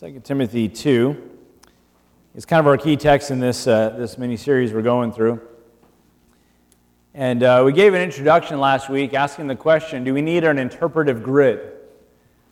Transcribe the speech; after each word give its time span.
2 0.00 0.18
Timothy 0.24 0.66
2 0.66 1.14
is 2.34 2.46
kind 2.46 2.58
of 2.58 2.66
our 2.66 2.78
key 2.78 2.96
text 2.96 3.30
in 3.30 3.38
this, 3.38 3.66
uh, 3.66 3.90
this 3.90 4.16
mini 4.16 4.34
series 4.34 4.72
we're 4.72 4.80
going 4.80 5.12
through. 5.12 5.38
And 7.12 7.42
uh, 7.42 7.64
we 7.66 7.74
gave 7.74 7.92
an 7.92 8.00
introduction 8.00 8.60
last 8.60 8.88
week 8.88 9.12
asking 9.12 9.48
the 9.48 9.56
question 9.56 10.02
do 10.02 10.14
we 10.14 10.22
need 10.22 10.44
an 10.44 10.58
interpretive 10.58 11.22
grid? 11.22 11.74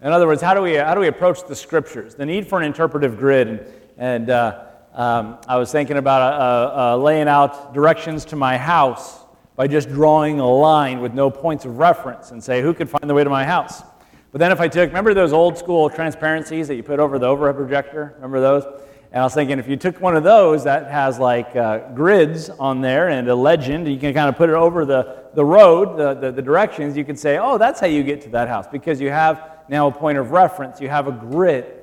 In 0.03 0.13
other 0.13 0.27
words, 0.27 0.43
how 0.43 0.53
do 0.53 0.61
we, 0.61 0.75
how 0.75 0.93
do 0.93 1.01
we 1.01 1.07
approach 1.07 1.47
the 1.49 1.57
scriptures? 1.57 2.15
The 2.15 2.27
need 2.27 2.47
for 2.47 2.59
an 2.59 2.67
interpretive 2.67 3.17
grid. 3.17 3.49
And, 3.49 3.61
and 3.97 4.29
uh, 4.29 4.65
um, 4.93 5.39
I 5.49 5.57
was 5.57 5.73
thinking 5.73 5.97
about 5.97 6.21
uh, 6.21 6.77
uh, 6.77 6.97
laying 6.99 7.29
out 7.29 7.73
directions 7.73 8.27
to 8.27 8.37
my 8.37 8.59
house 8.59 9.21
by 9.57 9.69
just 9.69 9.89
drawing 9.89 10.39
a 10.39 10.47
line 10.47 11.01
with 11.01 11.15
no 11.15 11.31
points 11.31 11.65
of 11.65 11.79
reference 11.79 12.31
and 12.31 12.45
say, 12.45 12.61
who 12.61 12.75
could 12.75 12.91
find 12.91 13.09
the 13.09 13.15
way 13.15 13.25
to 13.25 13.31
my 13.31 13.47
house? 13.47 13.83
But 14.31 14.41
then 14.41 14.53
if 14.53 14.61
I 14.61 14.69
took, 14.69 14.89
remember 14.89 15.15
those 15.15 15.33
old 15.33 15.57
school 15.57 15.89
transparencies 15.89 16.69
that 16.69 16.75
you 16.75 16.83
put 16.83 17.01
over 17.01 17.19
the 17.19 17.27
overhead 17.27 17.57
projector? 17.57 18.13
Remember 18.17 18.41
those? 18.41 18.65
And 19.11 19.23
I 19.23 19.25
was 19.25 19.33
thinking 19.33 19.59
if 19.59 19.67
you 19.67 19.77
took 19.77 20.03
one 20.03 20.17
of 20.17 20.23
those 20.23 20.65
that 20.65 20.91
has 20.91 21.19
like 21.19 21.57
uh, 21.57 21.91
grids 21.95 22.51
on 22.51 22.83
there 22.83 23.09
and 23.09 23.27
a 23.29 23.35
legend, 23.35 23.89
you 23.89 23.99
can 23.99 24.13
kind 24.13 24.29
of 24.29 24.37
put 24.37 24.51
it 24.51 24.55
over 24.55 24.85
the, 24.85 25.25
the 25.33 25.45
road, 25.45 25.97
the, 25.97 26.13
the, 26.13 26.31
the, 26.31 26.43
directions, 26.43 26.95
you 26.95 27.07
could 27.07 27.19
say, 27.19 27.39
oh, 27.39 27.57
that's 27.57 27.81
how 27.81 27.87
you 27.87 28.03
get 28.03 28.21
to 28.23 28.29
that 28.31 28.49
house 28.49 28.67
because 28.71 29.01
you 29.01 29.09
have 29.09 29.65
now 29.71 29.87
a 29.87 29.93
point 29.93 30.19
of 30.19 30.31
reference, 30.31 30.79
you 30.79 30.91
have 30.91 31.09
a 31.09 31.13
grid. 31.13 31.75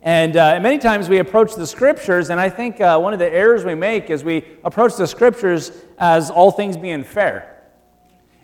And 0.00 0.36
uh, 0.36 0.58
many 0.60 0.78
times 0.78 1.08
we 1.08 1.18
approach 1.18 1.54
the 1.54 1.66
scriptures, 1.68 2.30
and 2.30 2.40
I 2.40 2.48
think 2.48 2.80
uh, 2.80 2.98
one 2.98 3.12
of 3.12 3.20
the 3.20 3.32
errors 3.32 3.64
we 3.64 3.76
make 3.76 4.10
is 4.10 4.24
we 4.24 4.44
approach 4.64 4.96
the 4.96 5.06
scriptures 5.06 5.70
as 5.98 6.30
all 6.30 6.50
things 6.50 6.76
being 6.76 7.04
fair. 7.04 7.62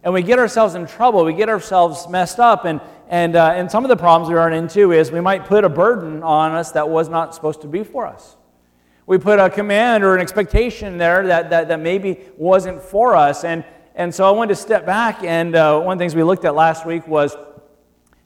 And 0.05 0.15
we 0.15 0.23
get 0.23 0.39
ourselves 0.39 0.77
in 0.77 0.87
trouble, 0.87 1.25
we 1.25 1.33
get 1.33 1.49
ourselves 1.49 2.09
messed 2.09 2.39
up, 2.39 2.65
and, 2.65 2.81
and, 3.09 3.37
uh, 3.37 3.53
and 3.55 3.71
some 3.71 3.85
of 3.85 3.89
the 3.89 3.97
problems 3.97 4.29
we 4.29 4.35
run 4.35 4.53
into 4.53 4.93
is 4.93 5.11
we 5.11 5.21
might 5.21 5.47
put 5.47 5.65
a 5.65 5.69
burden 5.69 6.23
on 6.23 6.53
us 6.53 6.73
that 6.73 6.89
was 6.89 7.09
not 7.09 7.35
supposed 7.35 7.63
to 7.63 7.67
be 7.67 7.83
for 7.83 8.07
us. 8.07 8.37
We 9.07 9.17
put 9.17 9.39
a 9.39 9.49
command 9.49 10.05
or 10.05 10.15
an 10.15 10.21
expectation 10.21 10.99
there 10.99 11.27
that, 11.27 11.49
that, 11.49 11.69
that 11.69 11.81
maybe 11.81 12.21
wasn't 12.37 12.83
for 12.83 13.17
us. 13.17 13.45
And, 13.45 13.65
and 13.95 14.15
so 14.15 14.27
I 14.27 14.31
wanted 14.31 14.51
to 14.51 14.61
step 14.61 14.85
back, 14.85 15.25
and 15.25 15.57
uh, 15.57 15.81
one 15.81 15.95
of 15.95 15.99
the 15.99 16.03
things 16.03 16.15
we 16.15 16.23
looked 16.23 16.45
at 16.45 16.55
last 16.55 16.85
week 16.85 17.09
was 17.09 17.35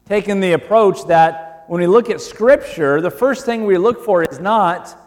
taking 0.07 0.41
the 0.41 0.53
approach 0.53 1.07
that 1.07 1.65
when 1.69 1.81
we 1.81 1.87
look 1.87 2.11
at 2.11 2.21
Scripture, 2.21 3.01
the 3.01 3.11
first 3.11 3.47
thing 3.47 3.65
we 3.65 3.79
look 3.79 4.05
for 4.05 4.25
is 4.25 4.41
not 4.41 4.99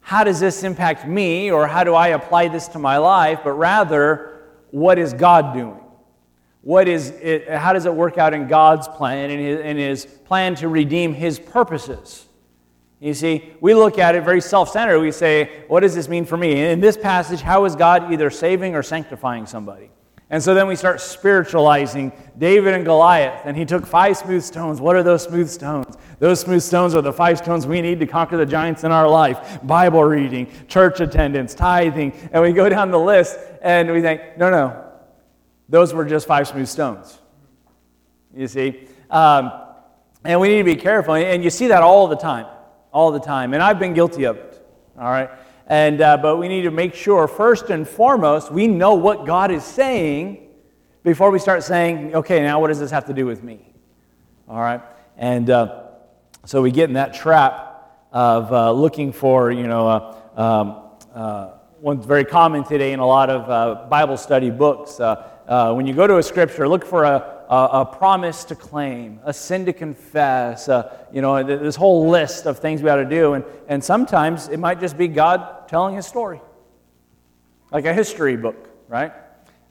how 0.00 0.24
does 0.24 0.40
this 0.40 0.64
impact 0.64 1.06
me 1.06 1.52
or 1.52 1.68
how 1.68 1.84
do 1.84 1.94
I 1.94 2.08
apply 2.08 2.48
this 2.48 2.66
to 2.68 2.80
my 2.80 2.98
life, 2.98 3.40
but 3.44 3.52
rather 3.52 4.48
what 4.72 4.98
is 4.98 5.14
God 5.14 5.54
doing? 5.54 5.79
What 6.62 6.88
is 6.88 7.10
it, 7.10 7.48
how 7.48 7.72
does 7.72 7.86
it 7.86 7.94
work 7.94 8.18
out 8.18 8.34
in 8.34 8.46
God's 8.46 8.86
plan 8.86 9.30
and 9.30 9.40
his, 9.78 10.04
his 10.04 10.18
plan 10.24 10.54
to 10.56 10.68
redeem 10.68 11.14
his 11.14 11.38
purposes? 11.38 12.26
You 13.00 13.14
see, 13.14 13.54
we 13.62 13.72
look 13.72 13.98
at 13.98 14.14
it 14.14 14.24
very 14.24 14.42
self 14.42 14.70
centered. 14.70 15.00
We 15.00 15.10
say, 15.10 15.64
what 15.68 15.80
does 15.80 15.94
this 15.94 16.08
mean 16.08 16.26
for 16.26 16.36
me? 16.36 16.60
in 16.60 16.80
this 16.80 16.98
passage, 16.98 17.40
how 17.40 17.64
is 17.64 17.74
God 17.74 18.12
either 18.12 18.30
saving 18.30 18.74
or 18.74 18.82
sanctifying 18.82 19.46
somebody? 19.46 19.90
And 20.32 20.40
so 20.40 20.54
then 20.54 20.68
we 20.68 20.76
start 20.76 21.00
spiritualizing 21.00 22.12
David 22.38 22.74
and 22.74 22.84
Goliath. 22.84 23.42
And 23.44 23.56
he 23.56 23.64
took 23.64 23.84
five 23.84 24.16
smooth 24.16 24.44
stones. 24.44 24.80
What 24.80 24.94
are 24.94 25.02
those 25.02 25.24
smooth 25.24 25.48
stones? 25.48 25.96
Those 26.20 26.40
smooth 26.40 26.62
stones 26.62 26.94
are 26.94 27.02
the 27.02 27.12
five 27.12 27.38
stones 27.38 27.66
we 27.66 27.80
need 27.80 27.98
to 27.98 28.06
conquer 28.06 28.36
the 28.36 28.46
giants 28.46 28.84
in 28.84 28.92
our 28.92 29.08
life 29.08 29.58
Bible 29.64 30.04
reading, 30.04 30.46
church 30.68 31.00
attendance, 31.00 31.54
tithing. 31.54 32.12
And 32.32 32.42
we 32.42 32.52
go 32.52 32.68
down 32.68 32.90
the 32.90 33.00
list 33.00 33.38
and 33.62 33.90
we 33.90 34.02
think, 34.02 34.20
no, 34.36 34.50
no, 34.50 34.89
those 35.70 35.94
were 35.94 36.04
just 36.04 36.26
five 36.26 36.48
smooth 36.48 36.68
stones. 36.68 37.18
You 38.36 38.48
see? 38.48 38.88
Um, 39.08 39.52
and 40.24 40.40
we 40.40 40.48
need 40.48 40.58
to 40.58 40.64
be 40.64 40.76
careful. 40.76 41.14
And 41.14 41.42
you 41.42 41.50
see 41.50 41.68
that 41.68 41.82
all 41.82 42.08
the 42.08 42.16
time. 42.16 42.46
All 42.92 43.12
the 43.12 43.20
time. 43.20 43.54
And 43.54 43.62
I've 43.62 43.78
been 43.78 43.94
guilty 43.94 44.24
of 44.24 44.36
it. 44.36 44.66
All 44.98 45.10
right? 45.10 45.30
And, 45.68 46.00
uh, 46.00 46.16
but 46.16 46.36
we 46.36 46.48
need 46.48 46.62
to 46.62 46.72
make 46.72 46.94
sure, 46.94 47.28
first 47.28 47.70
and 47.70 47.88
foremost, 47.88 48.50
we 48.50 48.66
know 48.66 48.94
what 48.94 49.24
God 49.24 49.52
is 49.52 49.64
saying 49.64 50.48
before 51.04 51.30
we 51.30 51.38
start 51.38 51.62
saying, 51.62 52.14
okay, 52.14 52.42
now 52.42 52.60
what 52.60 52.68
does 52.68 52.80
this 52.80 52.90
have 52.90 53.06
to 53.06 53.14
do 53.14 53.24
with 53.24 53.44
me? 53.44 53.72
All 54.48 54.60
right? 54.60 54.82
And 55.16 55.48
uh, 55.48 55.84
so 56.44 56.60
we 56.60 56.72
get 56.72 56.88
in 56.88 56.94
that 56.94 57.14
trap 57.14 57.68
of 58.12 58.52
uh, 58.52 58.72
looking 58.72 59.12
for, 59.12 59.52
you 59.52 59.68
know, 59.68 59.88
uh, 59.88 60.16
um, 60.36 60.82
uh, 61.14 61.52
one's 61.80 62.04
very 62.04 62.24
common 62.24 62.64
today 62.64 62.92
in 62.92 62.98
a 62.98 63.06
lot 63.06 63.30
of 63.30 63.48
uh, 63.48 63.86
Bible 63.88 64.16
study 64.16 64.50
books. 64.50 64.98
Uh, 65.50 65.74
when 65.74 65.84
you 65.84 65.92
go 65.92 66.06
to 66.06 66.18
a 66.18 66.22
scripture, 66.22 66.68
look 66.68 66.84
for 66.84 67.02
a, 67.02 67.44
a, 67.48 67.80
a 67.80 67.84
promise 67.84 68.44
to 68.44 68.54
claim, 68.54 69.18
a 69.24 69.32
sin 69.32 69.66
to 69.66 69.72
confess, 69.72 70.68
uh, 70.68 70.96
you 71.12 71.20
know, 71.20 71.42
this 71.42 71.74
whole 71.74 72.08
list 72.08 72.46
of 72.46 72.60
things 72.60 72.84
we 72.84 72.88
ought 72.88 73.02
to 73.02 73.04
do. 73.04 73.34
And, 73.34 73.44
and 73.66 73.82
sometimes 73.82 74.46
it 74.46 74.58
might 74.58 74.78
just 74.78 74.96
be 74.96 75.08
God 75.08 75.66
telling 75.66 75.96
his 75.96 76.06
story, 76.06 76.40
like 77.72 77.84
a 77.84 77.92
history 77.92 78.36
book, 78.36 78.68
right? 78.86 79.12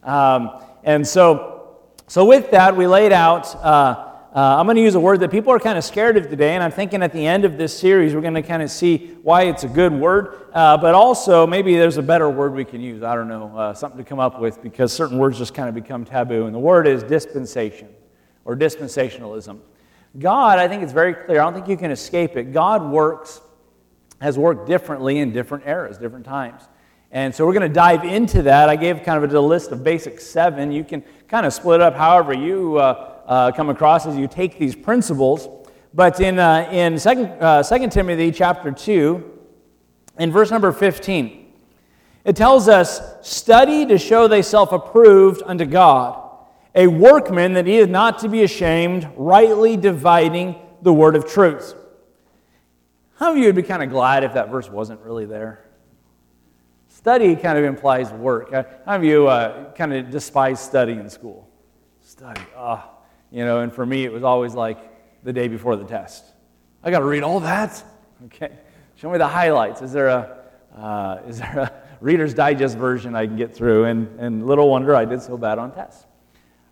Um, 0.03 0.61
and 0.83 1.07
so, 1.07 1.77
so 2.07 2.25
with 2.25 2.51
that, 2.51 2.75
we 2.75 2.85
laid 2.85 3.13
out. 3.13 3.55
Uh, 3.55 4.08
uh, 4.35 4.57
I'm 4.59 4.67
going 4.67 4.75
to 4.75 4.83
use 4.83 4.93
a 4.93 4.99
word 4.99 5.21
that 5.21 5.31
people 5.31 5.51
are 5.51 5.59
kind 5.59 5.75
of 5.75 5.83
scared 5.83 6.15
of 6.15 6.29
today, 6.29 6.53
and 6.53 6.63
I'm 6.63 6.71
thinking 6.71 7.01
at 7.01 7.11
the 7.11 7.25
end 7.25 7.45
of 7.45 7.57
this 7.57 7.75
series, 7.75 8.13
we're 8.13 8.21
going 8.21 8.35
to 8.35 8.43
kind 8.43 8.61
of 8.61 8.69
see 8.69 9.17
why 9.23 9.43
it's 9.43 9.63
a 9.63 9.67
good 9.67 9.91
word, 9.91 10.49
uh, 10.53 10.77
but 10.77 10.93
also 10.93 11.47
maybe 11.47 11.75
there's 11.75 11.97
a 11.97 12.03
better 12.03 12.29
word 12.29 12.53
we 12.53 12.63
can 12.63 12.79
use. 12.79 13.01
I 13.01 13.15
don't 13.15 13.27
know, 13.27 13.57
uh, 13.57 13.73
something 13.73 13.97
to 13.97 14.03
come 14.07 14.19
up 14.19 14.39
with 14.39 14.61
because 14.61 14.93
certain 14.93 15.17
words 15.17 15.39
just 15.39 15.55
kind 15.55 15.67
of 15.67 15.73
become 15.73 16.05
taboo. 16.05 16.45
And 16.45 16.53
the 16.53 16.59
word 16.59 16.85
is 16.85 17.01
dispensation 17.01 17.87
or 18.45 18.55
dispensationalism. 18.55 19.61
God, 20.19 20.59
I 20.59 20.67
think 20.67 20.83
it's 20.83 20.93
very 20.93 21.15
clear. 21.15 21.41
I 21.41 21.45
don't 21.45 21.55
think 21.55 21.67
you 21.67 21.77
can 21.77 21.89
escape 21.89 22.37
it. 22.37 22.53
God 22.53 22.87
works, 22.87 23.41
has 24.21 24.37
worked 24.37 24.67
differently 24.67 25.17
in 25.17 25.33
different 25.33 25.65
eras, 25.65 25.97
different 25.97 26.25
times. 26.25 26.61
And 27.11 27.33
so 27.33 27.47
we're 27.47 27.53
going 27.53 27.67
to 27.67 27.73
dive 27.73 28.03
into 28.03 28.43
that. 28.43 28.69
I 28.69 28.75
gave 28.75 29.01
kind 29.01 29.23
of 29.23 29.33
a 29.33 29.41
list 29.41 29.71
of 29.71 29.83
basic 29.83 30.21
seven. 30.21 30.71
You 30.71 30.83
can 30.83 31.03
kind 31.27 31.47
of 31.47 31.53
split 31.53 31.81
up 31.81 31.95
however 31.95 32.31
you 32.31 32.79
uh, 33.29 33.51
come 33.51 33.69
across 33.69 34.07
as 34.07 34.17
you 34.17 34.27
take 34.27 34.57
these 34.57 34.75
principles. 34.75 35.47
But 35.93 36.19
in, 36.19 36.39
uh, 36.39 36.67
in 36.71 36.99
2, 36.99 37.09
uh, 37.09 37.63
2 37.63 37.87
Timothy 37.89 38.31
chapter 38.31 38.71
2, 38.71 39.39
in 40.17 40.31
verse 40.31 40.51
number 40.51 40.71
15, 40.71 41.53
it 42.25 42.35
tells 42.35 42.67
us, 42.67 43.01
Study 43.21 43.85
to 43.85 43.97
show 43.97 44.27
thyself 44.27 44.71
approved 44.71 45.41
unto 45.45 45.65
God, 45.65 46.21
a 46.75 46.87
workman 46.87 47.53
that 47.53 47.65
that 47.65 47.71
is 47.71 47.87
not 47.87 48.19
to 48.19 48.29
be 48.29 48.43
ashamed, 48.43 49.07
rightly 49.15 49.77
dividing 49.77 50.55
the 50.81 50.91
word 50.91 51.15
of 51.15 51.27
truth. 51.27 51.75
How 53.15 53.31
of 53.31 53.37
you 53.37 53.45
would 53.45 53.55
be 53.55 53.63
kind 53.63 53.83
of 53.83 53.89
glad 53.89 54.23
if 54.23 54.33
that 54.33 54.49
verse 54.49 54.69
wasn't 54.69 55.01
really 55.01 55.25
there? 55.25 55.65
Study 56.87 57.35
kind 57.35 57.57
of 57.57 57.63
implies 57.63 58.11
work. 58.11 58.51
How 58.51 58.95
of 58.95 59.03
you 59.03 59.27
uh, 59.27 59.71
kind 59.73 59.93
of 59.93 60.09
despise 60.09 60.59
study 60.59 60.93
in 60.93 61.09
school? 61.09 61.47
Study, 62.01 62.41
ah. 62.57 62.89
Oh 62.91 62.98
you 63.31 63.45
know, 63.45 63.61
and 63.61 63.71
for 63.71 63.85
me, 63.85 64.05
it 64.05 64.11
was 64.11 64.23
always 64.23 64.53
like 64.53 64.77
the 65.23 65.33
day 65.33 65.47
before 65.47 65.75
the 65.75 65.85
test. 65.85 66.23
I 66.83 66.91
got 66.91 66.99
to 66.99 67.05
read 67.05 67.23
all 67.23 67.41
that? 67.41 67.83
Okay. 68.25 68.51
Show 68.95 69.11
me 69.11 69.17
the 69.17 69.27
highlights. 69.27 69.81
Is 69.81 69.91
there 69.91 70.07
a, 70.07 70.37
uh, 70.75 71.21
is 71.27 71.39
there 71.39 71.59
a 71.59 71.71
Reader's 72.01 72.33
Digest 72.33 72.77
version 72.77 73.15
I 73.15 73.27
can 73.27 73.37
get 73.37 73.55
through? 73.55 73.85
And, 73.85 74.19
and 74.19 74.45
little 74.45 74.69
wonder 74.69 74.95
I 74.95 75.05
did 75.05 75.21
so 75.21 75.37
bad 75.37 75.57
on 75.57 75.73
tests. 75.73 76.05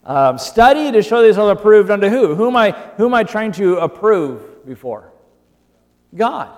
Um, 0.03 0.37
study 0.37 0.91
to 0.91 1.01
show 1.01 1.21
these 1.21 1.35
yourself 1.35 1.59
approved 1.59 1.89
unto 1.89 2.07
who? 2.07 2.35
Who 2.35 2.47
am, 2.47 2.55
I, 2.55 2.71
who 2.95 3.05
am 3.05 3.13
I 3.13 3.23
trying 3.23 3.51
to 3.53 3.77
approve 3.77 4.65
before? 4.65 5.11
God. 6.15 6.57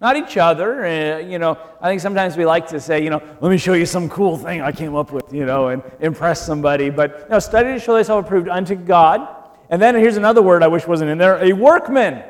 Not 0.00 0.16
each 0.16 0.36
other. 0.38 0.84
Uh, 0.84 1.18
you 1.18 1.38
know, 1.38 1.58
I 1.80 1.88
think 1.88 2.00
sometimes 2.00 2.36
we 2.36 2.46
like 2.46 2.68
to 2.68 2.80
say, 2.80 3.04
you 3.04 3.10
know, 3.10 3.22
let 3.40 3.50
me 3.50 3.58
show 3.58 3.74
you 3.74 3.84
some 3.84 4.08
cool 4.08 4.38
thing 4.38 4.62
I 4.62 4.72
came 4.72 4.94
up 4.94 5.12
with, 5.12 5.32
you 5.32 5.44
know, 5.44 5.68
and 5.68 5.82
impress 6.00 6.44
somebody. 6.44 6.88
But 6.88 7.28
no, 7.28 7.38
study 7.38 7.74
to 7.74 7.78
show 7.78 7.96
thyself 7.96 8.24
approved 8.24 8.48
unto 8.48 8.74
God. 8.74 9.36
And 9.68 9.80
then 9.80 9.94
here's 9.94 10.16
another 10.16 10.42
word 10.42 10.62
I 10.62 10.68
wish 10.68 10.86
wasn't 10.86 11.10
in 11.10 11.18
there 11.18 11.42
a 11.44 11.52
workman. 11.52 12.24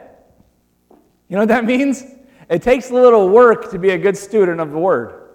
You 1.28 1.36
know 1.36 1.42
what 1.42 1.48
that 1.48 1.64
means? 1.76 2.04
It 2.48 2.62
takes 2.62 2.90
a 2.90 2.94
little 2.94 3.28
work 3.28 3.70
to 3.70 3.78
be 3.78 3.90
a 3.90 3.98
good 3.98 4.16
student 4.16 4.60
of 4.60 4.72
the 4.72 4.78
word. 4.78 5.28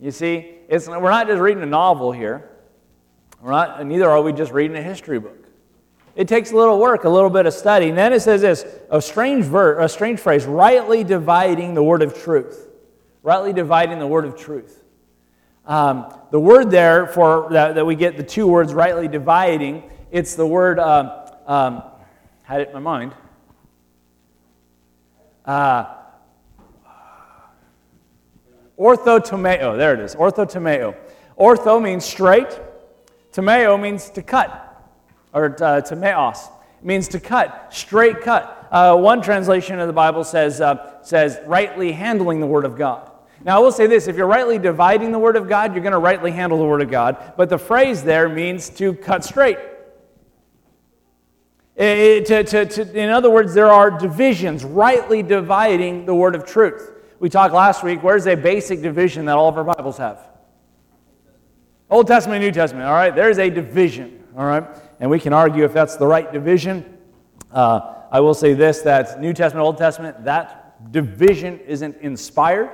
You 0.00 0.10
see, 0.10 0.54
it's, 0.68 0.88
we're 0.88 1.10
not 1.10 1.26
just 1.26 1.40
reading 1.40 1.62
a 1.62 1.66
novel 1.66 2.10
here. 2.10 2.48
We're 3.42 3.50
not, 3.50 3.84
neither 3.86 4.08
are 4.08 4.22
we 4.22 4.32
just 4.32 4.50
reading 4.50 4.76
a 4.76 4.82
history 4.82 5.20
book. 5.20 5.41
It 6.14 6.28
takes 6.28 6.52
a 6.52 6.56
little 6.56 6.78
work, 6.78 7.04
a 7.04 7.08
little 7.08 7.30
bit 7.30 7.46
of 7.46 7.54
study. 7.54 7.88
And 7.88 7.96
then 7.96 8.12
it 8.12 8.20
says 8.20 8.42
this 8.42 8.66
a 8.90 9.00
strange, 9.00 9.46
ver- 9.46 9.80
a 9.80 9.88
strange 9.88 10.20
phrase 10.20 10.44
rightly 10.44 11.04
dividing 11.04 11.74
the 11.74 11.82
word 11.82 12.02
of 12.02 12.14
truth. 12.14 12.68
Rightly 13.22 13.52
dividing 13.52 13.98
the 13.98 14.06
word 14.06 14.24
of 14.24 14.36
truth. 14.36 14.82
Um, 15.64 16.12
the 16.32 16.40
word 16.40 16.70
there 16.70 17.06
for 17.06 17.48
that, 17.52 17.76
that, 17.76 17.86
we 17.86 17.94
get 17.94 18.16
the 18.16 18.24
two 18.24 18.48
words 18.48 18.74
rightly 18.74 19.06
dividing, 19.06 19.88
it's 20.10 20.34
the 20.34 20.46
word, 20.46 20.80
uh, 20.80 21.30
um, 21.46 21.84
had 22.42 22.62
it 22.62 22.68
in 22.68 22.74
my 22.74 22.80
mind. 22.80 23.14
Uh, 25.46 25.84
orthotomeo, 28.76 29.76
there 29.76 29.94
it 29.94 30.00
is, 30.00 30.16
orthotomeo. 30.16 30.96
Ortho 31.38 31.80
means 31.80 32.04
straight, 32.04 32.58
tomeo 33.32 33.80
means 33.80 34.10
to 34.10 34.22
cut 34.22 34.61
or 35.32 35.56
uh, 35.62 35.80
to 35.80 35.96
meos. 35.96 36.48
It 36.80 36.84
means 36.84 37.08
to 37.08 37.20
cut, 37.20 37.68
straight 37.72 38.20
cut. 38.20 38.68
uh, 38.70 38.96
one 38.96 39.22
translation 39.22 39.78
of 39.78 39.86
the 39.86 39.92
Bible 39.92 40.24
says, 40.24 40.60
uh, 40.60 41.02
says 41.02 41.38
rightly 41.46 41.92
handling 41.92 42.40
the 42.40 42.46
Word 42.46 42.64
of 42.64 42.76
God. 42.76 43.10
Now, 43.44 43.56
I 43.56 43.60
will 43.60 43.72
say 43.72 43.86
this 43.86 44.06
if 44.06 44.16
you're 44.16 44.26
rightly 44.26 44.58
dividing 44.58 45.12
the 45.12 45.18
Word 45.18 45.36
of 45.36 45.48
God, 45.48 45.74
you're 45.74 45.82
going 45.82 45.92
to 45.92 45.98
rightly 45.98 46.30
handle 46.30 46.58
the 46.58 46.64
Word 46.64 46.82
of 46.82 46.90
God. 46.90 47.34
But 47.36 47.48
the 47.48 47.58
phrase 47.58 48.02
there 48.02 48.28
means 48.28 48.68
to 48.70 48.94
cut 48.94 49.24
straight. 49.24 49.58
It, 51.74 52.26
to, 52.26 52.44
to, 52.44 52.66
to, 52.66 52.98
in 52.98 53.10
other 53.10 53.30
words, 53.30 53.54
there 53.54 53.70
are 53.70 53.90
divisions, 53.90 54.64
rightly 54.64 55.22
dividing 55.22 56.06
the 56.06 56.14
Word 56.14 56.34
of 56.34 56.44
truth. 56.44 56.90
We 57.18 57.28
talked 57.28 57.54
last 57.54 57.82
week, 57.82 58.02
where's 58.02 58.26
a 58.26 58.34
basic 58.34 58.82
division 58.82 59.24
that 59.26 59.36
all 59.36 59.48
of 59.48 59.56
our 59.56 59.64
Bibles 59.64 59.98
have? 59.98 60.28
Old 61.90 62.06
Testament, 62.06 62.42
New 62.42 62.52
Testament, 62.52 62.86
all 62.86 62.94
right? 62.94 63.14
There's 63.14 63.38
a 63.38 63.50
division, 63.50 64.21
all 64.36 64.46
right? 64.46 64.64
And 65.00 65.10
we 65.10 65.18
can 65.20 65.32
argue 65.32 65.64
if 65.64 65.72
that's 65.72 65.96
the 65.96 66.06
right 66.06 66.32
division. 66.32 66.98
Uh, 67.50 67.94
I 68.10 68.20
will 68.20 68.34
say 68.34 68.54
this 68.54 68.80
that 68.82 69.20
New 69.20 69.32
Testament, 69.32 69.64
Old 69.64 69.78
Testament, 69.78 70.24
that 70.24 70.92
division 70.92 71.60
isn't 71.60 71.96
inspired. 71.98 72.70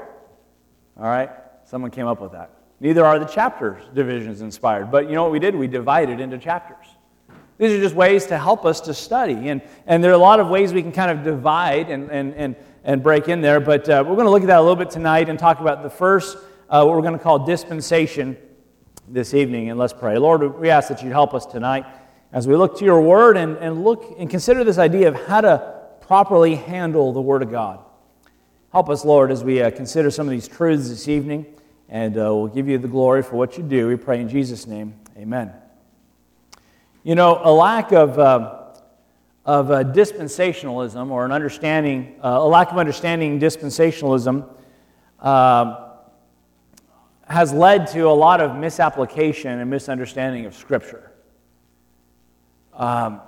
All 0.97 1.05
right? 1.05 1.31
Someone 1.65 1.91
came 1.91 2.07
up 2.07 2.21
with 2.21 2.33
that. 2.33 2.51
Neither 2.81 3.05
are 3.05 3.19
the 3.19 3.27
chapters 3.27 3.83
divisions 3.95 4.41
inspired. 4.41 4.91
But 4.91 5.09
you 5.09 5.15
know 5.15 5.23
what 5.23 5.33
we 5.33 5.39
did? 5.39 5.55
We 5.55 5.67
divided 5.67 6.21
into 6.21 6.39
chapters. 6.39 6.87
These 7.59 7.73
are 7.73 7.81
just 7.81 7.97
ways 7.97 8.27
to 8.27 8.39
help 8.39 8.65
us 8.65 8.81
to 8.83 8.95
study. 8.95 9.49
And, 9.49 9.63
and 9.87 10.03
there 10.03 10.13
are 10.13 10.15
a 10.15 10.19
lot 10.19 10.39
of 10.39 10.49
ways 10.49 10.73
we 10.73 10.83
can 10.83 10.93
kind 10.93 11.11
of 11.11 11.25
divide 11.25 11.91
and, 11.91 12.09
and, 12.09 12.35
and, 12.35 12.57
and 12.85 13.03
break 13.03 13.29
in 13.29 13.41
there. 13.41 13.59
But 13.59 13.89
uh, 13.89 14.05
we're 14.07 14.15
going 14.15 14.27
to 14.27 14.31
look 14.31 14.43
at 14.43 14.47
that 14.47 14.59
a 14.59 14.63
little 14.63 14.77
bit 14.77 14.91
tonight 14.91 15.29
and 15.29 15.37
talk 15.37 15.61
about 15.61 15.83
the 15.83 15.91
first, 15.91 16.39
uh, 16.71 16.85
what 16.85 16.95
we're 16.95 17.03
going 17.03 17.19
to 17.19 17.19
call 17.19 17.45
dispensation 17.45 18.37
this 19.11 19.35
evening. 19.35 19.71
And 19.71 19.79
let's 19.79 19.93
pray. 19.93 20.19
Lord, 20.19 20.59
we 20.59 20.71
ask 20.71 20.89
that 20.89 21.03
you 21.03 21.11
help 21.11 21.35
us 21.35 21.47
tonight 21.47 21.87
as 22.33 22.47
we 22.47 22.57
look 22.57 22.79
to 22.79 22.85
your 22.85 23.01
word 23.01 23.37
and, 23.37 23.57
and 23.57 23.85
look 23.85 24.15
and 24.19 24.29
consider 24.29 24.65
this 24.65 24.79
idea 24.79 25.09
of 25.09 25.27
how 25.27 25.41
to 25.41 25.75
properly 26.01 26.55
handle 26.55 27.13
the 27.13 27.21
word 27.21 27.43
of 27.43 27.51
God. 27.51 27.81
Help 28.73 28.91
us, 28.91 29.05
Lord, 29.05 29.31
as 29.31 29.43
we 29.43 29.63
uh, 29.63 29.71
consider 29.71 30.11
some 30.11 30.27
of 30.27 30.31
these 30.31 30.47
truths 30.47 30.89
this 30.91 31.09
evening, 31.09 31.47
and 31.89 32.17
uh, 32.17 32.35
we'll 32.35 32.49
give 32.49 32.69
you 32.69 32.77
the 32.77 32.89
glory 32.89 33.23
for 33.23 33.37
what 33.37 33.57
you 33.57 33.65
do. 33.65 33.89
We 33.89 33.97
pray 33.97 34.21
in 34.21 34.29
Jesus' 34.29 34.67
name. 34.67 34.95
Amen. 35.17 35.53
You 37.03 37.15
know, 37.15 37.41
a 37.43 37.51
lack 37.51 37.93
of, 37.93 38.19
uh, 38.19 38.65
of 39.47 39.71
uh, 39.71 39.85
dispensationalism 39.85 41.11
or 41.11 41.25
an 41.25 41.33
understanding, 41.33 42.17
uh, 42.23 42.39
a 42.41 42.47
lack 42.47 42.71
of 42.71 42.77
understanding 42.77 43.41
dispensationalism 43.41 44.47
um, 45.21 45.88
has 47.29 47.53
led 47.53 47.87
to 47.89 48.09
a 48.09 48.11
lot 48.11 48.41
of 48.41 48.57
misapplication 48.57 49.59
and 49.61 49.71
misunderstanding 49.71 50.47
of 50.47 50.55
Scripture. 50.55 51.13
Um, 52.73 53.21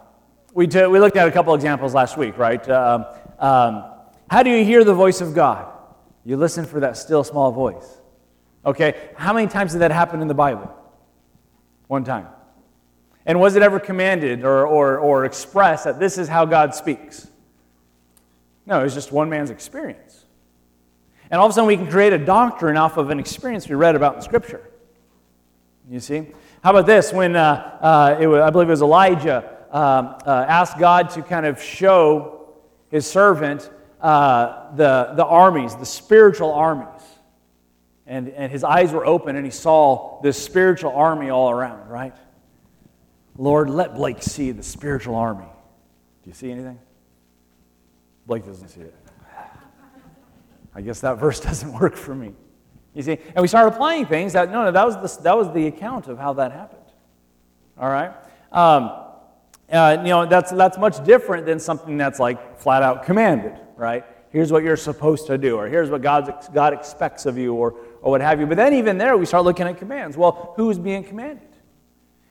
we, 0.55 0.67
t- 0.67 0.87
we 0.87 0.99
looked 0.99 1.17
at 1.17 1.29
a 1.29 1.33
couple 1.33 1.55
examples 1.55 1.95
last 1.95 2.17
week, 2.17 2.39
right? 2.39 2.69
Um, 2.69 3.05
um 3.39 3.85
how 4.31 4.45
do 4.45 4.51
you 4.51 4.65
hear 4.65 4.85
the 4.85 4.95
voice 4.95 5.21
of 5.21 5.35
God? 5.35 5.73
You 6.25 6.37
listen 6.37 6.65
for 6.65 6.81
that 6.81 6.97
still 6.97 7.25
small 7.25 7.51
voice. 7.51 7.99
Okay, 8.65 9.11
how 9.17 9.33
many 9.33 9.49
times 9.49 9.73
did 9.73 9.81
that 9.81 9.91
happen 9.91 10.23
in 10.23 10.29
the 10.29 10.35
Bible? 10.35 10.73
One 11.89 12.05
time. 12.05 12.29
And 13.27 13.41
was 13.41 13.57
it 13.57 13.63
ever 13.63 13.81
commanded 13.81 14.45
or, 14.45 14.67
or, 14.67 14.99
or 14.99 15.25
expressed 15.25 15.85
that 15.85 15.99
this 15.99 16.17
is 16.17 16.29
how 16.29 16.45
God 16.45 16.75
speaks? 16.75 17.27
No, 18.67 18.81
it 18.81 18.85
was 18.85 18.95
just 18.95 19.11
one 19.11 19.29
man's 19.29 19.51
experience. 19.51 20.20
And 21.31 21.41
all 21.41 21.47
of 21.47 21.51
a 21.51 21.55
sudden, 21.55 21.69
we 21.69 21.77
can 21.77 21.89
create 21.89 22.13
a 22.13 22.19
doctrine 22.19 22.77
off 22.77 22.97
of 22.97 23.11
an 23.11 23.21
experience 23.21 23.69
we 23.69 23.77
read 23.77 23.95
about 23.95 24.17
in 24.17 24.23
Scripture. 24.23 24.69
You 25.89 26.01
see? 26.01 26.27
How 26.63 26.71
about 26.71 26.87
this? 26.87 27.13
When 27.13 27.37
uh, 27.37 28.17
uh, 28.21 28.27
was, 28.27 28.41
I 28.41 28.51
believe 28.51 28.69
it 28.69 28.73
was 28.73 28.83
Elijah 28.83 29.57
um, 29.71 30.17
uh, 30.27 30.45
asked 30.49 30.79
God 30.79 31.11
to 31.11 31.23
kind 31.23 31.47
of 31.47 31.63
show 31.63 32.49
his 32.91 33.07
servant 33.07 33.71
uh, 34.01 34.75
the, 34.75 35.13
the 35.15 35.25
armies, 35.25 35.77
the 35.77 35.87
spiritual 35.87 36.53
armies. 36.53 37.03
And, 38.07 38.29
and 38.31 38.51
his 38.51 38.65
eyes 38.65 38.93
were 38.93 39.07
open 39.07 39.37
and 39.37 39.45
he 39.45 39.53
saw 39.53 40.21
this 40.23 40.43
spiritual 40.43 40.93
army 40.93 41.31
all 41.31 41.51
around, 41.51 41.89
right? 41.89 42.15
Lord, 43.37 43.71
let 43.71 43.95
Blake 43.95 44.23
see 44.23 44.51
the 44.51 44.65
spiritual 44.65 45.15
army. 45.15 45.47
Do 46.25 46.31
you 46.31 46.35
see 46.35 46.51
anything? 46.51 46.79
Blake 48.27 48.45
doesn't 48.45 48.69
see 48.69 48.81
it. 48.81 48.95
I 50.75 50.81
guess 50.81 51.01
that 51.01 51.15
verse 51.19 51.41
doesn't 51.41 51.73
work 51.73 51.97
for 51.97 52.15
me. 52.15 52.35
You 52.95 53.03
see, 53.03 53.19
and 53.35 53.41
we 53.41 53.49
start 53.49 53.73
applying 53.73 54.07
things 54.07 54.33
that 54.33 54.51
no, 54.51 54.65
no, 54.65 54.73
that 54.73 54.85
was 54.85 55.17
the, 55.17 55.23
that 55.23 55.37
was 55.37 55.53
the 55.53 55.67
account 55.69 56.09
of 56.09 56.19
how 56.19 56.33
that 56.35 56.51
happened. 56.53 56.81
All 57.79 57.89
right, 57.89 58.13
um, 58.51 58.91
uh, 59.73 59.97
you 60.01 60.09
know 60.09 60.27
that's 60.27 60.51
that's 60.51 60.77
much 60.77 61.03
different 61.05 61.47
than 61.47 61.61
something 61.61 61.97
that's 61.97 62.19
like 62.19 62.59
flat 62.59 62.83
out 62.83 63.05
commanded 63.05 63.57
right? 63.81 64.05
Here's 64.29 64.53
what 64.53 64.63
you're 64.63 64.77
supposed 64.77 65.27
to 65.27 65.39
do, 65.39 65.57
or 65.57 65.67
here's 65.67 65.91
what 65.91 66.03
God, 66.03 66.33
God 66.55 66.73
expects 66.73 67.27
of 67.27 67.37
you, 67.37 67.55
or, 67.55 67.75
or 68.03 68.13
what 68.13 68.21
have 68.21 68.39
you. 68.39 68.47
But 68.47 68.59
then, 68.59 68.75
even 68.75 68.99
there, 68.99 69.17
we 69.17 69.27
start 69.27 69.45
looking 69.45 69.67
at 69.67 69.79
commands. 69.79 70.17
Well, 70.17 70.53
who's 70.57 70.79
being 70.79 71.03
commanded? 71.03 71.49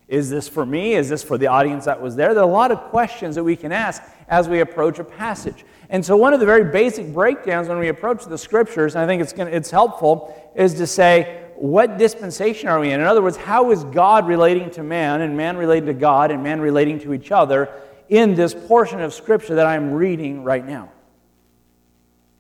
Is 0.10 0.30
this 0.30 0.50
for 0.50 0.66
me? 0.66 0.96
Is 0.96 1.08
this 1.08 1.24
for 1.24 1.38
the 1.38 1.48
audience 1.48 1.86
that 1.86 2.02
was 2.02 2.16
there? 2.16 2.34
There 2.34 2.44
are 2.44 2.50
a 2.50 2.52
lot 2.52 2.72
of 2.72 2.80
questions 2.90 3.36
that 3.36 3.44
we 3.44 3.56
can 3.56 3.72
ask 3.72 4.02
as 4.28 4.50
we 4.50 4.60
approach 4.60 4.98
a 4.98 5.04
passage. 5.04 5.64
And 5.90 6.04
so, 6.04 6.18
one 6.18 6.34
of 6.34 6.40
the 6.40 6.48
very 6.48 6.72
basic 6.72 7.14
breakdowns 7.14 7.68
when 7.68 7.78
we 7.78 7.90
approach 7.90 8.26
the 8.26 8.38
scriptures, 8.38 8.96
and 8.96 9.04
I 9.04 9.08
think 9.08 9.22
it's, 9.22 9.34
gonna, 9.34 9.52
it's 9.52 9.70
helpful, 9.70 10.52
is 10.56 10.74
to 10.76 10.88
say, 10.88 11.46
what 11.56 11.98
dispensation 11.98 12.70
are 12.70 12.80
we 12.80 12.92
in? 12.92 13.00
In 13.00 13.06
other 13.06 13.22
words, 13.22 13.38
how 13.38 13.70
is 13.72 13.84
God 13.86 14.28
relating 14.28 14.72
to 14.72 14.84
man, 14.84 15.22
and 15.22 15.38
man 15.38 15.58
relating 15.58 15.86
to 15.88 15.94
God, 15.94 16.32
and 16.32 16.44
man 16.44 16.60
relating 16.60 17.00
to 17.02 17.14
each 17.14 17.32
other 17.32 17.70
in 18.10 18.34
this 18.34 18.56
portion 18.56 19.02
of 19.02 19.14
scripture 19.14 19.56
that 19.56 19.68
I'm 19.68 19.92
reading 19.92 20.44
right 20.44 20.66
now? 20.66 20.90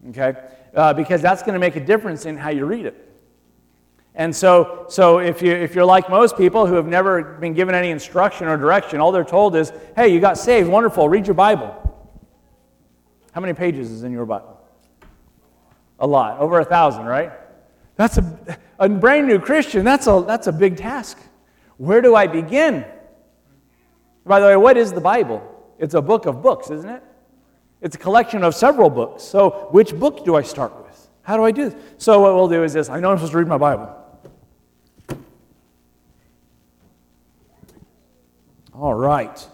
okay? 0.10 0.34
Uh, 0.74 0.94
because 0.94 1.22
that's 1.22 1.42
going 1.42 1.54
to 1.54 1.60
make 1.60 1.76
a 1.76 1.86
difference 1.86 2.26
in 2.26 2.38
how 2.38 2.50
you 2.50 2.66
read 2.66 2.86
it. 2.86 3.09
And 4.20 4.36
so, 4.36 4.86
so 4.90 5.20
if, 5.20 5.42
you, 5.42 5.54
if 5.54 5.74
you're 5.74 5.86
like 5.86 6.10
most 6.10 6.36
people 6.36 6.68
who 6.68 6.76
have 6.76 6.86
never 6.86 7.24
been 7.24 7.54
given 7.54 7.74
any 7.74 7.90
instruction 7.90 8.50
or 8.50 8.58
direction, 8.58 9.00
all 9.00 9.14
they're 9.14 9.24
told 9.24 9.56
is, 9.56 9.72
hey, 9.96 10.10
you 10.10 10.20
got 10.20 10.38
saved, 10.38 10.68
wonderful, 10.68 11.08
read 11.08 11.26
your 11.26 11.36
Bible. 11.36 11.74
How 13.32 13.40
many 13.40 13.54
pages 13.54 13.90
is 13.90 14.04
in 14.04 14.12
your 14.12 14.26
Bible? 14.26 14.60
A 16.00 16.06
lot, 16.06 16.38
over 16.40 16.60
a 16.60 16.66
thousand, 16.66 17.06
right? 17.06 17.32
That's 17.96 18.18
a, 18.18 18.58
a 18.78 18.90
brand 18.90 19.26
new 19.26 19.40
Christian, 19.40 19.86
that's 19.86 20.06
a, 20.06 20.22
that's 20.28 20.48
a 20.48 20.52
big 20.52 20.76
task. 20.76 21.18
Where 21.78 22.02
do 22.02 22.14
I 22.14 22.28
begin? 22.28 22.84
By 24.26 24.42
the 24.42 24.48
way, 24.48 24.58
what 24.58 24.76
is 24.76 24.92
the 24.92 25.00
Bible? 25.00 25.42
It's 25.78 25.94
a 25.94 26.02
book 26.02 26.26
of 26.26 26.42
books, 26.42 26.70
isn't 26.70 26.90
it? 26.90 27.04
It's 27.80 27.96
a 27.96 28.00
collection 28.00 28.44
of 28.44 28.54
several 28.54 28.90
books. 28.90 29.24
So, 29.24 29.70
which 29.72 29.98
book 29.98 30.26
do 30.26 30.36
I 30.36 30.42
start 30.42 30.76
with? 30.76 31.08
How 31.22 31.38
do 31.38 31.46
I 31.46 31.52
do 31.52 31.70
this? 31.70 31.82
So, 31.98 32.20
what 32.20 32.36
we'll 32.36 32.50
do 32.50 32.66
is 32.66 32.74
this 32.74 32.90
I 32.90 33.00
know 33.00 33.12
I'm 33.12 33.18
supposed 33.18 33.32
to 33.32 33.38
read 33.38 33.48
my 33.48 33.58
Bible. 33.58 33.96
All 38.80 38.94
right. 38.94 39.48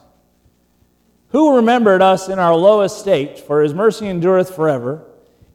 Who 1.30 1.56
remembered 1.56 2.02
us 2.02 2.30
in 2.30 2.38
our 2.38 2.56
low 2.56 2.82
estate, 2.82 3.40
for 3.40 3.64
his 3.64 3.74
mercy 3.74 4.08
endureth 4.08 4.56
forever? 4.56 5.04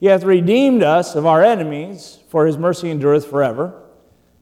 He 0.01 0.07
hath 0.07 0.25
redeemed 0.25 0.83
us 0.83 1.15
of 1.15 1.25
our 1.25 1.43
enemies, 1.45 2.19
for 2.29 2.47
his 2.47 2.59
mercy 2.59 2.91
endureth 2.91 3.31
forever. 3.31 3.81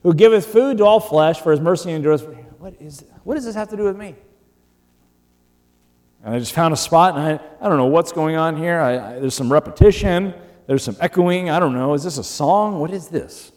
Who 0.03 0.15
giveth 0.15 0.47
food 0.47 0.79
to 0.79 0.85
all 0.85 1.01
flesh, 1.01 1.41
for 1.41 1.51
his 1.51 1.61
mercy 1.61 1.93
endureth 1.93 2.25
forever. 2.25 2.47
What, 2.59 2.75
is, 2.81 3.05
what 3.25 3.35
does 3.35 3.45
this 3.45 3.55
have 3.55 3.69
to 3.69 3.77
do 3.77 3.85
with 3.85 3.97
me? 3.97 4.15
And 6.25 6.35
I 6.35 6.39
just 6.39 6.55
found 6.55 6.73
a 6.73 6.77
spot, 6.77 7.17
and 7.17 7.23
I, 7.23 7.65
I 7.65 7.69
don't 7.69 7.77
know 7.77 7.87
what's 7.87 8.13
going 8.13 8.37
on 8.37 8.57
here. 8.57 8.81
I, 8.81 8.93
I, 8.93 9.19
there's 9.19 9.35
some 9.35 9.53
repetition, 9.53 10.35
there's 10.67 10.83
some 10.83 10.97
echoing. 11.01 11.51
I 11.51 11.61
don't 11.61 11.75
know. 11.75 11.95
Is 11.95 12.03
this 12.03 12.19
a 12.19 12.25
song? 12.25 12.81
What 12.81 12.91
is 12.91 13.09
this? 13.09 13.53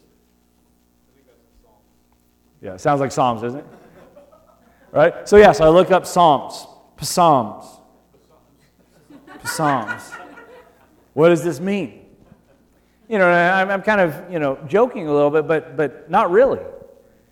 Yeah, 2.62 2.74
it 2.74 2.82
sounds 2.82 3.00
like 3.00 3.12
Psalms, 3.12 3.42
doesn't 3.42 3.60
it? 3.60 3.66
Right? 4.92 5.28
So, 5.28 5.38
yeah, 5.38 5.52
so 5.54 5.66
I 5.66 5.70
look 5.70 5.90
up 5.92 6.06
Psalms, 6.06 6.68
Psalms, 7.00 7.66
Psalms. 9.46 10.12
What 11.14 11.30
does 11.30 11.44
this 11.44 11.60
mean? 11.60 12.06
You 13.08 13.18
know, 13.18 13.30
I'm, 13.30 13.70
I'm 13.70 13.82
kind 13.82 14.02
of, 14.02 14.32
you 14.32 14.40
know, 14.40 14.58
joking 14.68 15.08
a 15.08 15.14
little 15.14 15.32
bit, 15.32 15.48
but, 15.48 15.76
but 15.76 16.10
not 16.10 16.32
really. 16.32 16.60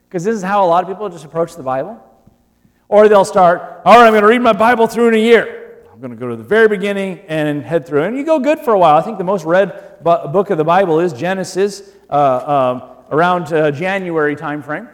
Because 0.07 0.23
this 0.23 0.35
is 0.35 0.41
how 0.41 0.65
a 0.65 0.67
lot 0.67 0.83
of 0.83 0.89
people 0.89 1.07
just 1.09 1.25
approach 1.25 1.55
the 1.55 1.63
Bible. 1.63 2.03
Or 2.87 3.07
they'll 3.07 3.25
start, 3.25 3.81
all 3.85 3.97
right, 3.97 4.05
I'm 4.05 4.13
going 4.13 4.23
to 4.23 4.27
read 4.27 4.41
my 4.41 4.53
Bible 4.53 4.87
through 4.87 5.09
in 5.09 5.13
a 5.13 5.17
year. 5.17 5.85
I'm 5.91 5.99
going 5.99 6.11
to 6.11 6.17
go 6.17 6.29
to 6.29 6.35
the 6.35 6.43
very 6.43 6.67
beginning 6.67 7.19
and 7.27 7.61
head 7.61 7.85
through. 7.85 8.03
And 8.03 8.17
you 8.17 8.25
go 8.25 8.39
good 8.39 8.59
for 8.59 8.73
a 8.73 8.79
while. 8.79 8.95
I 8.95 9.01
think 9.01 9.17
the 9.17 9.23
most 9.23 9.45
read 9.45 10.01
book 10.01 10.49
of 10.49 10.57
the 10.57 10.63
Bible 10.63 10.99
is 10.99 11.13
Genesis 11.13 11.91
uh, 12.09 12.79
um, 12.81 12.97
around 13.11 13.51
uh, 13.53 13.69
January 13.69 14.35
time 14.35 14.63
frame. 14.63 14.87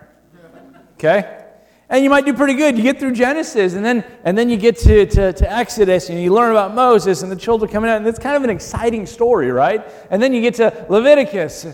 Okay? 0.95 1.44
And 1.89 2.03
you 2.03 2.09
might 2.09 2.25
do 2.25 2.33
pretty 2.33 2.55
good. 2.55 2.77
You 2.77 2.83
get 2.83 2.99
through 2.99 3.13
Genesis, 3.13 3.75
and 3.75 3.85
then, 3.85 4.03
and 4.23 4.37
then 4.37 4.49
you 4.49 4.57
get 4.57 4.77
to, 4.79 5.05
to, 5.05 5.33
to, 5.33 5.51
Exodus, 5.51 6.09
and 6.09 6.19
you 6.19 6.33
learn 6.33 6.51
about 6.51 6.73
Moses 6.73 7.21
and 7.21 7.31
the 7.31 7.35
children 7.35 7.71
coming 7.71 7.89
out, 7.89 7.97
and 7.97 8.07
it's 8.07 8.17
kind 8.17 8.35
of 8.35 8.43
an 8.43 8.49
exciting 8.49 9.05
story, 9.05 9.51
right? 9.51 9.85
And 10.09 10.21
then 10.21 10.33
you 10.33 10.41
get 10.41 10.55
to 10.55 10.85
Leviticus. 10.89 11.67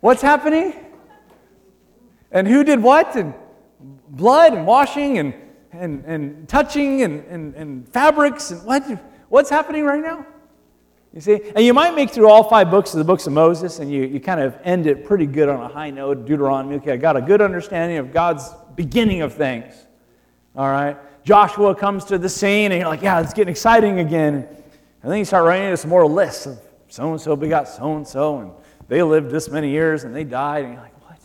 What's 0.00 0.22
happening? 0.22 0.74
And 2.32 2.48
who 2.48 2.64
did 2.64 2.82
what? 2.82 3.14
And 3.16 3.34
blood 4.08 4.54
and 4.54 4.66
washing 4.66 5.18
and, 5.18 5.34
and, 5.72 6.04
and 6.06 6.48
touching 6.48 7.02
and, 7.02 7.24
and, 7.26 7.54
and 7.54 7.88
fabrics 7.88 8.50
and 8.50 8.64
what? 8.64 8.82
What's 9.28 9.50
happening 9.50 9.84
right 9.84 10.02
now? 10.02 10.26
You 11.12 11.20
see? 11.20 11.40
And 11.56 11.64
you 11.64 11.74
might 11.74 11.94
make 11.94 12.10
through 12.10 12.28
all 12.28 12.44
five 12.44 12.70
books 12.70 12.94
of 12.94 12.98
the 12.98 13.04
books 13.04 13.26
of 13.26 13.32
Moses 13.32 13.80
and 13.80 13.90
you, 13.90 14.04
you 14.04 14.20
kind 14.20 14.40
of 14.40 14.56
end 14.62 14.86
it 14.86 15.04
pretty 15.04 15.26
good 15.26 15.48
on 15.48 15.60
a 15.60 15.68
high 15.68 15.90
note, 15.90 16.24
Deuteronomy. 16.26 16.76
Okay, 16.76 16.92
I 16.92 16.96
got 16.96 17.16
a 17.16 17.20
good 17.20 17.42
understanding 17.42 17.98
of 17.98 18.12
God's 18.12 18.48
beginning 18.76 19.22
of 19.22 19.34
things. 19.34 19.74
All 20.54 20.68
right? 20.68 20.96
Joshua 21.24 21.74
comes 21.74 22.04
to 22.06 22.18
the 22.18 22.28
scene 22.28 22.72
and 22.72 22.80
you're 22.80 22.88
like, 22.88 23.02
yeah, 23.02 23.20
it's 23.20 23.34
getting 23.34 23.50
exciting 23.50 23.98
again. 23.98 24.46
And 25.02 25.10
then 25.10 25.18
you 25.18 25.24
start 25.24 25.44
writing 25.44 25.74
some 25.76 25.90
more 25.90 26.06
lists 26.06 26.46
of 26.46 26.58
so 26.88 27.10
and 27.10 27.20
so 27.20 27.36
begot 27.36 27.68
so 27.68 27.96
and 27.96 28.06
so, 28.06 28.38
and 28.38 28.52
they 28.88 29.02
lived 29.02 29.30
this 29.30 29.48
many 29.48 29.70
years 29.70 30.04
and 30.04 30.14
they 30.14 30.24
died. 30.24 30.64
And 30.64 30.74
you're 30.74 30.82
like, 30.82 31.08
what? 31.08 31.18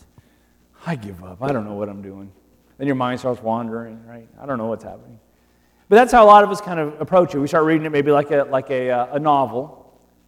I 0.86 0.96
give 0.96 1.22
up. 1.24 1.42
I 1.42 1.52
don't 1.52 1.64
know 1.64 1.74
what 1.74 1.88
I'm 1.88 2.02
doing. 2.02 2.30
Then 2.78 2.86
your 2.86 2.96
mind 2.96 3.20
starts 3.20 3.42
wandering, 3.42 4.04
right? 4.06 4.28
I 4.40 4.46
don't 4.46 4.58
know 4.58 4.66
what's 4.66 4.84
happening. 4.84 5.18
But 5.88 5.96
that's 5.96 6.12
how 6.12 6.24
a 6.24 6.26
lot 6.26 6.44
of 6.44 6.50
us 6.50 6.60
kind 6.60 6.80
of 6.80 7.00
approach 7.00 7.34
it. 7.34 7.38
We 7.38 7.46
start 7.46 7.64
reading 7.64 7.86
it 7.86 7.90
maybe 7.90 8.10
like 8.10 8.30
a, 8.30 8.44
like 8.44 8.70
a, 8.70 8.90
uh, 8.90 9.14
a 9.14 9.18
novel. 9.18 9.75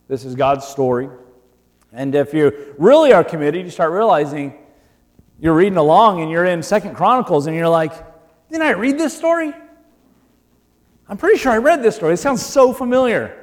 This 0.08 0.24
is 0.24 0.34
God's 0.34 0.66
story. 0.66 1.10
And 1.92 2.14
if 2.14 2.32
you 2.32 2.74
really 2.78 3.12
are 3.12 3.22
committed, 3.22 3.64
you 3.64 3.70
start 3.70 3.92
realizing 3.92 4.54
you're 5.38 5.54
reading 5.54 5.76
along 5.76 6.22
and 6.22 6.30
you're 6.30 6.46
in 6.46 6.62
Second 6.62 6.94
Chronicles 6.94 7.46
and 7.46 7.54
you're 7.54 7.68
like, 7.68 7.92
didn't 8.50 8.62
I 8.62 8.70
read 8.70 8.98
this 8.98 9.16
story? 9.16 9.52
I'm 11.08 11.16
pretty 11.16 11.38
sure 11.38 11.52
I 11.52 11.58
read 11.58 11.82
this 11.82 11.96
story. 11.96 12.14
It 12.14 12.18
sounds 12.18 12.44
so 12.44 12.72
familiar. 12.72 13.38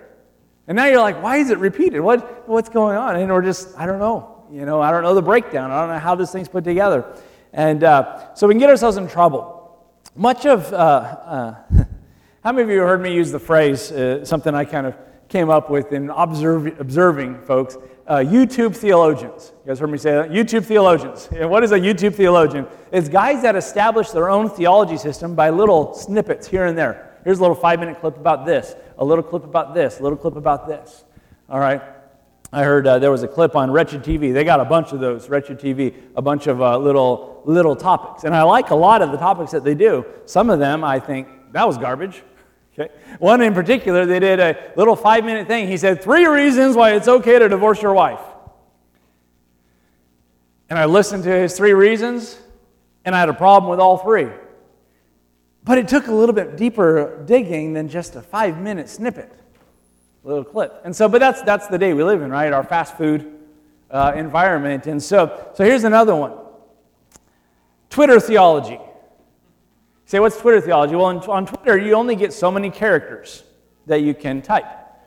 And 0.67 0.75
now 0.75 0.85
you're 0.85 1.01
like, 1.01 1.21
why 1.21 1.37
is 1.37 1.51
it 1.51 1.59
repeated? 1.59 2.01
What, 2.01 2.47
what's 2.49 2.69
going 2.69 2.97
on? 2.97 3.15
And 3.15 3.31
we're 3.31 3.41
just, 3.43 3.77
I 3.77 3.85
don't 3.85 3.99
know. 3.99 4.43
You 4.51 4.65
know, 4.65 4.81
I 4.81 4.91
don't 4.91 5.03
know 5.03 5.15
the 5.15 5.21
breakdown. 5.21 5.71
I 5.71 5.81
don't 5.81 5.89
know 5.89 5.99
how 5.99 6.15
this 6.15 6.31
thing's 6.31 6.49
put 6.49 6.63
together. 6.63 7.05
And 7.53 7.83
uh, 7.83 8.33
so 8.33 8.47
we 8.47 8.53
can 8.53 8.59
get 8.59 8.69
ourselves 8.69 8.97
in 8.97 9.07
trouble. 9.07 9.85
Much 10.15 10.45
of, 10.45 10.71
uh, 10.73 10.75
uh, 10.75 11.55
how 12.43 12.51
many 12.51 12.63
of 12.63 12.69
you 12.69 12.79
heard 12.79 13.01
me 13.01 13.13
use 13.13 13.31
the 13.31 13.39
phrase, 13.39 13.91
uh, 13.91 14.25
something 14.25 14.53
I 14.53 14.65
kind 14.65 14.87
of 14.87 14.95
came 15.35 15.49
up 15.49 15.69
with 15.69 15.91
in 15.91 16.09
observe, 16.11 16.79
observing 16.79 17.41
folks? 17.41 17.75
Uh, 18.07 18.19
YouTube 18.19 18.73
theologians. 18.73 19.51
You 19.65 19.67
guys 19.67 19.79
heard 19.79 19.89
me 19.89 19.97
say 19.97 20.11
that? 20.13 20.29
YouTube 20.29 20.63
theologians. 20.63 21.27
And 21.35 21.49
what 21.49 21.61
is 21.61 21.73
a 21.73 21.79
YouTube 21.79 22.15
theologian? 22.15 22.65
It's 22.89 23.09
guys 23.09 23.41
that 23.41 23.57
establish 23.57 24.11
their 24.11 24.29
own 24.29 24.49
theology 24.49 24.95
system 24.95 25.35
by 25.35 25.49
little 25.49 25.93
snippets 25.93 26.47
here 26.47 26.67
and 26.67 26.77
there. 26.77 27.17
Here's 27.25 27.39
a 27.39 27.41
little 27.41 27.55
five 27.55 27.81
minute 27.81 27.99
clip 27.99 28.15
about 28.15 28.45
this, 28.45 28.75
a 28.97 29.03
little 29.03 29.25
clip 29.25 29.43
about 29.43 29.73
this, 29.73 29.99
a 29.99 30.03
little 30.03 30.17
clip 30.17 30.37
about 30.37 30.69
this. 30.69 31.03
All 31.49 31.59
right? 31.59 31.81
I 32.53 32.63
heard 32.63 32.87
uh, 32.87 32.99
there 32.99 33.11
was 33.11 33.23
a 33.23 33.27
clip 33.27 33.57
on 33.57 33.71
Wretched 33.71 34.03
TV. 34.03 34.31
They 34.31 34.45
got 34.45 34.61
a 34.61 34.65
bunch 34.65 34.93
of 34.93 35.01
those, 35.01 35.27
Wretched 35.27 35.59
TV, 35.59 35.95
a 36.15 36.21
bunch 36.21 36.47
of 36.47 36.61
uh, 36.61 36.77
little, 36.77 37.41
little 37.43 37.75
topics. 37.75 38.23
And 38.23 38.33
I 38.33 38.43
like 38.43 38.69
a 38.69 38.75
lot 38.75 39.01
of 39.01 39.11
the 39.11 39.17
topics 39.17 39.51
that 39.51 39.65
they 39.65 39.75
do. 39.75 40.05
Some 40.27 40.49
of 40.49 40.59
them, 40.59 40.85
I 40.85 40.97
think, 40.97 41.27
that 41.51 41.67
was 41.67 41.77
garbage. 41.77 42.23
Okay. 42.77 42.93
One 43.19 43.41
in 43.41 43.53
particular, 43.53 44.05
they 44.05 44.19
did 44.19 44.39
a 44.39 44.73
little 44.75 44.97
five 44.97 45.23
minute 45.23 45.47
thing. 45.47 45.67
He 45.67 45.77
said, 45.77 46.03
Three 46.03 46.25
reasons 46.25 46.75
why 46.75 46.93
it's 46.93 47.07
okay 47.07 47.39
to 47.39 47.47
divorce 47.47 47.81
your 47.81 47.93
wife. 47.93 48.19
And 50.69 50.77
I 50.77 50.85
listened 50.85 51.23
to 51.23 51.29
his 51.29 51.55
three 51.55 51.73
reasons, 51.73 52.37
and 53.05 53.15
I 53.15 53.19
had 53.19 53.29
a 53.29 53.33
problem 53.33 53.69
with 53.69 53.79
all 53.79 53.97
three. 53.97 54.27
But 55.63 55.77
it 55.77 55.87
took 55.87 56.07
a 56.07 56.11
little 56.11 56.35
bit 56.35 56.57
deeper 56.57 57.23
digging 57.25 57.73
than 57.73 57.87
just 57.87 58.15
a 58.15 58.21
five 58.21 58.59
minute 58.59 58.89
snippet, 58.89 59.31
little 60.23 60.43
clip. 60.43 60.81
And 60.83 60.93
so, 60.93 61.07
but 61.07 61.19
that's, 61.19 61.41
that's 61.43 61.67
the 61.67 61.77
day 61.77 61.93
we 61.93 62.03
live 62.03 62.21
in, 62.21 62.29
right? 62.29 62.51
Our 62.51 62.63
fast 62.63 62.97
food 62.97 63.39
uh, 63.89 64.13
environment. 64.15 64.85
And 64.87 65.01
so, 65.01 65.51
so 65.55 65.63
here's 65.63 65.85
another 65.85 66.15
one 66.15 66.33
Twitter 67.89 68.19
theology 68.19 68.79
say, 70.15 70.19
what's 70.19 70.39
Twitter 70.39 70.61
theology? 70.61 70.95
Well, 70.95 71.21
on, 71.29 71.45
Twitter, 71.45 71.77
you 71.77 71.93
only 71.93 72.15
get 72.15 72.31
so 72.31 72.49
many 72.49 72.69
characters 72.69 73.43
that 73.85 74.01
you 74.01 74.13
can 74.13 74.41
type. 74.41 74.65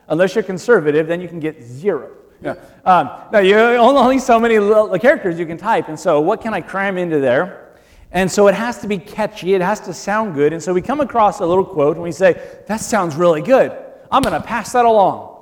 Unless 0.09 0.35
you're 0.35 0.45
conservative, 0.45 1.07
then 1.07 1.21
you 1.23 1.29
can 1.29 1.41
get 1.41 1.63
zero. 1.63 2.11
Yeah. 2.43 2.57
Um, 2.85 3.11
now, 3.33 3.39
you 3.39 3.57
only 3.57 4.19
so 4.19 4.39
many 4.39 4.57
characters 5.01 5.39
you 5.39 5.47
can 5.47 5.57
type. 5.57 5.89
And 5.89 5.99
so, 5.99 6.21
what 6.21 6.43
can 6.43 6.53
I 6.53 6.61
cram 6.61 6.99
into 6.99 7.21
there? 7.21 7.75
And 8.13 8.31
so, 8.31 8.49
it 8.49 8.55
has 8.55 8.81
to 8.83 8.87
be 8.87 8.99
catchy, 8.99 9.55
it 9.55 9.63
has 9.63 9.81
to 9.81 9.95
sound 9.95 10.35
good. 10.35 10.53
And 10.53 10.63
so, 10.63 10.75
we 10.75 10.83
come 10.83 11.01
across 11.01 11.41
a 11.41 11.47
little 11.47 11.65
quote 11.65 11.97
and 11.97 12.03
we 12.03 12.13
say, 12.13 12.35
That 12.69 12.81
sounds 12.81 13.17
really 13.17 13.43
good. 13.43 13.73
I'm 14.11 14.23
going 14.23 14.41
to 14.41 14.47
pass 14.47 14.73
that 14.73 14.85
along. 14.85 15.37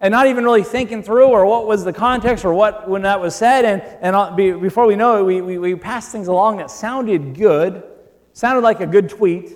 And 0.00 0.12
not 0.12 0.26
even 0.26 0.44
really 0.44 0.64
thinking 0.64 1.02
through 1.02 1.26
or 1.26 1.44
what 1.44 1.66
was 1.66 1.84
the 1.84 1.92
context 1.92 2.44
or 2.44 2.54
what 2.54 2.88
when 2.88 3.02
that 3.02 3.20
was 3.20 3.34
said. 3.34 3.64
And, 3.64 3.82
and 4.00 4.36
before 4.36 4.86
we 4.86 4.96
know 4.96 5.18
it, 5.18 5.22
we, 5.24 5.40
we, 5.40 5.58
we 5.58 5.74
pass 5.74 6.10
things 6.10 6.28
along 6.28 6.56
that 6.58 6.70
sounded 6.70 7.34
good 7.34 7.84
Sounded 8.32 8.62
like 8.62 8.80
a 8.80 8.86
good 8.86 9.08
tweet, 9.08 9.52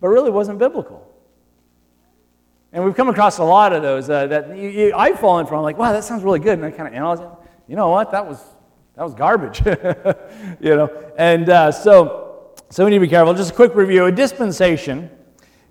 but 0.00 0.08
really 0.08 0.30
wasn't 0.30 0.58
biblical. 0.58 1.06
And 2.72 2.84
we've 2.84 2.94
come 2.94 3.08
across 3.08 3.38
a 3.38 3.44
lot 3.44 3.72
of 3.72 3.82
those 3.82 4.08
uh, 4.08 4.26
that 4.28 4.56
you, 4.56 4.68
you, 4.68 4.94
I've 4.94 5.18
fallen 5.18 5.46
for. 5.46 5.56
I'm 5.56 5.62
like, 5.62 5.76
wow, 5.76 5.92
that 5.92 6.04
sounds 6.04 6.22
really 6.22 6.38
good. 6.38 6.58
And 6.58 6.64
I 6.64 6.70
kind 6.70 6.88
of 6.88 6.94
analyze 6.94 7.20
it. 7.20 7.28
You 7.66 7.76
know 7.76 7.88
what? 7.88 8.12
That 8.12 8.26
was, 8.26 8.42
that 8.94 9.02
was 9.02 9.14
garbage. 9.14 9.60
you 10.60 10.76
know? 10.76 11.12
And 11.18 11.48
uh, 11.48 11.72
so, 11.72 12.52
so 12.70 12.84
we 12.84 12.92
need 12.92 12.98
to 12.98 13.00
be 13.00 13.08
careful. 13.08 13.34
Just 13.34 13.50
a 13.50 13.54
quick 13.54 13.74
review. 13.74 14.06
A 14.06 14.12
dispensation 14.12 15.10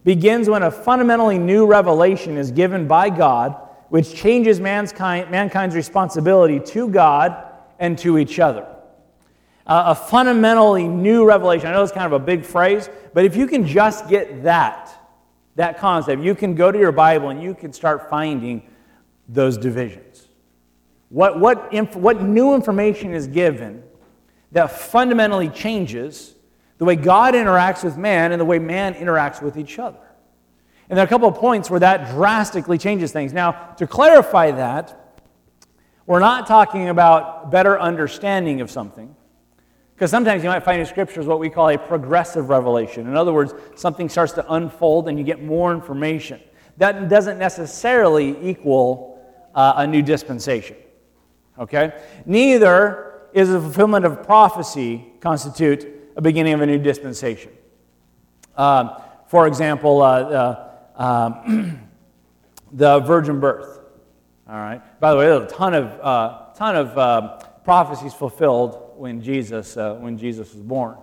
begins 0.04 0.50
when 0.50 0.64
a 0.64 0.72
fundamentally 0.72 1.40
new 1.40 1.66
revelation 1.66 2.38
is 2.38 2.52
given 2.52 2.88
by 2.88 3.10
God, 3.10 3.56
which 3.88 4.14
changes 4.14 4.60
mankind, 4.60 5.32
mankind's 5.32 5.76
responsibility 5.76 6.60
to 6.60 6.90
God 6.90 7.46
and 7.80 7.98
to 8.00 8.18
each 8.18 8.40
other 8.40 8.68
a 9.70 9.94
fundamentally 9.94 10.88
new 10.88 11.26
revelation. 11.26 11.68
I 11.68 11.74
know 11.74 11.84
it's 11.84 11.92
kind 11.92 12.08
of 12.08 12.14
a 12.14 12.26
big 12.26 12.44
phrase, 12.44 12.90
but 13.14 13.24
if 13.24 13.36
you 13.36 13.46
can 13.46 13.68
just 13.68 14.10
get 14.10 14.44
that, 14.44 14.90
that 15.56 15.78
concept, 15.78 16.24
you 16.24 16.34
can 16.34 16.56
go 16.56 16.72
to 16.72 16.80
your 16.80 16.92
Bible 16.92 17.30
and 17.30 17.42
you 17.42 17.54
can 17.54 17.72
start 17.72 18.10
finding 18.10 18.64
those 19.28 19.60
divisions. 19.60 20.28
What, 21.10 21.40
what, 21.40 21.72
inf- 21.72 21.96
what 21.96 22.20
new 22.20 22.56
information 22.56 23.14
is 23.14 23.28
given 23.28 23.84
that 24.54 24.72
fundamentally 24.72 25.50
changes 25.50 26.34
the 26.80 26.86
way 26.86 26.96
God 26.96 27.36
interacts 27.36 27.84
with 27.84 27.96
man 27.96 28.32
and 28.32 28.42
the 28.42 28.46
way 28.46 28.58
man 28.58 28.96
interacts 28.96 29.40
with 29.40 29.56
each 29.56 29.78
other? 29.78 30.00
And 30.90 30.98
there 30.98 31.04
are 31.04 31.08
a 31.08 31.10
couple 31.10 31.28
of 31.28 31.36
points 31.36 31.70
where 31.70 31.80
that 31.80 32.10
drastically 32.10 32.80
changes 32.80 33.12
things. 33.12 33.34
Now, 33.34 33.52
to 33.78 33.86
clarify 33.86 34.50
that, 34.50 35.20
we're 36.08 36.20
not 36.20 36.48
talking 36.48 36.90
about 36.90 37.52
better 37.52 37.80
understanding 37.80 38.62
of 38.62 38.72
something. 38.72 39.16
Because 40.00 40.12
sometimes 40.12 40.46
you 40.46 40.50
might 40.50 40.64
find 40.64 40.80
in 40.80 40.86
scriptures 40.86 41.26
what 41.26 41.40
we 41.42 41.50
call 41.50 41.68
a 41.68 41.78
progressive 41.78 42.48
revelation. 42.48 43.06
In 43.06 43.18
other 43.18 43.34
words, 43.34 43.54
something 43.76 44.08
starts 44.08 44.32
to 44.32 44.54
unfold 44.54 45.10
and 45.10 45.20
you 45.20 45.26
get 45.26 45.44
more 45.44 45.74
information. 45.74 46.40
That 46.78 47.10
doesn't 47.10 47.38
necessarily 47.38 48.50
equal 48.50 49.22
uh, 49.54 49.74
a 49.76 49.86
new 49.86 50.02
dispensation. 50.02 50.78
Okay? 51.60 51.92
Neither 52.26 53.24
is 53.34 53.50
the 53.50 53.60
fulfillment 53.60 54.06
of 54.06 54.24
prophecy 54.24 55.06
constitute 55.20 55.86
a 56.16 56.22
beginning 56.22 56.54
of 56.54 56.62
a 56.62 56.66
new 56.66 56.80
dispensation. 56.80 57.52
Um, 58.56 58.92
for 59.28 59.48
example, 59.48 60.02
uh, 60.02 60.22
uh, 60.22 60.96
um, 60.96 61.90
the 62.72 63.02
virgin 63.02 63.42
birth. 63.42 63.82
All 64.48 64.56
right. 64.56 64.82
By 65.02 65.12
the 65.12 65.18
way, 65.18 65.26
there's 65.26 65.52
a 65.52 65.54
ton 65.54 65.74
of, 65.74 66.00
uh, 66.00 66.54
ton 66.56 66.78
of 66.78 66.98
uh, 66.98 67.40
prophecies 67.66 68.14
fulfilled 68.14 68.89
when 69.00 69.22
Jesus, 69.22 69.78
uh, 69.78 69.96
when 69.96 70.18
Jesus 70.18 70.54
was 70.54 70.62
born. 70.62 70.98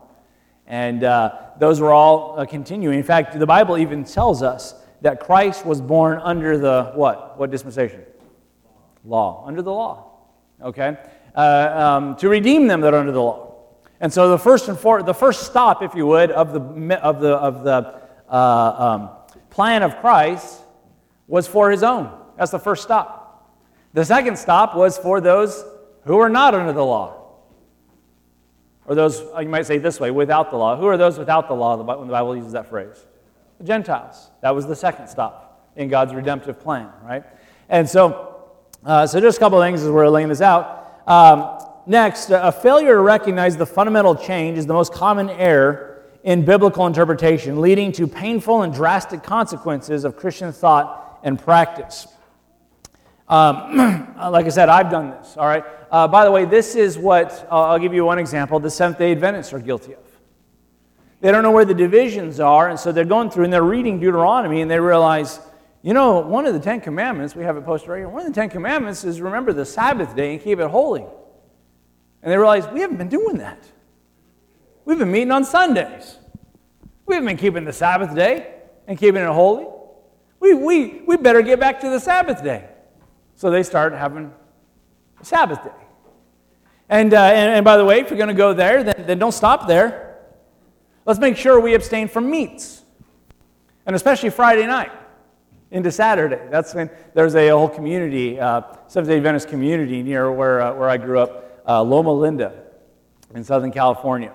And 0.67 1.03
uh, 1.03 1.39
those 1.59 1.81
were 1.81 1.93
all 1.93 2.39
uh, 2.39 2.45
continuing. 2.45 2.99
In 2.99 3.05
fact, 3.05 3.39
the 3.39 3.47
Bible 3.47 3.79
even 3.79 4.05
tells 4.05 4.43
us 4.43 4.75
that 5.01 5.21
Christ 5.21 5.65
was 5.65 5.81
born 5.81 6.19
under 6.23 6.59
the 6.59 6.93
what? 6.95 7.39
What 7.39 7.51
dispensation? 7.51 8.03
Law. 9.05 9.45
Under 9.47 9.63
the 9.63 9.73
law. 9.73 10.11
Okay? 10.63 10.97
Um, 11.35 12.17
to 12.17 12.29
redeem 12.29 12.67
them 12.67 12.83
that 12.83 12.93
are 12.93 13.01
under 13.01 13.13
the 13.13 13.23
law. 13.23 13.55
And 14.01 14.13
so 14.13 14.29
the 14.29 14.39
first 14.39 14.69
and 14.69 14.79
for, 14.79 15.03
the 15.03 15.15
first 15.15 15.47
stop, 15.47 15.83
if 15.83 15.95
you 15.95 16.07
would, 16.07 16.31
of 16.31 16.53
the, 16.53 16.61
of 17.01 17.21
the, 17.21 17.35
of 17.35 17.65
the 17.65 18.01
uh, 18.29 18.35
um, 18.37 19.11
plan 19.49 19.83
of 19.83 19.97
Christ 20.01 20.61
was 21.29 21.47
for 21.47 21.71
his 21.71 21.83
own. 21.83 22.13
That's 22.37 22.51
the 22.51 22.59
first 22.59 22.83
stop. 22.83 23.57
The 23.95 24.05
second 24.05 24.39
stop 24.39 24.77
was 24.77 24.99
for 24.99 25.23
those 25.23 25.65
who 26.05 26.19
are 26.19 26.29
not 26.29 26.55
under 26.55 26.75
the 26.75 26.85
law. 26.85 27.26
Or 28.87 28.95
those, 28.95 29.21
uh, 29.35 29.41
you 29.41 29.49
might 29.49 29.67
say 29.67 29.79
this 29.79 29.99
way, 29.99 30.11
without 30.11 30.51
the 30.51 30.57
law. 30.57 30.77
Who 30.77 30.87
are 30.87 30.97
those 30.97 31.19
without 31.19 31.49
the 31.49 31.55
law 31.55 31.77
when 31.77 32.07
the 32.07 32.13
Bible 32.13 32.37
uses 32.37 32.53
that 32.53 32.69
phrase? 32.69 33.07
The 33.59 33.65
Gentiles. 33.65 34.31
That 34.43 34.55
was 34.55 34.67
the 34.67 34.77
second 34.77 35.09
stop 35.09 35.71
in 35.77 35.89
God's 35.89 36.15
redemptive 36.15 36.61
plan, 36.61 36.91
right? 37.05 37.25
And 37.69 37.89
so, 37.89 38.45
uh, 38.85 39.07
so 39.07 39.21
just 39.21 39.39
a 39.39 39.41
couple 39.41 39.61
of 39.61 39.67
things 39.67 39.83
as 39.83 39.91
we're 39.91 40.09
laying 40.09 40.29
this 40.29 40.41
out. 40.41 41.03
Um, 41.07 41.59
next, 41.87 42.31
a 42.31 42.53
failure 42.53 42.95
to 42.95 43.01
recognize 43.01 43.57
the 43.57 43.67
fundamental 43.67 44.15
change 44.15 44.59
is 44.59 44.67
the 44.67 44.75
most 44.75 44.93
common 44.93 45.31
error 45.31 46.05
in 46.23 46.45
biblical 46.45 46.87
interpretation, 46.87 47.61
leading 47.61 47.93
to 47.93 48.07
painful 48.07 48.63
and 48.63 48.73
drastic 48.73 49.23
consequences 49.23 50.05
of 50.05 50.17
Christian 50.17 50.53
thought 50.53 51.21
and 51.23 51.39
practice. 51.39 52.09
Um, 53.29 54.15
like 54.31 54.47
I 54.47 54.49
said, 54.49 54.69
I've 54.69 54.91
done 54.91 55.11
this, 55.11 55.37
all 55.37 55.47
right? 55.47 55.65
Uh, 55.91 56.09
by 56.09 56.25
the 56.25 56.31
way, 56.31 56.45
this 56.45 56.75
is 56.75 56.99
what, 56.99 57.47
uh, 57.51 57.69
I'll 57.69 57.79
give 57.79 57.95
you 57.95 58.05
one 58.05 58.19
example, 58.19 58.59
the 58.59 58.71
Seventh 58.71 58.99
day 58.99 59.13
Adventists 59.13 59.53
are 59.53 59.59
guilty 59.59 59.95
of. 59.95 60.01
They 61.21 61.33
don't 61.33 61.43
know 61.43 61.51
where 61.51 61.65
the 61.65 61.75
divisions 61.75 62.41
are, 62.41 62.69
and 62.69 62.79
so 62.79 62.93
they're 62.93 63.05
going 63.05 63.31
through 63.31 63.45
and 63.45 63.53
they're 63.53 63.63
reading 63.63 63.99
Deuteronomy 63.99 64.61
and 64.61 64.71
they 64.71 64.81
realize, 64.81 65.41
You 65.83 65.95
know, 65.95 66.21
one 66.21 66.47
of 66.47 66.55
the 66.55 66.61
Ten 66.61 66.81
Commandments, 66.81 67.35
we 67.35 67.45
have 67.45 67.57
it 67.57 67.65
posted 67.65 67.89
right 67.89 67.99
here, 67.99 68.09
one 68.09 68.23
of 68.23 68.29
the 68.29 68.35
Ten 68.35 68.51
Commandments 68.51 69.05
is 69.05 69.21
remember 69.21 69.53
the 69.53 69.65
Sabbath 69.65 70.15
day 70.15 70.35
and 70.35 70.43
keep 70.43 70.59
it 70.59 70.69
holy. 70.69 71.05
And 72.23 72.33
they 72.33 72.37
realize, 72.37 72.67
we 72.69 72.81
haven't 72.81 72.97
been 72.97 73.09
doing 73.09 73.39
that. 73.39 73.65
We've 74.85 74.99
been 74.99 75.11
meeting 75.11 75.31
on 75.31 75.45
Sundays. 75.45 76.19
We 77.07 77.15
haven't 77.15 77.29
been 77.29 77.37
keeping 77.37 77.65
the 77.65 77.73
Sabbath 77.73 78.15
day 78.15 78.55
and 78.87 78.99
keeping 78.99 79.23
it 79.23 79.27
holy. 79.27 79.67
We, 80.41 80.55
we, 80.55 81.03
we 81.07 81.17
better 81.17 81.43
get 81.43 81.61
back 81.61 81.81
to 81.81 81.89
the 81.91 82.01
Sabbath 82.01 82.43
day. 82.43 82.69
So 83.37 83.51
they 83.51 83.63
start 83.63 83.93
having 83.93 84.33
Sabbath 85.23 85.65
day. 85.65 85.71
And, 86.89 87.13
uh, 87.13 87.23
and, 87.23 87.55
and, 87.57 87.65
by 87.65 87.77
the 87.77 87.85
way, 87.85 88.01
if 88.01 88.11
you're 88.11 88.17
going 88.17 88.29
to 88.29 88.35
go 88.35 88.53
there, 88.53 88.85
then, 88.85 89.05
then 89.07 89.19
don't 89.19 89.33
stop 89.33 89.67
there. 89.67 90.19
Let's 91.05 91.19
make 91.19 91.37
sure 91.37 91.61
we 91.61 91.75
abstain 91.75 92.09
from 92.09 92.31
meats, 92.31 92.83
and 93.87 93.97
especially 93.97 94.31
Friday 94.31 94.67
night 94.67 94.93
into 95.71 95.91
Saturday. 95.91 96.41
That's 96.51 96.75
when 96.75 96.91
there's 97.15 97.35
a 97.35 97.49
whole 97.49 97.69
community, 97.69 98.39
uh, 98.39 98.63
Seventh 98.87 99.11
day 99.11 99.17
Adventist 99.17 99.49
community 99.49 100.03
near 100.03 100.31
where, 100.31 100.61
uh, 100.61 100.75
where 100.75 100.89
I 100.89 100.97
grew 100.97 101.19
up, 101.19 101.61
uh, 101.67 101.83
Loma 101.83 102.13
Linda 102.13 102.63
in 103.35 103.43
Southern 103.43 103.73
California. 103.73 104.33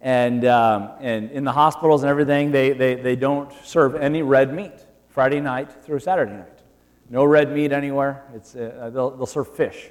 And, 0.00 0.44
um, 0.44 0.90
and 1.00 1.30
in 1.32 1.42
the 1.42 1.52
hospitals 1.52 2.02
and 2.02 2.10
everything, 2.10 2.52
they, 2.52 2.72
they, 2.72 2.94
they 2.94 3.16
don't 3.16 3.52
serve 3.64 3.96
any 3.96 4.22
red 4.22 4.54
meat 4.54 4.72
Friday 5.08 5.40
night 5.40 5.72
through 5.82 5.98
Saturday 5.98 6.32
night. 6.32 6.62
No 7.10 7.24
red 7.24 7.52
meat 7.52 7.72
anywhere. 7.72 8.24
It's, 8.34 8.54
uh, 8.54 8.90
they'll, 8.92 9.10
they'll 9.10 9.26
serve 9.26 9.54
fish. 9.56 9.90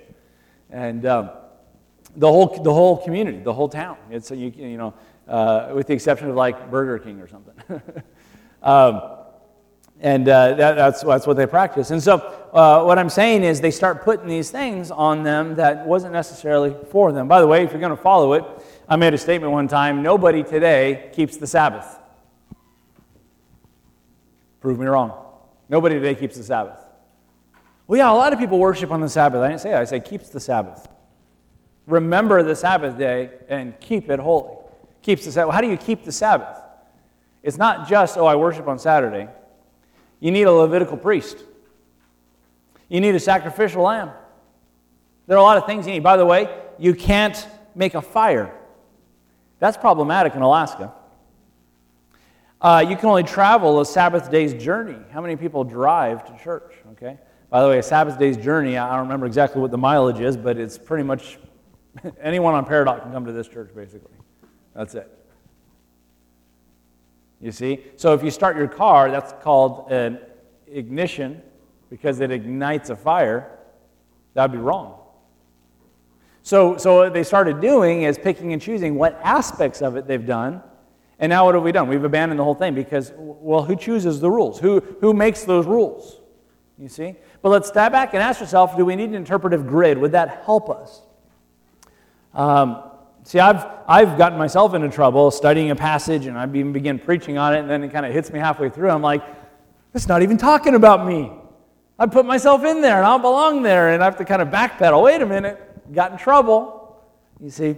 And 0.69 1.05
um, 1.05 1.29
the, 2.15 2.27
whole, 2.27 2.61
the 2.61 2.73
whole 2.73 2.97
community, 2.97 3.39
the 3.39 3.53
whole 3.53 3.69
town, 3.69 3.97
it's, 4.09 4.31
you, 4.31 4.51
you 4.55 4.77
know, 4.77 4.93
uh, 5.27 5.71
with 5.73 5.87
the 5.87 5.93
exception 5.93 6.29
of 6.29 6.35
like 6.35 6.69
Burger 6.71 6.99
King 6.99 7.19
or 7.19 7.27
something. 7.27 7.53
um, 8.63 9.01
and 9.99 10.29
uh, 10.29 10.53
that, 10.53 10.75
that's, 10.75 11.01
that's 11.01 11.25
what 11.25 11.37
they 11.37 11.47
practice. 11.47 11.89
And 11.89 12.01
so, 12.01 12.17
uh, 12.53 12.83
what 12.83 12.99
I'm 12.99 13.09
saying 13.09 13.43
is, 13.43 13.61
they 13.61 13.71
start 13.71 14.03
putting 14.03 14.27
these 14.27 14.51
things 14.51 14.91
on 14.91 15.23
them 15.23 15.55
that 15.55 15.85
wasn't 15.87 16.13
necessarily 16.13 16.75
for 16.91 17.11
them. 17.11 17.27
By 17.27 17.41
the 17.41 17.47
way, 17.47 17.63
if 17.63 17.71
you're 17.71 17.79
going 17.79 17.95
to 17.95 18.01
follow 18.01 18.33
it, 18.33 18.43
I 18.87 18.95
made 18.95 19.13
a 19.13 19.17
statement 19.17 19.51
one 19.51 19.67
time 19.67 20.03
nobody 20.03 20.43
today 20.43 21.09
keeps 21.13 21.37
the 21.37 21.47
Sabbath. 21.47 21.99
Prove 24.61 24.79
me 24.79 24.85
wrong. 24.85 25.13
Nobody 25.67 25.95
today 25.95 26.15
keeps 26.15 26.37
the 26.37 26.43
Sabbath. 26.43 26.86
Well, 27.87 27.97
yeah, 27.97 28.11
a 28.11 28.13
lot 28.13 28.33
of 28.33 28.39
people 28.39 28.59
worship 28.59 28.91
on 28.91 28.99
the 28.99 29.09
Sabbath. 29.09 29.41
I 29.41 29.47
didn't 29.47 29.61
say 29.61 29.71
that. 29.71 29.81
I 29.81 29.85
said 29.85 30.03
keeps 30.03 30.29
the 30.29 30.39
Sabbath. 30.39 30.87
Remember 31.85 32.43
the 32.43 32.55
Sabbath 32.55 32.97
day 32.97 33.29
and 33.47 33.79
keep 33.79 34.09
it 34.09 34.19
holy. 34.19 34.57
Keeps 35.01 35.23
the 35.23 35.31
Sabbath. 35.31 35.55
How 35.55 35.61
do 35.61 35.69
you 35.69 35.77
keep 35.77 36.03
the 36.03 36.11
Sabbath? 36.11 36.57
It's 37.43 37.57
not 37.57 37.87
just, 37.87 38.17
oh, 38.17 38.25
I 38.25 38.35
worship 38.35 38.67
on 38.67 38.77
Saturday. 38.77 39.29
You 40.19 40.31
need 40.31 40.43
a 40.43 40.51
Levitical 40.51 40.97
priest. 40.97 41.37
You 42.89 42.99
need 42.99 43.15
a 43.15 43.19
sacrificial 43.19 43.83
lamb. 43.83 44.11
There 45.27 45.37
are 45.37 45.39
a 45.39 45.43
lot 45.43 45.57
of 45.57 45.65
things 45.65 45.87
you 45.87 45.93
need. 45.93 46.03
By 46.03 46.17
the 46.17 46.25
way, 46.25 46.53
you 46.77 46.93
can't 46.93 47.47
make 47.73 47.95
a 47.95 48.01
fire. 48.01 48.53
That's 49.59 49.77
problematic 49.77 50.35
in 50.35 50.41
Alaska. 50.41 50.93
Uh, 52.59 52.85
you 52.87 52.97
can 52.97 53.05
only 53.05 53.23
travel 53.23 53.79
a 53.79 53.85
Sabbath 53.85 54.29
day's 54.29 54.53
journey. 54.53 54.97
How 55.11 55.21
many 55.21 55.35
people 55.35 55.63
drive 55.63 56.25
to 56.25 56.43
church? 56.43 56.73
Okay. 56.93 57.17
By 57.49 57.61
the 57.61 57.69
way, 57.69 57.79
a 57.79 57.83
Sabbath 57.83 58.19
day's 58.19 58.37
journey, 58.37 58.77
I 58.77 58.89
don't 58.91 59.05
remember 59.05 59.25
exactly 59.25 59.61
what 59.61 59.71
the 59.71 59.77
mileage 59.77 60.19
is, 60.19 60.35
but 60.35 60.57
it's 60.57 60.77
pretty 60.77 61.03
much 61.03 61.37
anyone 62.21 62.53
on 62.53 62.65
Peridot 62.65 63.01
can 63.01 63.11
come 63.11 63.25
to 63.25 63.31
this 63.31 63.47
church, 63.47 63.69
basically. 63.75 64.11
That's 64.75 64.95
it. 64.95 65.11
You 67.39 67.51
see? 67.51 67.83
So 67.95 68.13
if 68.13 68.23
you 68.23 68.31
start 68.31 68.57
your 68.57 68.67
car, 68.67 69.11
that's 69.11 69.33
called 69.43 69.91
an 69.91 70.19
ignition 70.67 71.41
because 71.89 72.19
it 72.19 72.31
ignites 72.31 72.89
a 72.89 72.95
fire. 72.95 73.49
That'd 74.33 74.51
be 74.51 74.57
wrong. 74.57 74.99
So, 76.43 76.77
so 76.77 76.97
what 76.97 77.13
they 77.13 77.23
started 77.23 77.61
doing 77.61 78.03
is 78.03 78.17
picking 78.17 78.53
and 78.53 78.61
choosing 78.61 78.95
what 78.95 79.19
aspects 79.23 79.81
of 79.81 79.95
it 79.95 80.07
they've 80.07 80.25
done. 80.25 80.61
And 81.19 81.29
now 81.29 81.45
what 81.45 81.55
have 81.55 81.63
we 81.63 81.71
done? 81.71 81.87
We've 81.87 82.03
abandoned 82.03 82.39
the 82.39 82.43
whole 82.43 82.55
thing 82.55 82.73
because, 82.73 83.11
well, 83.17 83.63
who 83.63 83.75
chooses 83.75 84.19
the 84.19 84.29
rules? 84.29 84.59
Who, 84.59 84.79
who 85.01 85.13
makes 85.13 85.43
those 85.43 85.65
rules? 85.65 86.17
You 86.77 86.89
see? 86.89 87.15
But 87.41 87.49
let's 87.49 87.67
step 87.67 87.91
back 87.91 88.13
and 88.13 88.23
ask 88.23 88.41
ourselves 88.41 88.75
do 88.75 88.85
we 88.85 88.95
need 88.95 89.09
an 89.09 89.15
interpretive 89.15 89.67
grid? 89.67 89.97
Would 89.97 90.11
that 90.13 90.43
help 90.45 90.69
us? 90.69 91.01
Um, 92.33 92.83
See, 93.27 93.39
I've, 93.39 93.65
I've 93.89 94.17
gotten 94.17 94.39
myself 94.39 94.73
into 94.73 94.87
trouble 94.87 95.31
studying 95.31 95.69
a 95.69 95.75
passage 95.75 96.27
and 96.27 96.37
I 96.37 96.45
even 96.45 96.71
begin 96.71 96.97
preaching 96.97 97.37
on 97.37 97.53
it, 97.53 97.59
and 97.59 97.69
then 97.69 97.83
it 97.83 97.91
kind 97.91 98.05
of 98.05 98.13
hits 98.13 98.31
me 98.31 98.39
halfway 98.39 98.69
through. 98.69 98.89
I'm 98.89 99.01
like, 99.01 99.21
it's 99.93 100.07
not 100.07 100.21
even 100.21 100.37
talking 100.37 100.75
about 100.75 101.05
me. 101.05 101.33
I 101.99 102.05
put 102.05 102.25
myself 102.25 102.63
in 102.63 102.81
there 102.81 102.99
and 102.99 103.05
I 103.05 103.09
don't 103.09 103.21
belong 103.21 103.63
there, 103.63 103.89
and 103.89 104.01
I 104.01 104.05
have 104.05 104.15
to 104.19 104.23
kind 104.23 104.41
of 104.41 104.47
backpedal. 104.47 105.03
Wait 105.03 105.21
a 105.21 105.25
minute, 105.25 105.59
got 105.91 106.13
in 106.13 106.17
trouble. 106.17 107.03
You 107.41 107.49
see? 107.49 107.75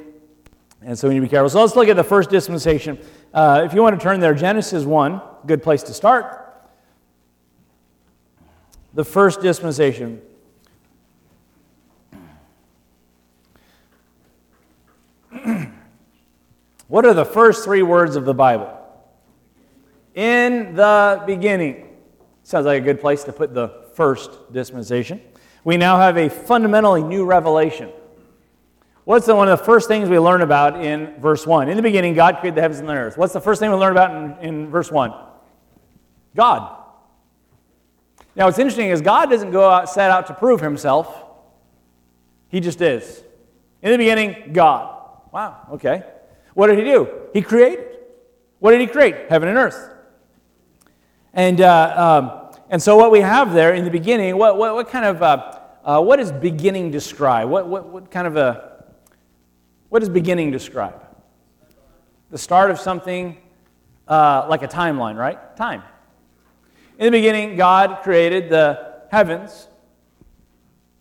And 0.84 1.00
so 1.00 1.08
we 1.08 1.16
need 1.16 1.22
to 1.22 1.26
be 1.26 1.30
careful. 1.30 1.50
So 1.50 1.62
let's 1.62 1.76
look 1.76 1.88
at 1.88 1.96
the 1.96 2.04
first 2.04 2.30
dispensation. 2.30 3.00
Uh, 3.34 3.64
if 3.66 3.74
you 3.74 3.82
want 3.82 4.00
to 4.00 4.04
turn 4.04 4.20
there, 4.20 4.36
Genesis 4.36 4.84
1, 4.84 5.20
good 5.48 5.64
place 5.64 5.82
to 5.82 5.96
start. 5.96 6.49
The 9.00 9.06
first 9.06 9.40
dispensation. 9.40 10.22
what 16.90 17.06
are 17.06 17.14
the 17.14 17.24
first 17.24 17.64
three 17.64 17.82
words 17.82 18.18
of 18.18 18.26
the 18.26 18.34
Bible? 18.34 18.78
In 20.16 20.76
the 20.76 21.24
beginning. 21.26 21.96
Sounds 22.44 22.66
like 22.66 22.82
a 22.82 22.84
good 22.84 23.00
place 23.00 23.24
to 23.24 23.32
put 23.32 23.54
the 23.54 23.86
first 23.94 24.52
dispensation. 24.52 25.22
We 25.64 25.78
now 25.78 25.98
have 25.98 26.18
a 26.18 26.28
fundamentally 26.28 27.02
new 27.02 27.24
revelation. 27.24 27.92
What's 29.06 29.28
the, 29.28 29.34
one 29.34 29.48
of 29.48 29.60
the 29.60 29.64
first 29.64 29.88
things 29.88 30.10
we 30.10 30.20
learn 30.20 30.42
about 30.42 30.84
in 30.84 31.16
verse 31.22 31.48
1? 31.48 31.70
In 31.70 31.78
the 31.78 31.84
beginning, 31.84 32.16
God 32.16 32.40
created 32.40 32.56
the 32.58 32.62
heavens 32.64 32.82
and 32.82 32.90
the 32.90 32.96
earth. 32.96 33.18
What's 33.18 33.32
the 33.32 33.40
first 33.40 33.62
thing 33.62 33.72
we 33.72 33.78
learn 33.78 33.94
about 33.94 34.42
in, 34.44 34.46
in 34.46 34.70
verse 34.70 34.92
1? 34.92 35.14
God. 36.36 36.79
Now, 38.40 38.46
what's 38.46 38.58
interesting 38.58 38.88
is 38.88 39.02
God 39.02 39.30
doesn't 39.30 39.52
go 39.52 39.70
out, 39.70 39.90
set 39.90 40.10
out 40.10 40.28
to 40.28 40.34
prove 40.34 40.62
himself, 40.62 41.26
He 42.48 42.62
just 42.62 42.80
is. 42.80 43.22
In 43.82 43.92
the 43.92 43.98
beginning, 43.98 44.54
God. 44.54 44.96
Wow, 45.34 45.68
okay. 45.74 46.04
What 46.54 46.68
did 46.68 46.80
he 46.80 46.86
do? 46.86 47.10
He 47.34 47.42
created. 47.42 47.98
What 48.60 48.72
did 48.72 48.80
he 48.80 48.88
create? 48.88 49.30
Heaven 49.30 49.50
and 49.50 49.58
earth. 49.58 49.94
And, 51.34 51.60
uh, 51.60 51.94
um, 51.98 52.62
and 52.70 52.82
so, 52.82 52.96
what 52.96 53.12
we 53.12 53.20
have 53.20 53.54
there 53.54 53.74
in 53.74 53.84
the 53.84 53.92
beginning, 53.92 54.38
what, 54.38 54.58
what, 54.58 54.74
what 54.74 54.90
kind 54.90 55.06
of, 55.06 55.22
uh, 55.22 55.60
uh, 55.84 56.02
what 56.02 56.16
does 56.16 56.32
beginning 56.32 56.92
describe? 56.92 57.50
What, 57.50 57.68
what, 57.68 57.88
what 57.88 58.10
kind 58.10 58.26
of 58.26 58.38
a, 58.38 58.84
what 59.90 60.00
does 60.00 60.10
beginning 60.10 60.52
describe? 60.52 61.06
The 62.32 62.38
start 62.38 62.72
of 62.72 62.80
something 62.80 63.38
uh, 64.08 64.48
like 64.50 64.64
a 64.64 64.68
timeline, 64.68 65.18
right? 65.18 65.58
Time. 65.58 65.84
In 67.00 67.06
the 67.06 67.12
beginning, 67.12 67.56
God 67.56 68.04
created 68.04 68.50
the 68.50 69.00
heavens. 69.10 69.70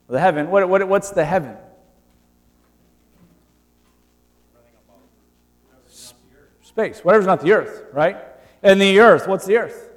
The 0.08 0.20
heaven, 0.20 0.48
what, 0.48 0.66
what, 0.68 0.88
what's 0.88 1.10
the 1.10 1.24
heaven? 1.24 1.56
Space. 6.62 7.00
Whatever's 7.00 7.26
not 7.26 7.40
the 7.40 7.52
earth, 7.52 7.86
right? 7.92 8.16
And 8.62 8.80
the 8.80 9.00
earth, 9.00 9.26
what's 9.26 9.44
the 9.44 9.56
earth? 9.56 9.90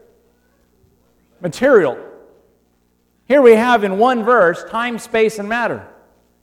Material. 1.39 1.97
Here 3.27 3.41
we 3.41 3.53
have 3.53 3.83
in 3.83 3.99
one 3.99 4.23
verse 4.23 4.63
time, 4.69 4.97
space, 4.97 5.37
and 5.37 5.47
matter 5.47 5.87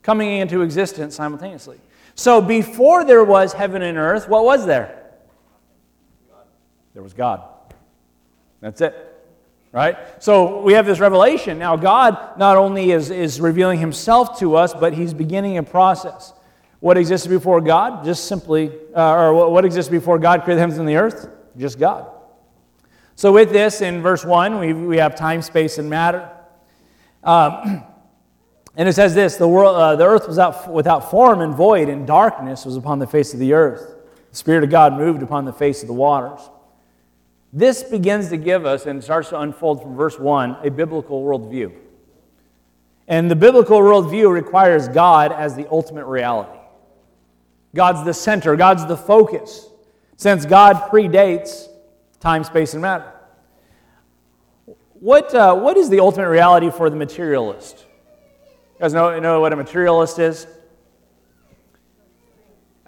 coming 0.02 0.38
into 0.38 0.62
existence 0.62 1.16
simultaneously. 1.16 1.80
So 2.14 2.40
before 2.40 3.04
there 3.04 3.24
was 3.24 3.52
heaven 3.52 3.82
and 3.82 3.98
earth, 3.98 4.28
what 4.28 4.44
was 4.44 4.64
there? 4.64 5.10
There 6.94 7.02
was 7.02 7.12
God. 7.12 7.42
That's 8.60 8.80
it. 8.80 9.07
Right? 9.70 9.96
So 10.22 10.62
we 10.62 10.72
have 10.72 10.86
this 10.86 10.98
revelation. 10.98 11.58
Now, 11.58 11.76
God 11.76 12.38
not 12.38 12.56
only 12.56 12.90
is, 12.90 13.10
is 13.10 13.40
revealing 13.40 13.78
himself 13.78 14.38
to 14.40 14.56
us, 14.56 14.72
but 14.72 14.94
he's 14.94 15.12
beginning 15.12 15.58
a 15.58 15.62
process. 15.62 16.32
What 16.80 16.96
existed 16.96 17.28
before 17.28 17.60
God? 17.60 18.04
Just 18.04 18.26
simply, 18.26 18.72
uh, 18.94 19.14
or 19.14 19.50
what 19.50 19.64
existed 19.64 19.90
before 19.90 20.18
God 20.18 20.44
created 20.44 20.58
the 20.58 20.60
heavens 20.60 20.78
and 20.78 20.88
the 20.88 20.96
earth? 20.96 21.28
Just 21.56 21.78
God. 21.78 22.06
So, 23.16 23.32
with 23.32 23.50
this, 23.50 23.80
in 23.80 24.00
verse 24.00 24.24
1, 24.24 24.60
we, 24.60 24.72
we 24.72 24.96
have 24.98 25.16
time, 25.16 25.42
space, 25.42 25.78
and 25.78 25.90
matter. 25.90 26.30
Um, 27.24 27.82
and 28.76 28.88
it 28.88 28.92
says 28.92 29.14
this 29.14 29.36
the, 29.36 29.48
world, 29.48 29.76
uh, 29.76 29.96
the 29.96 30.06
earth 30.06 30.28
was 30.28 30.38
out, 30.38 30.72
without 30.72 31.10
form 31.10 31.40
and 31.40 31.54
void, 31.54 31.88
and 31.88 32.06
darkness 32.06 32.64
was 32.64 32.76
upon 32.76 33.00
the 33.00 33.08
face 33.08 33.34
of 33.34 33.40
the 33.40 33.54
earth. 33.54 33.96
The 34.30 34.36
Spirit 34.36 34.62
of 34.62 34.70
God 34.70 34.92
moved 34.92 35.22
upon 35.22 35.44
the 35.46 35.52
face 35.52 35.82
of 35.82 35.88
the 35.88 35.94
waters. 35.94 36.48
This 37.52 37.82
begins 37.82 38.28
to 38.28 38.36
give 38.36 38.66
us, 38.66 38.86
and 38.86 39.02
starts 39.02 39.30
to 39.30 39.40
unfold 39.40 39.82
from 39.82 39.96
verse 39.96 40.18
1, 40.18 40.58
a 40.64 40.70
biblical 40.70 41.22
worldview. 41.22 41.72
And 43.06 43.30
the 43.30 43.36
biblical 43.36 43.80
worldview 43.80 44.30
requires 44.30 44.86
God 44.88 45.32
as 45.32 45.56
the 45.56 45.66
ultimate 45.70 46.04
reality. 46.04 46.58
God's 47.74 48.04
the 48.04 48.12
center, 48.12 48.54
God's 48.54 48.86
the 48.86 48.96
focus, 48.96 49.66
since 50.16 50.44
God 50.44 50.90
predates 50.90 51.68
time, 52.20 52.44
space, 52.44 52.74
and 52.74 52.82
matter. 52.82 53.12
what, 55.00 55.34
uh, 55.34 55.54
what 55.54 55.76
is 55.76 55.88
the 55.88 56.00
ultimate 56.00 56.28
reality 56.28 56.70
for 56.70 56.90
the 56.90 56.96
materialist? 56.96 57.86
You 58.74 58.80
guys 58.80 58.92
know, 58.92 59.18
know 59.20 59.40
what 59.40 59.52
a 59.52 59.56
materialist 59.56 60.18
is? 60.18 60.46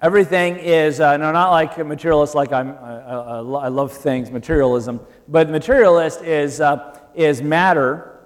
Everything 0.01 0.55
is, 0.55 0.99
uh, 0.99 1.15
no, 1.17 1.31
not 1.31 1.51
like 1.51 1.77
materialist, 1.85 2.33
like 2.33 2.51
I'm, 2.51 2.71
I, 2.71 3.01
I, 3.01 3.37
I 3.37 3.67
love 3.67 3.91
things, 3.91 4.31
materialism, 4.31 4.99
but 5.27 5.47
materialist 5.47 6.23
is, 6.23 6.59
uh, 6.59 6.99
is 7.13 7.43
matter, 7.43 8.19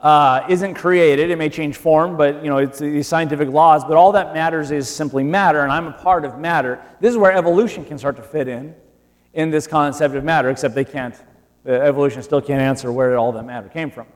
uh, 0.00 0.44
isn't 0.48 0.74
created. 0.74 1.30
It 1.30 1.38
may 1.38 1.50
change 1.50 1.76
form, 1.76 2.16
but 2.16 2.42
you 2.42 2.50
know, 2.50 2.58
it's 2.58 2.80
these 2.80 3.06
scientific 3.06 3.48
laws, 3.48 3.84
but 3.84 3.96
all 3.96 4.10
that 4.10 4.34
matters 4.34 4.72
is 4.72 4.88
simply 4.88 5.22
matter, 5.22 5.60
and 5.60 5.70
I'm 5.70 5.86
a 5.86 5.92
part 5.92 6.24
of 6.24 6.40
matter. 6.40 6.82
This 6.98 7.12
is 7.12 7.16
where 7.16 7.30
evolution 7.30 7.84
can 7.84 7.96
start 7.96 8.16
to 8.16 8.22
fit 8.22 8.48
in, 8.48 8.74
in 9.34 9.50
this 9.50 9.68
concept 9.68 10.16
of 10.16 10.24
matter, 10.24 10.50
except 10.50 10.74
they 10.74 10.84
can't, 10.84 11.14
the 11.62 11.80
evolution 11.80 12.24
still 12.24 12.40
can't 12.40 12.60
answer 12.60 12.90
where 12.90 13.16
all 13.16 13.30
that 13.30 13.44
matter 13.44 13.68
came 13.68 13.92
from. 13.92 14.08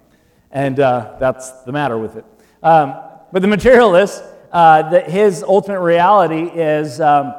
And 0.50 0.80
uh, 0.80 1.14
that's 1.20 1.62
the 1.62 1.70
matter 1.70 1.96
with 1.96 2.16
it. 2.16 2.24
Um, 2.60 2.96
but 3.30 3.40
the 3.40 3.48
materialist, 3.48 4.24
uh, 4.52 4.90
that 4.90 5.10
his 5.10 5.42
ultimate 5.42 5.80
reality 5.80 6.42
is, 6.42 7.00
um, 7.00 7.34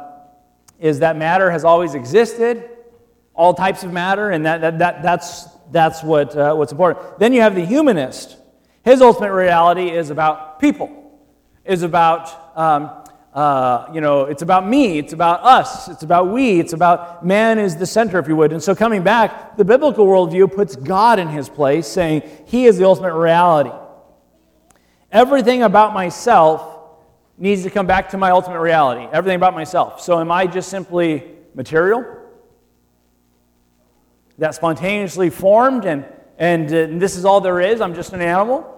is 0.80 0.99
that 0.99 1.15
matter 1.15 1.52
has 1.52 1.63
always 1.63 1.93
existed, 1.93 2.69
all 3.36 3.54
types 3.54 3.84
of 3.84 3.93
matter, 3.93 4.32
and 4.32 4.45
that, 4.45 4.62
that, 4.62 4.80
that, 4.80 5.04
that's, 5.04 5.45
that's 5.71 6.04
what, 6.04 6.36
uh, 6.36 6.56
what's 6.56 6.71
important. 6.71 7.19
Then 7.19 7.32
you 7.32 7.41
have 7.41 7.54
the 7.54 7.65
humanist. 7.65 8.38
His 8.84 9.02
ultimate 9.02 9.32
reality 9.32 9.89
is 9.89 10.10
about 10.10 10.60
people, 10.60 10.89
is 11.63 11.84
about, 11.84 12.58
um, 12.58 12.89
uh, 13.34 13.88
you 13.93 14.02
know, 14.02 14.26
it's 14.26 14.41
about 14.41 14.67
me, 14.67 14.97
it's 14.97 15.13
about 15.13 15.43
us, 15.43 15.88
it's 15.89 16.04
about 16.04 16.30
we, 16.30 16.60
it's 16.60 16.73
about 16.73 17.23
man 17.26 17.60
is 17.60 17.76
the 17.78 17.86
center, 17.86 18.17
if 18.17 18.28
you 18.28 18.36
would. 18.36 18.52
And 18.52 18.62
so 18.62 18.73
coming 18.73 19.04
back, 19.04 19.56
the 19.56 19.65
biblical 19.65 20.08
worldview 20.08 20.54
puts 20.54 20.76
God 20.76 21.19
in 21.19 21.28
his 21.28 21.47
place, 21.47 21.88
saying 21.88 22.23
he 22.47 22.65
is 22.65 22.78
the 22.78 22.86
ultimate 22.86 23.13
reality. 23.13 23.71
Everything 25.12 25.62
about 25.62 25.93
myself 25.93 26.72
needs 27.38 27.63
to 27.63 27.69
come 27.69 27.88
back 27.88 28.10
to 28.10 28.17
my 28.17 28.32
ultimate 28.32 28.60
reality, 28.60 29.08
everything 29.12 29.36
about 29.36 29.54
myself. 29.54 30.02
So, 30.02 30.19
am 30.19 30.32
I 30.32 30.48
just 30.48 30.69
simply 30.69 31.24
material? 31.56 32.06
That 34.38 34.56
spontaneously 34.56 35.30
formed 35.30 35.86
and, 35.86 36.06
and, 36.38 36.72
uh, 36.74 36.78
and 36.78 37.02
this 37.02 37.15
is 37.15 37.26
all 37.26 37.41
there 37.41 37.60
is? 37.60 37.82
I'm 37.82 37.93
just 37.93 38.13
an 38.13 38.22
animal? 38.22 38.69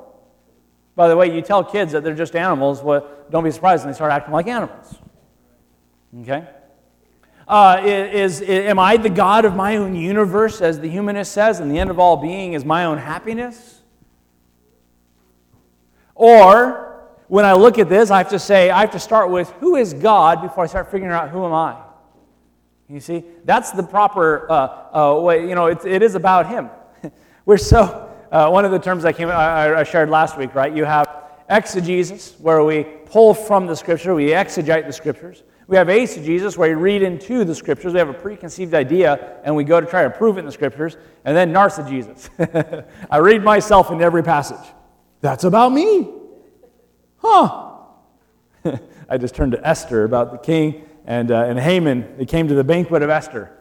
By 0.95 1.07
the 1.07 1.17
way, 1.17 1.33
you 1.33 1.41
tell 1.41 1.63
kids 1.63 1.91
that 1.91 2.03
they're 2.03 2.15
just 2.15 2.35
animals, 2.35 2.81
well, 2.81 3.09
don't 3.29 3.43
be 3.43 3.51
surprised 3.51 3.83
when 3.83 3.91
they 3.91 3.95
start 3.95 4.11
acting 4.11 4.33
like 4.33 4.47
animals. 4.47 4.95
Okay? 6.21 6.47
Uh, 7.47 7.81
is, 7.83 8.41
is, 8.41 8.49
am 8.49 8.79
I 8.79 8.97
the 8.97 9.09
God 9.09 9.45
of 9.45 9.55
my 9.55 9.75
own 9.75 9.95
universe, 9.95 10.61
as 10.61 10.79
the 10.79 10.89
humanist 10.89 11.31
says, 11.31 11.59
and 11.59 11.69
the 11.69 11.77
end 11.77 11.89
of 11.89 11.99
all 11.99 12.17
being 12.17 12.53
is 12.53 12.63
my 12.63 12.85
own 12.85 12.97
happiness? 12.97 13.81
Or 16.15 16.94
when 17.35 17.43
I 17.43 17.51
look 17.51 17.77
at 17.79 17.89
this, 17.89 18.11
I 18.11 18.19
have 18.19 18.29
to 18.29 18.39
say, 18.39 18.69
I 18.69 18.79
have 18.79 18.91
to 18.91 18.99
start 18.99 19.29
with 19.29 19.51
who 19.59 19.75
is 19.75 19.93
God 19.93 20.41
before 20.41 20.63
I 20.63 20.67
start 20.67 20.89
figuring 20.89 21.11
out 21.11 21.31
who 21.31 21.43
am 21.43 21.51
I. 21.51 21.75
You 22.87 23.01
see, 23.01 23.25
that's 23.43 23.71
the 23.71 23.83
proper 23.83 24.49
uh, 24.49 25.15
uh, 25.17 25.19
way. 25.19 25.45
You 25.45 25.53
know, 25.53 25.65
it, 25.65 25.83
it 25.83 26.01
is 26.01 26.15
about 26.15 26.47
Him. 26.47 26.69
We're 27.45 27.57
so. 27.57 28.09
Uh, 28.31 28.49
one 28.49 28.63
of 28.63 28.71
the 28.71 28.79
terms 28.79 29.03
I 29.03 29.11
came 29.11 29.27
I, 29.27 29.79
I 29.79 29.83
shared 29.83 30.09
last 30.09 30.37
week, 30.37 30.55
right? 30.55 30.73
You 30.73 30.85
have 30.85 31.09
exegesis, 31.49 32.39
where 32.39 32.63
we 32.63 32.85
pull 32.85 33.33
from 33.33 33.67
the 33.67 33.75
Scripture, 33.75 34.15
we 34.15 34.27
exegete 34.27 34.87
the 34.87 34.93
Scriptures. 34.93 35.43
We 35.67 35.75
have 35.75 35.87
eisegesis, 35.87 36.55
where 36.55 36.69
we 36.69 36.81
read 36.81 37.01
into 37.01 37.43
the 37.43 37.53
Scriptures. 37.53 37.91
We 37.91 37.99
have 37.99 38.07
a 38.07 38.13
preconceived 38.13 38.73
idea, 38.73 39.41
and 39.43 39.53
we 39.53 39.65
go 39.65 39.81
to 39.81 39.85
try 39.85 40.03
to 40.03 40.09
prove 40.09 40.37
it 40.37 40.39
in 40.39 40.45
the 40.45 40.53
Scriptures. 40.53 40.95
And 41.25 41.35
then 41.35 41.51
narcigesis. 41.51 42.85
I 43.11 43.17
read 43.17 43.43
myself 43.43 43.91
in 43.91 44.01
every 44.01 44.23
passage. 44.23 44.71
That's 45.19 45.43
about 45.43 45.73
me 45.73 46.21
huh. 47.25 48.77
I 49.09 49.17
just 49.17 49.35
turned 49.35 49.51
to 49.53 49.67
Esther 49.67 50.03
about 50.03 50.31
the 50.31 50.37
king 50.37 50.87
and, 51.05 51.31
uh, 51.31 51.45
and 51.45 51.59
Haman. 51.59 52.17
They 52.17 52.25
came 52.25 52.47
to 52.47 52.55
the 52.55 52.63
banquet 52.63 53.01
of 53.01 53.09
Esther, 53.09 53.51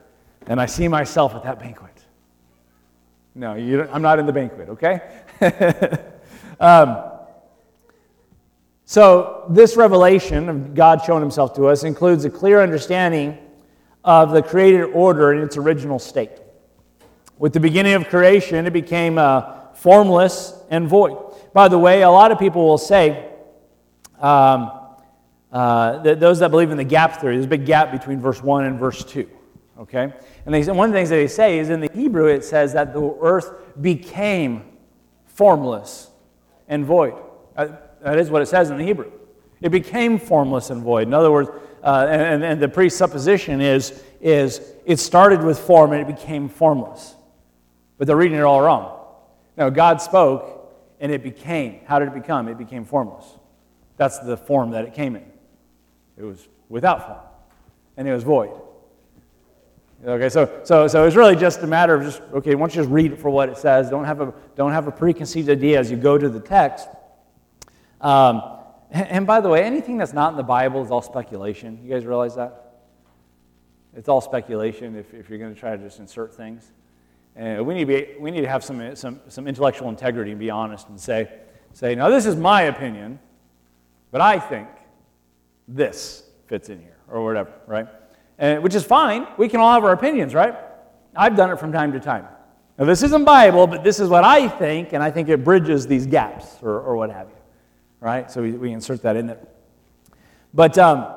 and 0.46 0.61
I 0.61 0.66
see 0.66 0.88
myself 0.88 1.35
at 1.35 1.42
that 1.44 1.59
banquet. 1.59 1.90
No, 3.35 3.53
I'm 3.53 4.03
not 4.03 4.18
in 4.18 4.27
the 4.27 4.33
banquet, 4.33 4.68
okay? 4.70 5.00
um, 6.61 7.11
so, 8.87 9.46
this 9.50 9.77
revelation 9.77 10.48
of 10.48 10.74
God 10.74 11.03
showing 11.05 11.22
himself 11.22 11.55
to 11.55 11.66
us 11.66 11.85
includes 11.85 12.24
a 12.24 12.31
clear 12.31 12.62
understanding 12.62 13.38
of 14.05 14.31
the 14.31 14.42
created 14.42 14.85
order 14.85 15.33
in 15.33 15.42
its 15.42 15.57
original 15.57 15.98
state. 15.98 16.31
With 17.38 17.55
the 17.55 17.61
beginning 17.61 17.94
of 17.94 18.09
creation, 18.09 18.66
it 18.66 18.72
became 18.72 19.18
uh, 19.18 19.72
formless 19.74 20.55
and 20.70 20.87
void. 20.87 21.35
By 21.53 21.68
the 21.68 21.79
way, 21.79 22.03
a 22.03 22.11
lot 22.11 22.31
of 22.31 22.38
people 22.38 22.64
will 22.66 22.79
say, 22.79 23.31
um, 24.24 24.72
uh, 25.52 25.98
those 26.14 26.38
that 26.38 26.50
believe 26.50 26.70
in 26.70 26.78
the 26.78 26.84
gap 26.84 27.20
theory, 27.20 27.34
there's 27.34 27.44
a 27.44 27.48
big 27.48 27.66
gap 27.66 27.92
between 27.92 28.20
verse 28.20 28.42
1 28.42 28.64
and 28.64 28.78
verse 28.78 29.04
2. 29.04 29.28
Okay? 29.80 30.12
And 30.46 30.54
they, 30.54 30.64
one 30.72 30.88
of 30.88 30.92
the 30.92 30.98
things 30.98 31.10
that 31.10 31.16
they 31.16 31.28
say 31.28 31.58
is 31.58 31.68
in 31.68 31.80
the 31.80 31.90
Hebrew, 31.92 32.26
it 32.26 32.42
says 32.42 32.72
that 32.72 32.94
the 32.94 33.16
earth 33.20 33.52
became 33.80 34.64
formless 35.26 36.10
and 36.68 36.87
void. 36.87 37.14
Uh, 37.54 37.68
that 38.00 38.18
is 38.18 38.30
what 38.30 38.40
it 38.40 38.46
says 38.46 38.70
in 38.70 38.78
the 38.78 38.84
Hebrew. 38.84 39.12
It 39.60 39.68
became 39.68 40.18
formless 40.18 40.70
and 40.70 40.82
void. 40.82 41.06
In 41.06 41.14
other 41.14 41.30
words, 41.30 41.50
uh, 41.82 42.06
and, 42.08 42.42
and 42.42 42.60
the 42.60 42.68
presupposition 42.68 43.60
is, 43.60 44.02
is 44.20 44.72
it 44.87 44.98
started 44.98 45.42
with 45.42 45.58
form 45.58 45.92
and 45.92 46.00
it 46.00 46.06
became 46.06 46.48
formless. 46.48 47.14
But 47.98 48.06
they're 48.06 48.16
reading 48.16 48.38
it 48.38 48.42
all 48.42 48.62
wrong. 48.62 49.04
Now, 49.56 49.68
God 49.68 50.00
spoke 50.00 50.72
and 50.98 51.12
it 51.12 51.22
became. 51.22 51.80
How 51.84 51.98
did 51.98 52.08
it 52.08 52.14
become? 52.14 52.48
It 52.48 52.56
became 52.56 52.84
formless. 52.84 53.26
That's 53.96 54.18
the 54.18 54.37
form 54.37 54.70
that 54.70 54.85
it 54.85 54.94
came 54.94 55.16
in. 55.16 55.24
It 56.16 56.24
was 56.24 56.48
without 56.68 57.07
form, 57.07 57.20
and 57.96 58.09
it 58.09 58.12
was 58.12 58.24
void. 58.24 58.50
Okay, 60.07 60.28
so, 60.28 60.61
so, 60.64 60.87
so 60.87 61.07
it's 61.07 61.16
really 61.16 61.35
just 61.35 61.62
a 61.62 61.66
matter 61.66 61.94
of 61.94 62.02
just, 62.02 62.20
okay, 62.35 62.54
once 62.54 62.74
you 62.74 62.83
just 62.83 62.92
read 62.92 63.12
it 63.12 63.18
for 63.18 63.30
what 63.30 63.48
it 63.48 63.57
says, 63.57 63.88
don't 63.88 64.04
have 64.04 64.20
a, 64.20 64.35
don't 64.54 64.72
have 64.72 64.87
a 64.87 64.92
preconceived 64.92 65.48
idea 65.48 65.80
as 65.80 65.90
you 65.90 65.96
go 65.96 66.18
to 66.18 66.28
the 66.28 66.40
text. 66.40 66.88
Um, 68.02 68.42
and, 68.90 69.09
and 69.09 69.26
by 69.26 69.40
the 69.40 69.48
way, 69.48 69.62
anything 69.62 69.96
that's 69.96 70.12
not 70.12 70.33
in 70.33 70.37
the 70.37 70.42
Bible 70.42 70.85
is 70.85 70.90
all 70.90 71.00
speculation. 71.00 71.80
You 71.83 71.90
guys 71.90 72.04
realize 72.04 72.37
that? 72.37 72.83
It's 73.96 74.09
all 74.09 74.20
speculation 74.20 74.94
if, 74.94 75.14
if 75.14 75.30
you're 75.30 75.38
going 75.38 75.54
to 75.54 75.59
try 75.59 75.74
to 75.74 75.83
just 75.83 75.98
insert 76.00 76.35
things. 76.35 76.70
And 77.35 77.64
we 77.66 77.74
need 77.74 77.87
to, 77.87 77.87
be, 77.87 78.07
we 78.20 78.30
need 78.30 78.42
to 78.42 78.48
have 78.48 78.62
some, 78.62 78.94
some, 78.96 79.20
some 79.28 79.48
intellectual 79.48 79.88
integrity 79.88 80.33
and 80.33 80.38
be 80.38 80.50
honest 80.50 80.88
and 80.88 81.00
say, 81.00 81.30
say, 81.72 81.94
now 81.94 82.11
this 82.11 82.26
is 82.26 82.37
my 82.37 82.62
opinion, 82.62 83.18
but 84.14 84.20
I 84.20 84.38
think 84.38 84.68
this 85.66 86.22
fits 86.46 86.68
in 86.68 86.79
here, 86.79 86.96
or 87.11 87.24
whatever, 87.24 87.50
right? 87.66 87.88
And, 88.38 88.62
which 88.62 88.77
is 88.77 88.85
fine. 88.85 89.27
We 89.37 89.48
can 89.48 89.59
all 89.59 89.72
have 89.72 89.83
our 89.83 89.90
opinions, 89.90 90.35
right? 90.35 90.55
I've 91.16 91.35
done 91.35 91.50
it 91.50 91.59
from 91.59 91.72
time 91.72 91.90
to 91.94 91.98
time. 91.98 92.24
Now, 92.79 92.85
this 92.85 93.03
isn't 93.03 93.24
Bible, 93.24 93.66
but 93.66 93.83
this 93.83 93.98
is 93.98 94.09
what 94.09 94.22
I 94.22 94.46
think, 94.46 94.92
and 94.92 95.03
I 95.03 95.11
think 95.11 95.29
it 95.29 95.42
bridges 95.42 95.88
these 95.88 96.07
gaps, 96.07 96.46
or, 96.62 96.79
or 96.79 96.96
what 96.96 97.11
have 97.11 97.27
you, 97.27 97.35
right? 97.98 98.31
So 98.31 98.40
we, 98.40 98.53
we 98.53 98.70
insert 98.70 99.03
that 99.03 99.16
in 99.16 99.27
there. 99.27 99.40
But, 100.53 100.79
um, 100.79 101.12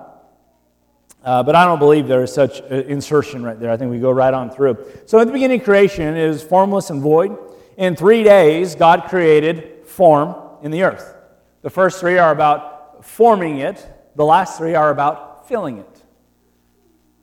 uh, 1.23 1.43
but 1.43 1.53
I 1.53 1.65
don't 1.65 1.77
believe 1.77 2.07
there 2.07 2.23
is 2.23 2.33
such 2.33 2.61
insertion 2.61 3.43
right 3.43 3.59
there. 3.59 3.69
I 3.69 3.77
think 3.77 3.91
we 3.91 3.99
go 3.99 4.09
right 4.09 4.33
on 4.33 4.49
through. 4.49 4.75
So 5.05 5.19
at 5.19 5.27
the 5.27 5.33
beginning, 5.33 5.59
creation 5.59 6.17
is 6.17 6.41
formless 6.41 6.89
and 6.89 6.99
void. 6.99 7.37
In 7.77 7.95
three 7.95 8.23
days, 8.23 8.73
God 8.73 9.03
created 9.03 9.85
form 9.85 10.33
in 10.63 10.71
the 10.71 10.81
earth. 10.81 11.13
The 11.61 11.69
first 11.69 11.99
three 11.99 12.17
are 12.17 12.31
about 12.31 12.73
forming 13.01 13.59
it. 13.59 13.85
The 14.15 14.25
last 14.25 14.57
three 14.57 14.75
are 14.75 14.89
about 14.89 15.47
filling 15.47 15.77
it. 15.77 16.03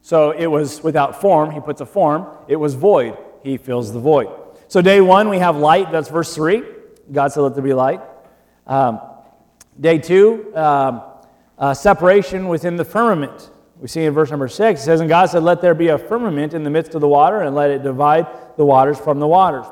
So 0.03 0.33
it 0.33 0.47
was 0.47 0.83
without 0.83 1.21
form, 1.21 1.51
he 1.51 1.61
puts 1.61 1.81
a 1.81 1.87
form. 1.87 2.27
It 2.47 2.57
was 2.57 2.75
void, 2.75 3.17
he 3.43 3.57
fills 3.57 3.93
the 3.93 4.01
void. 4.01 4.29
So 4.69 4.83
day 4.83 5.01
one, 5.01 5.29
we 5.29 5.39
have 5.39 5.57
light, 5.57 5.93
that's 5.93 6.09
verse 6.09 6.35
3. 6.35 6.63
God 7.13 7.33
said, 7.33 7.41
Let 7.41 7.55
there 7.55 7.63
be 7.63 7.75
light. 7.75 8.01
Um, 8.67 9.01
day 9.79 9.99
two, 9.99 10.53
um, 10.55 11.03
uh, 11.59 11.75
separation 11.75 12.49
within 12.49 12.77
the 12.77 12.85
firmament. 12.85 13.51
We 13.81 13.89
see 13.89 14.05
in 14.05 14.13
verse 14.13 14.31
number 14.31 14.49
6, 14.49 14.81
it 14.81 14.85
says, 14.85 15.01
And 15.01 15.09
God 15.09 15.27
said, 15.27 15.43
Let 15.43 15.61
there 15.61 15.75
be 15.75 15.89
a 15.89 15.99
firmament 15.99 16.55
in 16.55 16.65
the 16.65 16.71
midst 16.71 16.95
of 16.95 17.01
the 17.01 17.09
water, 17.09 17.43
and 17.43 17.55
let 17.55 17.71
it 17.71 17.83
divide 17.83 18.27
the 18.57 18.65
waters 18.65 18.99
from 18.99 19.21
the 19.21 19.27
waters. 19.27 19.67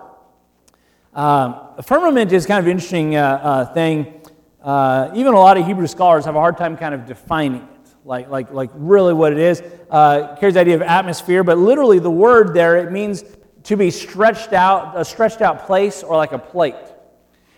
Um, 1.14 1.56
a 1.76 1.82
firmament 1.82 2.32
is 2.32 2.46
kind 2.46 2.58
of 2.58 2.64
an 2.64 2.70
interesting 2.70 3.16
uh, 3.16 3.40
uh, 3.42 3.74
thing 3.74 4.21
uh, 4.62 5.10
even 5.14 5.34
a 5.34 5.38
lot 5.38 5.56
of 5.56 5.66
Hebrew 5.66 5.86
scholars 5.86 6.24
have 6.24 6.36
a 6.36 6.40
hard 6.40 6.56
time 6.56 6.76
kind 6.76 6.94
of 6.94 7.06
defining 7.06 7.62
it, 7.62 7.88
like, 8.04 8.28
like, 8.28 8.52
like 8.52 8.70
really 8.74 9.12
what 9.12 9.32
it 9.32 9.38
is. 9.38 9.62
Uh, 9.90 10.36
carries 10.36 10.54
the 10.54 10.60
idea 10.60 10.74
of 10.74 10.82
atmosphere, 10.82 11.44
but 11.44 11.58
literally 11.58 11.98
the 11.98 12.10
word 12.10 12.54
there, 12.54 12.76
it 12.76 12.92
means 12.92 13.24
to 13.64 13.76
be 13.76 13.90
stretched 13.90 14.52
out, 14.52 14.98
a 14.98 15.04
stretched 15.04 15.40
out 15.40 15.66
place 15.66 16.02
or 16.02 16.16
like 16.16 16.32
a 16.32 16.38
plate. 16.38 16.74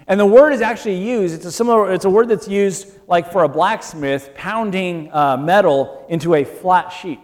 And 0.06 0.20
the 0.20 0.26
word 0.26 0.52
is 0.52 0.60
actually 0.60 0.96
used, 0.96 1.34
it's 1.34 1.46
a 1.46 1.52
similar, 1.52 1.92
it's 1.92 2.04
a 2.04 2.10
word 2.10 2.28
that's 2.28 2.46
used 2.46 2.88
like 3.06 3.32
for 3.32 3.44
a 3.44 3.48
blacksmith 3.48 4.34
pounding 4.34 5.10
uh, 5.12 5.36
metal 5.36 6.04
into 6.10 6.34
a 6.34 6.44
flat 6.44 6.90
sheet. 6.90 7.20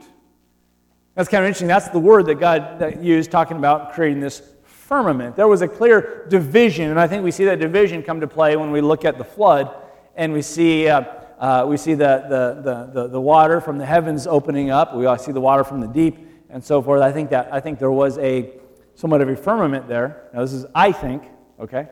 That's 1.14 1.29
kind 1.29 1.45
of 1.45 1.49
interesting. 1.49 1.69
That's 1.69 1.88
the 1.88 1.99
word 1.99 2.27
that 2.27 2.37
God 2.37 3.03
used 3.05 3.31
talking 3.31 3.59
about 3.59 3.93
creating 3.93 4.21
this 4.21 4.43
firmament. 4.90 5.37
There 5.37 5.46
was 5.46 5.62
a 5.62 5.68
clear 5.68 6.26
division, 6.29 6.90
and 6.90 6.98
I 6.98 7.07
think 7.07 7.22
we 7.22 7.31
see 7.31 7.44
that 7.44 7.61
division 7.61 8.03
come 8.03 8.20
to 8.22 8.26
play 8.26 8.57
when 8.57 8.72
we 8.72 8.81
look 8.81 9.05
at 9.05 9.18
the 9.18 9.24
flood 9.24 9.72
and 10.16 10.33
we 10.33 10.42
see, 10.42 10.88
uh, 10.88 11.05
uh, 11.38 11.64
we 11.68 11.76
see 11.76 11.94
the, 11.94 12.24
the, 12.29 12.90
the, 12.92 13.07
the, 13.07 13.20
water 13.20 13.61
from 13.61 13.79
the 13.79 13.87
heavens 13.87 14.26
opening 14.26 14.70
up. 14.70 14.92
We 14.92 15.07
see 15.18 15.31
the 15.31 15.40
water 15.40 15.62
from 15.62 15.81
the 15.81 15.87
deep 15.87 16.18
and 16.50 16.62
so 16.62 16.83
forth. 16.83 17.03
I 17.03 17.12
think, 17.12 17.31
that, 17.31 17.55
I 17.55 17.61
think 17.61 17.79
there 17.79 17.92
was 17.92 18.18
a 18.18 18.50
somewhat 18.96 19.20
of 19.20 19.29
a 19.29 19.37
firmament 19.37 19.87
there. 19.87 20.29
Now, 20.35 20.40
this 20.40 20.53
is, 20.53 20.66
I 20.74 20.90
think, 20.90 21.22
okay? 21.61 21.87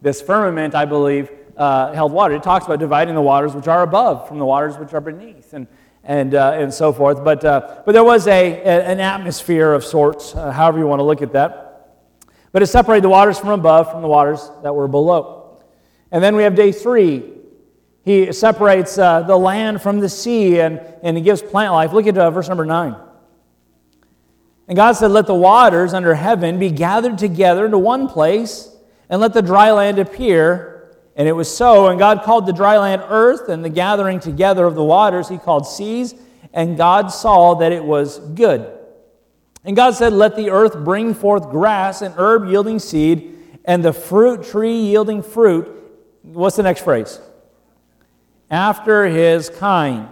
This 0.00 0.22
firmament, 0.22 0.76
I 0.76 0.84
believe, 0.84 1.32
uh, 1.56 1.92
held 1.92 2.12
water. 2.12 2.36
It 2.36 2.44
talks 2.44 2.64
about 2.64 2.78
dividing 2.78 3.16
the 3.16 3.22
waters 3.22 3.56
which 3.56 3.66
are 3.66 3.82
above 3.82 4.28
from 4.28 4.38
the 4.38 4.46
waters 4.46 4.78
which 4.78 4.94
are 4.94 5.00
beneath. 5.00 5.52
And 5.52 5.66
and, 6.02 6.34
uh, 6.34 6.52
and 6.54 6.72
so 6.72 6.94
forth. 6.94 7.22
But, 7.22 7.44
uh, 7.44 7.82
but 7.84 7.92
there 7.92 8.02
was 8.02 8.26
a, 8.26 8.62
an 8.62 9.00
atmosphere 9.00 9.74
of 9.74 9.84
sorts, 9.84 10.34
uh, 10.34 10.50
however 10.50 10.78
you 10.78 10.86
want 10.86 11.00
to 11.00 11.04
look 11.04 11.20
at 11.20 11.34
that. 11.34 11.69
But 12.52 12.62
it 12.62 12.66
separated 12.66 13.04
the 13.04 13.08
waters 13.08 13.38
from 13.38 13.50
above 13.50 13.90
from 13.90 14.02
the 14.02 14.08
waters 14.08 14.50
that 14.62 14.74
were 14.74 14.88
below. 14.88 15.58
And 16.10 16.22
then 16.22 16.34
we 16.34 16.42
have 16.42 16.54
day 16.54 16.72
three. 16.72 17.22
He 18.02 18.32
separates 18.32 18.98
uh, 18.98 19.22
the 19.22 19.36
land 19.36 19.82
from 19.82 20.00
the 20.00 20.08
sea 20.08 20.60
and, 20.60 20.80
and 21.02 21.16
he 21.16 21.22
gives 21.22 21.42
plant 21.42 21.72
life. 21.72 21.92
Look 21.92 22.06
at 22.06 22.18
uh, 22.18 22.30
verse 22.30 22.48
number 22.48 22.64
nine. 22.64 22.96
And 24.66 24.76
God 24.76 24.92
said, 24.92 25.10
Let 25.10 25.26
the 25.26 25.34
waters 25.34 25.92
under 25.92 26.14
heaven 26.14 26.58
be 26.58 26.70
gathered 26.70 27.18
together 27.18 27.64
into 27.66 27.78
one 27.78 28.08
place, 28.08 28.68
and 29.08 29.20
let 29.20 29.34
the 29.34 29.42
dry 29.42 29.72
land 29.72 29.98
appear. 29.98 30.96
And 31.16 31.26
it 31.26 31.32
was 31.32 31.54
so. 31.54 31.88
And 31.88 31.98
God 31.98 32.22
called 32.22 32.46
the 32.46 32.52
dry 32.52 32.78
land 32.78 33.02
earth, 33.08 33.48
and 33.48 33.64
the 33.64 33.68
gathering 33.68 34.20
together 34.20 34.64
of 34.64 34.76
the 34.76 34.84
waters 34.84 35.28
he 35.28 35.38
called 35.38 35.66
seas. 35.66 36.14
And 36.52 36.76
God 36.76 37.08
saw 37.08 37.54
that 37.54 37.72
it 37.72 37.84
was 37.84 38.20
good. 38.20 38.79
And 39.64 39.76
God 39.76 39.94
said, 39.94 40.12
Let 40.12 40.36
the 40.36 40.50
earth 40.50 40.76
bring 40.84 41.14
forth 41.14 41.50
grass 41.50 42.02
and 42.02 42.14
herb 42.16 42.46
yielding 42.46 42.78
seed, 42.78 43.36
and 43.64 43.84
the 43.84 43.92
fruit 43.92 44.44
tree 44.44 44.76
yielding 44.76 45.22
fruit. 45.22 45.68
What's 46.22 46.56
the 46.56 46.62
next 46.62 46.82
phrase? 46.82 47.20
After 48.50 49.06
his 49.06 49.50
kind. 49.50 50.08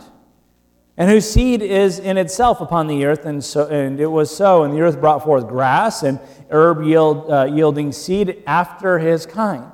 And 0.96 1.08
whose 1.08 1.30
seed 1.30 1.62
is 1.62 2.00
in 2.00 2.18
itself 2.18 2.60
upon 2.60 2.88
the 2.88 3.04
earth, 3.04 3.24
and, 3.24 3.42
so, 3.42 3.68
and 3.68 4.00
it 4.00 4.08
was 4.08 4.36
so. 4.36 4.64
And 4.64 4.74
the 4.74 4.80
earth 4.80 5.00
brought 5.00 5.22
forth 5.22 5.46
grass 5.46 6.02
and 6.02 6.18
herb 6.50 6.82
yield, 6.82 7.30
uh, 7.30 7.44
yielding 7.44 7.92
seed 7.92 8.42
after 8.48 8.98
his 8.98 9.24
kind. 9.24 9.72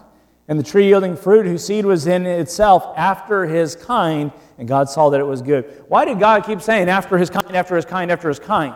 And 0.49 0.59
the 0.59 0.63
tree 0.63 0.89
yielding 0.89 1.17
fruit, 1.17 1.47
whose 1.47 1.65
seed 1.65 1.87
was 1.87 2.07
in 2.07 2.27
itself 2.27 2.93
after 2.99 3.47
his 3.47 3.75
kind. 3.75 4.33
And 4.59 4.69
God 4.69 4.91
saw 4.91 5.09
that 5.09 5.21
it 5.21 5.25
was 5.25 5.41
good. 5.41 5.85
Why 5.89 6.05
did 6.05 6.21
God 6.21 6.45
keep 6.45 6.61
saying 6.61 6.91
after 6.91 7.17
his 7.17 7.31
kind, 7.31 7.57
after 7.57 7.75
his 7.75 7.87
kind, 7.87 8.13
after 8.13 8.29
his 8.29 8.39
kind? 8.39 8.75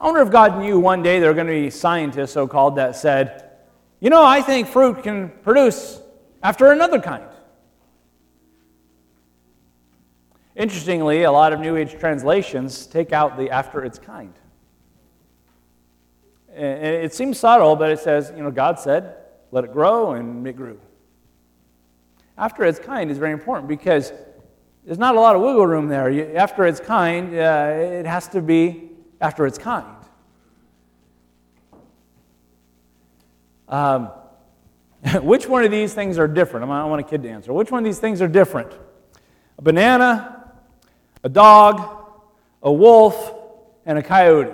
I 0.00 0.04
wonder 0.04 0.20
if 0.20 0.30
God 0.30 0.58
knew 0.58 0.78
one 0.78 1.02
day 1.02 1.20
there 1.20 1.30
were 1.30 1.34
going 1.34 1.46
to 1.46 1.52
be 1.52 1.70
scientists, 1.70 2.32
so 2.32 2.46
called, 2.46 2.76
that 2.76 2.96
said, 2.96 3.50
you 3.98 4.10
know, 4.10 4.24
I 4.24 4.42
think 4.42 4.68
fruit 4.68 5.02
can 5.02 5.30
produce 5.42 6.00
after 6.42 6.70
another 6.70 7.00
kind. 7.00 7.24
Interestingly, 10.54 11.22
a 11.22 11.32
lot 11.32 11.52
of 11.52 11.60
New 11.60 11.76
Age 11.76 11.98
translations 11.98 12.86
take 12.86 13.12
out 13.12 13.36
the 13.36 13.50
after 13.50 13.84
its 13.84 13.98
kind. 13.98 14.32
And 16.54 16.84
it 16.84 17.12
seems 17.14 17.38
subtle, 17.38 17.76
but 17.76 17.90
it 17.90 17.98
says, 17.98 18.32
you 18.34 18.42
know, 18.42 18.50
God 18.50 18.78
said, 18.78 19.16
let 19.50 19.64
it 19.64 19.72
grow, 19.72 20.12
and 20.12 20.46
it 20.46 20.56
grew. 20.56 20.80
After 22.38 22.64
its 22.64 22.78
kind 22.78 23.10
is 23.10 23.18
very 23.18 23.32
important 23.32 23.68
because 23.68 24.12
there's 24.84 24.98
not 24.98 25.16
a 25.16 25.20
lot 25.20 25.36
of 25.36 25.42
wiggle 25.42 25.66
room 25.66 25.88
there. 25.88 26.36
After 26.36 26.64
its 26.66 26.80
kind, 26.80 27.34
uh, 27.34 27.72
it 27.74 28.06
has 28.06 28.28
to 28.28 28.40
be 28.42 28.85
after 29.20 29.46
its 29.46 29.58
kind. 29.58 29.96
Um, 33.68 34.10
which 35.22 35.48
one 35.48 35.64
of 35.64 35.70
these 35.70 35.94
things 35.94 36.18
are 36.18 36.28
different? 36.28 36.70
I 36.70 36.84
want 36.84 37.00
a 37.00 37.08
kid 37.08 37.22
to 37.22 37.28
answer. 37.28 37.52
Which 37.52 37.70
one 37.70 37.78
of 37.78 37.84
these 37.84 37.98
things 37.98 38.20
are 38.22 38.28
different? 38.28 38.72
A 39.58 39.62
banana, 39.62 40.52
a 41.22 41.28
dog, 41.28 42.04
a 42.62 42.72
wolf, 42.72 43.34
and 43.84 43.98
a 43.98 44.02
coyote. 44.02 44.52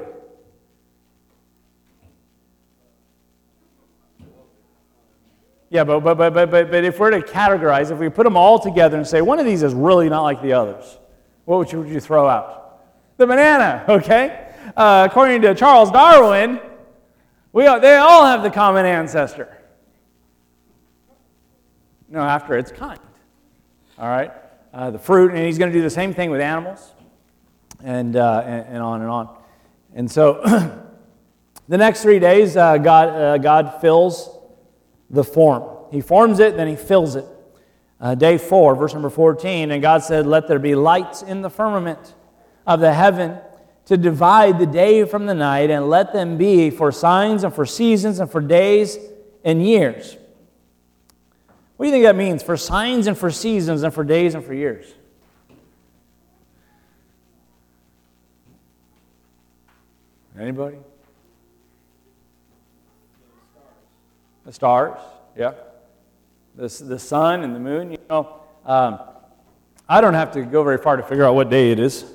Yeah, 5.70 5.84
but, 5.84 6.00
but, 6.00 6.18
but, 6.18 6.34
but, 6.34 6.50
but 6.50 6.84
if 6.84 6.98
we're 6.98 7.10
to 7.12 7.20
categorize, 7.20 7.90
if 7.90 7.98
we 7.98 8.10
put 8.10 8.24
them 8.24 8.36
all 8.36 8.58
together 8.58 8.98
and 8.98 9.06
say 9.06 9.22
one 9.22 9.38
of 9.38 9.46
these 9.46 9.62
is 9.62 9.72
really 9.72 10.10
not 10.10 10.22
like 10.22 10.42
the 10.42 10.52
others, 10.52 10.98
what 11.46 11.56
would 11.56 11.72
you, 11.72 11.80
would 11.80 11.88
you 11.88 11.98
throw 11.98 12.28
out? 12.28 12.82
The 13.16 13.26
banana, 13.26 13.84
okay? 13.88 14.51
Uh, 14.76 15.06
according 15.10 15.42
to 15.42 15.54
Charles 15.54 15.90
Darwin, 15.90 16.60
we 17.52 17.64
they 17.64 17.96
all 17.96 18.24
have 18.24 18.42
the 18.42 18.50
common 18.50 18.86
ancestor. 18.86 19.58
No, 22.08 22.20
after 22.20 22.56
its 22.56 22.70
kind. 22.70 23.00
All 23.98 24.08
right? 24.08 24.32
Uh, 24.72 24.90
the 24.90 24.98
fruit, 24.98 25.32
and 25.32 25.44
he's 25.44 25.58
going 25.58 25.70
to 25.70 25.76
do 25.76 25.82
the 25.82 25.90
same 25.90 26.14
thing 26.14 26.30
with 26.30 26.40
animals, 26.40 26.92
and, 27.82 28.16
uh, 28.16 28.42
and, 28.44 28.66
and, 28.66 28.82
on 28.82 29.00
and 29.02 29.10
on. 29.10 29.36
And 29.94 30.10
so, 30.10 30.40
the 31.68 31.78
next 31.78 32.02
three 32.02 32.18
days, 32.18 32.56
uh, 32.56 32.78
God, 32.78 33.08
uh, 33.08 33.38
God 33.38 33.80
fills 33.80 34.30
the 35.10 35.24
form. 35.24 35.64
He 35.90 36.00
forms 36.00 36.38
it, 36.38 36.56
then 36.56 36.68
he 36.68 36.76
fills 36.76 37.16
it. 37.16 37.26
Uh, 38.00 38.14
day 38.14 38.36
four, 38.38 38.74
verse 38.74 38.94
number 38.94 39.10
14, 39.10 39.70
and 39.70 39.80
God 39.80 40.02
said, 40.02 40.26
Let 40.26 40.48
there 40.48 40.58
be 40.58 40.74
lights 40.74 41.22
in 41.22 41.42
the 41.42 41.50
firmament 41.50 42.14
of 42.66 42.80
the 42.80 42.92
heaven 42.92 43.38
to 43.92 43.98
divide 43.98 44.58
the 44.58 44.64
day 44.64 45.04
from 45.04 45.26
the 45.26 45.34
night, 45.34 45.68
and 45.68 45.90
let 45.90 46.14
them 46.14 46.38
be 46.38 46.70
for 46.70 46.90
signs 46.90 47.44
and 47.44 47.54
for 47.54 47.66
seasons 47.66 48.20
and 48.20 48.30
for 48.30 48.40
days 48.40 48.96
and 49.44 49.62
years. 49.62 50.16
What 51.76 51.84
do 51.84 51.88
you 51.88 51.92
think 51.92 52.04
that 52.04 52.16
means? 52.16 52.42
For 52.42 52.56
signs 52.56 53.06
and 53.06 53.18
for 53.18 53.30
seasons 53.30 53.82
and 53.82 53.92
for 53.92 54.02
days 54.02 54.34
and 54.34 54.42
for 54.42 54.54
years? 54.54 54.86
Anybody? 60.40 60.78
The 64.46 64.54
stars, 64.54 64.98
yeah. 65.36 65.52
The, 66.54 66.68
the 66.68 66.98
sun 66.98 67.44
and 67.44 67.54
the 67.54 67.60
moon. 67.60 67.92
You 67.92 67.98
know, 68.08 68.40
um, 68.64 69.00
I 69.86 70.00
don't 70.00 70.14
have 70.14 70.32
to 70.32 70.42
go 70.44 70.64
very 70.64 70.78
far 70.78 70.96
to 70.96 71.02
figure 71.02 71.26
out 71.26 71.34
what 71.34 71.50
day 71.50 71.72
it 71.72 71.78
is. 71.78 72.06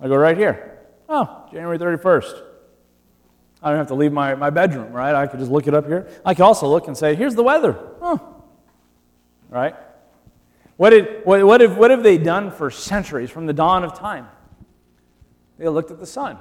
I 0.00 0.08
go 0.08 0.16
right 0.16 0.36
here. 0.36 0.78
Oh, 1.08 1.46
January 1.50 1.78
31st. 1.78 2.42
I 3.62 3.68
don't 3.68 3.78
have 3.78 3.88
to 3.88 3.94
leave 3.94 4.12
my, 4.12 4.34
my 4.34 4.48
bedroom, 4.48 4.92
right? 4.92 5.14
I 5.14 5.26
could 5.26 5.38
just 5.38 5.50
look 5.50 5.66
it 5.66 5.74
up 5.74 5.86
here. 5.86 6.08
I 6.24 6.34
could 6.34 6.44
also 6.44 6.66
look 6.66 6.86
and 6.86 6.96
say, 6.96 7.14
here's 7.14 7.34
the 7.34 7.42
weather. 7.42 7.76
Oh. 8.00 8.42
Right? 9.50 9.74
What, 10.76 10.90
did, 10.90 11.26
what, 11.26 11.44
what, 11.44 11.60
have, 11.60 11.76
what 11.76 11.90
have 11.90 12.02
they 12.02 12.16
done 12.16 12.50
for 12.50 12.70
centuries 12.70 13.30
from 13.30 13.46
the 13.46 13.52
dawn 13.52 13.84
of 13.84 13.98
time? 13.98 14.28
They 15.58 15.68
looked 15.68 15.90
at 15.90 15.98
the 15.98 16.06
sun. 16.06 16.38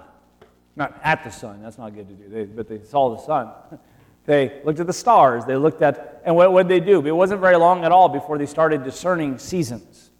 Not 0.77 0.97
at 1.03 1.25
the 1.25 1.29
sun, 1.29 1.61
that's 1.61 1.77
not 1.77 1.93
good 1.93 2.07
to 2.07 2.13
do, 2.13 2.29
they, 2.29 2.45
but 2.45 2.69
they 2.69 2.81
saw 2.83 3.15
the 3.15 3.21
sun. 3.21 3.51
They 4.25 4.61
looked 4.63 4.79
at 4.79 4.85
the 4.85 4.93
stars. 4.93 5.45
They 5.45 5.55
looked 5.55 5.81
at, 5.81 6.21
and 6.23 6.35
what 6.35 6.67
did 6.67 6.69
they 6.69 6.85
do? 6.85 7.03
It 7.03 7.09
wasn't 7.09 7.41
very 7.41 7.55
long 7.55 7.83
at 7.83 7.91
all 7.91 8.09
before 8.09 8.37
they 8.37 8.45
started 8.45 8.83
discerning 8.83 9.39
seasons. 9.39 10.11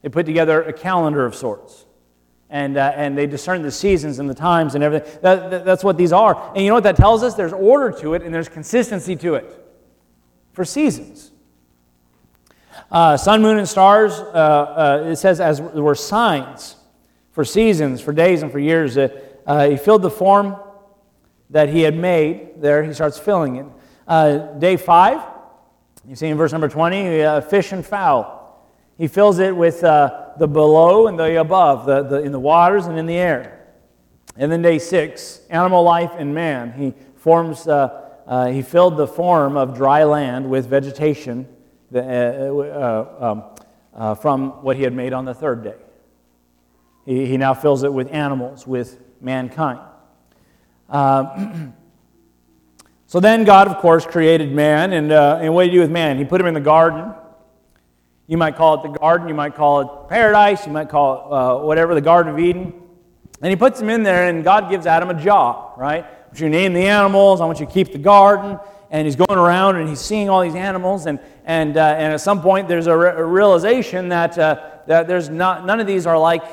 They 0.00 0.08
put 0.08 0.24
together 0.24 0.62
a 0.62 0.72
calendar 0.72 1.26
of 1.26 1.34
sorts 1.34 1.83
and, 2.50 2.76
uh, 2.76 2.92
and 2.94 3.16
they 3.16 3.26
discern 3.26 3.62
the 3.62 3.70
seasons 3.70 4.18
and 4.18 4.28
the 4.28 4.34
times 4.34 4.74
and 4.74 4.84
everything. 4.84 5.18
That, 5.22 5.50
that, 5.50 5.64
that's 5.64 5.82
what 5.82 5.96
these 5.96 6.12
are. 6.12 6.52
And 6.54 6.62
you 6.62 6.68
know 6.68 6.74
what 6.74 6.84
that 6.84 6.96
tells 6.96 7.22
us? 7.22 7.34
There's 7.34 7.52
order 7.52 7.90
to 8.00 8.14
it 8.14 8.22
and 8.22 8.32
there's 8.32 8.48
consistency 8.48 9.16
to 9.16 9.34
it 9.34 9.64
for 10.52 10.64
seasons. 10.64 11.32
Uh, 12.90 13.16
sun, 13.16 13.42
moon, 13.42 13.58
and 13.58 13.68
stars, 13.68 14.12
uh, 14.12 15.02
uh 15.04 15.08
it 15.10 15.16
says, 15.16 15.40
as 15.40 15.60
were 15.60 15.94
signs 15.94 16.76
for 17.32 17.44
seasons, 17.44 18.00
for 18.00 18.12
days, 18.12 18.42
and 18.42 18.52
for 18.52 18.58
years. 18.58 18.96
Uh, 18.96 19.68
he 19.68 19.76
filled 19.76 20.02
the 20.02 20.10
form 20.10 20.56
that 21.50 21.68
he 21.68 21.80
had 21.80 21.96
made. 21.96 22.60
There, 22.60 22.84
he 22.84 22.92
starts 22.92 23.18
filling 23.18 23.56
it. 23.56 23.66
Uh, 24.06 24.38
day 24.58 24.76
five, 24.76 25.20
you 26.06 26.14
see 26.14 26.28
in 26.28 26.36
verse 26.36 26.52
number 26.52 26.68
20, 26.68 27.40
fish 27.48 27.72
and 27.72 27.84
fowl. 27.84 28.44
He 28.96 29.08
fills 29.08 29.40
it 29.40 29.56
with 29.56 29.82
uh, 29.82 30.23
the 30.38 30.48
below 30.48 31.06
and 31.06 31.18
the 31.18 31.40
above, 31.40 31.86
the, 31.86 32.02
the, 32.02 32.22
in 32.22 32.32
the 32.32 32.40
waters 32.40 32.86
and 32.86 32.98
in 32.98 33.06
the 33.06 33.16
air. 33.16 33.66
And 34.36 34.50
then 34.50 34.62
day 34.62 34.78
six, 34.78 35.40
animal 35.48 35.82
life 35.82 36.12
and 36.16 36.34
man. 36.34 36.72
He 36.72 36.94
forms, 37.16 37.68
uh, 37.68 38.10
uh, 38.26 38.46
he 38.46 38.62
filled 38.62 38.96
the 38.96 39.06
form 39.06 39.56
of 39.56 39.74
dry 39.74 40.04
land 40.04 40.48
with 40.48 40.66
vegetation 40.66 41.46
uh, 41.94 41.98
uh, 41.98 43.16
um, 43.20 43.44
uh, 43.94 44.14
from 44.14 44.62
what 44.62 44.76
he 44.76 44.82
had 44.82 44.92
made 44.92 45.12
on 45.12 45.24
the 45.24 45.34
third 45.34 45.62
day. 45.62 45.76
He, 47.06 47.26
he 47.26 47.36
now 47.36 47.54
fills 47.54 47.84
it 47.84 47.92
with 47.92 48.12
animals, 48.12 48.66
with 48.66 48.98
mankind. 49.20 49.80
Um, 50.88 51.74
so 53.06 53.20
then 53.20 53.44
God, 53.44 53.68
of 53.68 53.78
course, 53.78 54.04
created 54.04 54.52
man, 54.52 54.92
and, 54.92 55.12
and 55.12 55.54
what 55.54 55.64
did 55.64 55.72
he 55.72 55.76
do 55.76 55.80
with 55.82 55.90
man? 55.90 56.18
He 56.18 56.24
put 56.24 56.40
him 56.40 56.48
in 56.48 56.54
the 56.54 56.60
garden 56.60 57.14
you 58.26 58.36
might 58.36 58.56
call 58.56 58.74
it 58.74 58.92
the 58.92 58.98
garden, 58.98 59.28
you 59.28 59.34
might 59.34 59.54
call 59.54 59.80
it 59.80 60.08
paradise, 60.08 60.66
you 60.66 60.72
might 60.72 60.88
call 60.88 61.14
it 61.14 61.32
uh, 61.32 61.64
whatever, 61.64 61.94
the 61.94 62.00
Garden 62.00 62.32
of 62.32 62.38
Eden. 62.38 62.72
And 63.42 63.50
he 63.50 63.56
puts 63.56 63.80
him 63.80 63.90
in 63.90 64.02
there, 64.02 64.28
and 64.28 64.42
God 64.42 64.70
gives 64.70 64.86
Adam 64.86 65.10
a 65.10 65.22
job, 65.22 65.78
right? 65.78 66.04
I 66.04 66.26
want 66.26 66.40
you 66.40 66.46
to 66.46 66.50
name 66.50 66.72
the 66.72 66.86
animals, 66.86 67.40
I 67.40 67.46
want 67.46 67.60
you 67.60 67.66
to 67.66 67.72
keep 67.72 67.92
the 67.92 67.98
garden. 67.98 68.58
And 68.90 69.06
he's 69.06 69.16
going 69.16 69.38
around 69.38 69.76
and 69.76 69.88
he's 69.88 70.00
seeing 70.00 70.28
all 70.28 70.42
these 70.42 70.54
animals, 70.54 71.06
and, 71.06 71.18
and, 71.44 71.76
uh, 71.76 71.96
and 71.98 72.12
at 72.12 72.20
some 72.20 72.40
point 72.40 72.68
there's 72.68 72.86
a, 72.86 72.96
re- 72.96 73.14
a 73.16 73.24
realization 73.24 74.08
that, 74.10 74.38
uh, 74.38 74.70
that 74.86 75.08
there's 75.08 75.28
not, 75.28 75.66
none 75.66 75.80
of 75.80 75.86
these 75.86 76.06
are 76.06 76.16
like 76.16 76.44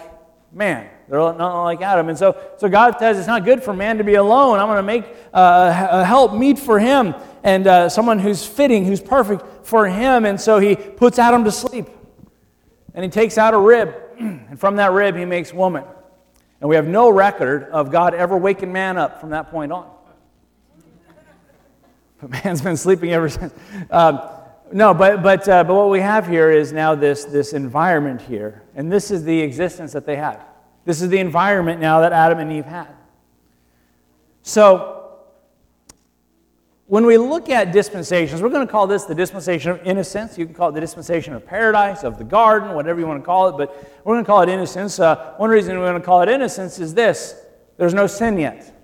man. 0.52 0.90
They're 1.12 1.20
not 1.20 1.64
like 1.64 1.82
Adam. 1.82 2.08
And 2.08 2.18
so, 2.18 2.42
so 2.56 2.70
God 2.70 2.98
says 2.98 3.20
it's 3.20 3.28
not 3.28 3.44
good 3.44 3.62
for 3.62 3.74
man 3.74 3.98
to 3.98 4.04
be 4.06 4.14
alone. 4.14 4.60
I'm 4.60 4.68
going 4.68 4.78
to 4.78 4.82
make 4.82 5.04
uh, 5.34 5.90
a 5.92 6.06
help 6.06 6.34
meet 6.34 6.58
for 6.58 6.80
him 6.80 7.14
and 7.44 7.68
uh, 7.68 7.90
someone 7.90 8.18
who's 8.18 8.46
fitting, 8.46 8.86
who's 8.86 9.02
perfect 9.02 9.68
for 9.68 9.90
him. 9.90 10.24
And 10.24 10.40
so 10.40 10.58
he 10.58 10.78
puts 10.78 11.20
Adam 11.20 11.44
to 11.44 11.52
sleep. 11.52 11.88
And 12.94 13.04
he 13.04 13.12
takes 13.12 13.38
out 13.38 13.54
a 13.54 13.58
rib. 13.58 13.94
And 14.20 14.58
from 14.58 14.78
that 14.78 14.94
rib, 14.94 15.18
he 15.18 15.26
makes 15.26 15.54
woman. 15.54 15.84
And 16.62 16.70
we 16.70 16.78
have 16.78 16.88
no 16.88 17.10
record 17.10 17.64
of 17.72 17.92
God 17.92 18.14
ever 18.14 18.38
waking 18.38 18.72
man 18.72 18.98
up 18.98 19.20
from 19.20 19.32
that 19.32 19.52
point 19.52 19.74
on. 19.74 19.90
But 22.22 22.46
man's 22.46 22.62
been 22.62 22.78
sleeping 22.78 23.12
ever 23.12 23.28
since. 23.28 23.54
Um, 23.90 24.22
no, 24.72 24.94
but, 24.94 25.22
but, 25.22 25.46
uh, 25.50 25.66
but 25.66 25.76
what 25.76 25.90
we 25.90 26.00
have 26.00 26.26
here 26.26 26.50
is 26.50 26.72
now 26.72 26.96
this, 26.96 27.26
this 27.26 27.52
environment 27.52 28.22
here. 28.22 28.64
And 28.76 28.90
this 28.90 29.12
is 29.12 29.26
the 29.26 29.42
existence 29.42 29.92
that 29.92 30.06
they 30.06 30.16
had. 30.16 30.40
This 30.86 31.02
is 31.02 31.10
the 31.10 31.20
environment 31.20 31.80
now 31.80 32.02
that 32.02 32.12
Adam 32.12 32.40
and 32.40 32.52
Eve 32.52 32.66
had. 32.66 32.96
So, 34.44 35.02
when 36.92 37.06
we 37.06 37.18
look 37.18 37.50
at 37.50 37.72
dispensations, 37.72 38.42
we're 38.42 38.50
going 38.50 38.68
to 38.68 38.72
call 38.72 38.86
this 38.86 39.06
the 39.06 39.16
dispensation 39.16 39.72
of 39.72 39.82
innocence. 39.86 40.38
You 40.38 40.46
can 40.46 40.54
call 40.54 40.70
it 40.70 40.72
the 40.74 40.82
dispensation 40.82 41.34
of 41.34 41.46
paradise, 41.46 42.04
of 42.04 42.18
the 42.18 42.26
garden, 42.26 42.74
whatever 42.76 43.00
you 43.00 43.08
want 43.08 43.22
to 43.22 43.26
call 43.26 43.48
it, 43.48 43.56
but 43.56 44.02
we're 44.04 44.16
going 44.16 44.26
to 44.26 44.28
call 44.28 44.42
it 44.42 44.50
innocence. 44.50 45.00
Uh, 45.00 45.34
one 45.38 45.50
reason 45.50 45.80
we're 45.80 45.88
going 45.90 46.02
to 46.02 46.06
call 46.06 46.22
it 46.22 46.28
innocence 46.28 46.80
is 46.80 46.94
this 46.94 47.36
there's 47.78 47.94
no 47.94 48.08
sin 48.08 48.38
yet. 48.38 48.76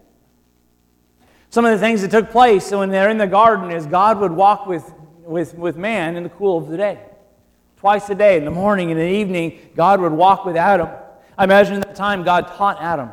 Some 1.50 1.66
of 1.66 1.72
the 1.72 1.80
things 1.80 2.02
that 2.02 2.12
took 2.12 2.30
place 2.30 2.72
when 2.72 2.90
they're 2.92 3.10
in 3.10 3.18
the 3.18 3.28
garden 3.28 3.72
is 3.72 3.86
God 3.86 4.20
would 4.20 4.32
walk 4.32 4.68
with, 4.68 4.90
with, 5.18 5.54
with 5.56 5.76
man 5.76 6.16
in 6.16 6.24
the 6.24 6.30
cool 6.30 6.58
of 6.58 6.70
the 6.70 6.78
day. 6.78 7.00
Twice 7.76 8.10
a 8.10 8.16
day, 8.16 8.38
in 8.38 8.46
the 8.46 8.52
morning 8.52 8.90
and 8.90 9.00
in 9.00 9.06
the 9.06 9.20
evening, 9.20 9.60
God 9.76 10.00
would 10.00 10.14
walk 10.14 10.46
with 10.46 10.56
Adam. 10.56 10.90
I 11.38 11.44
imagine 11.44 11.76
at 11.76 11.88
that 11.88 11.96
time 11.96 12.24
God 12.24 12.48
taught 12.48 12.82
Adam, 12.82 13.12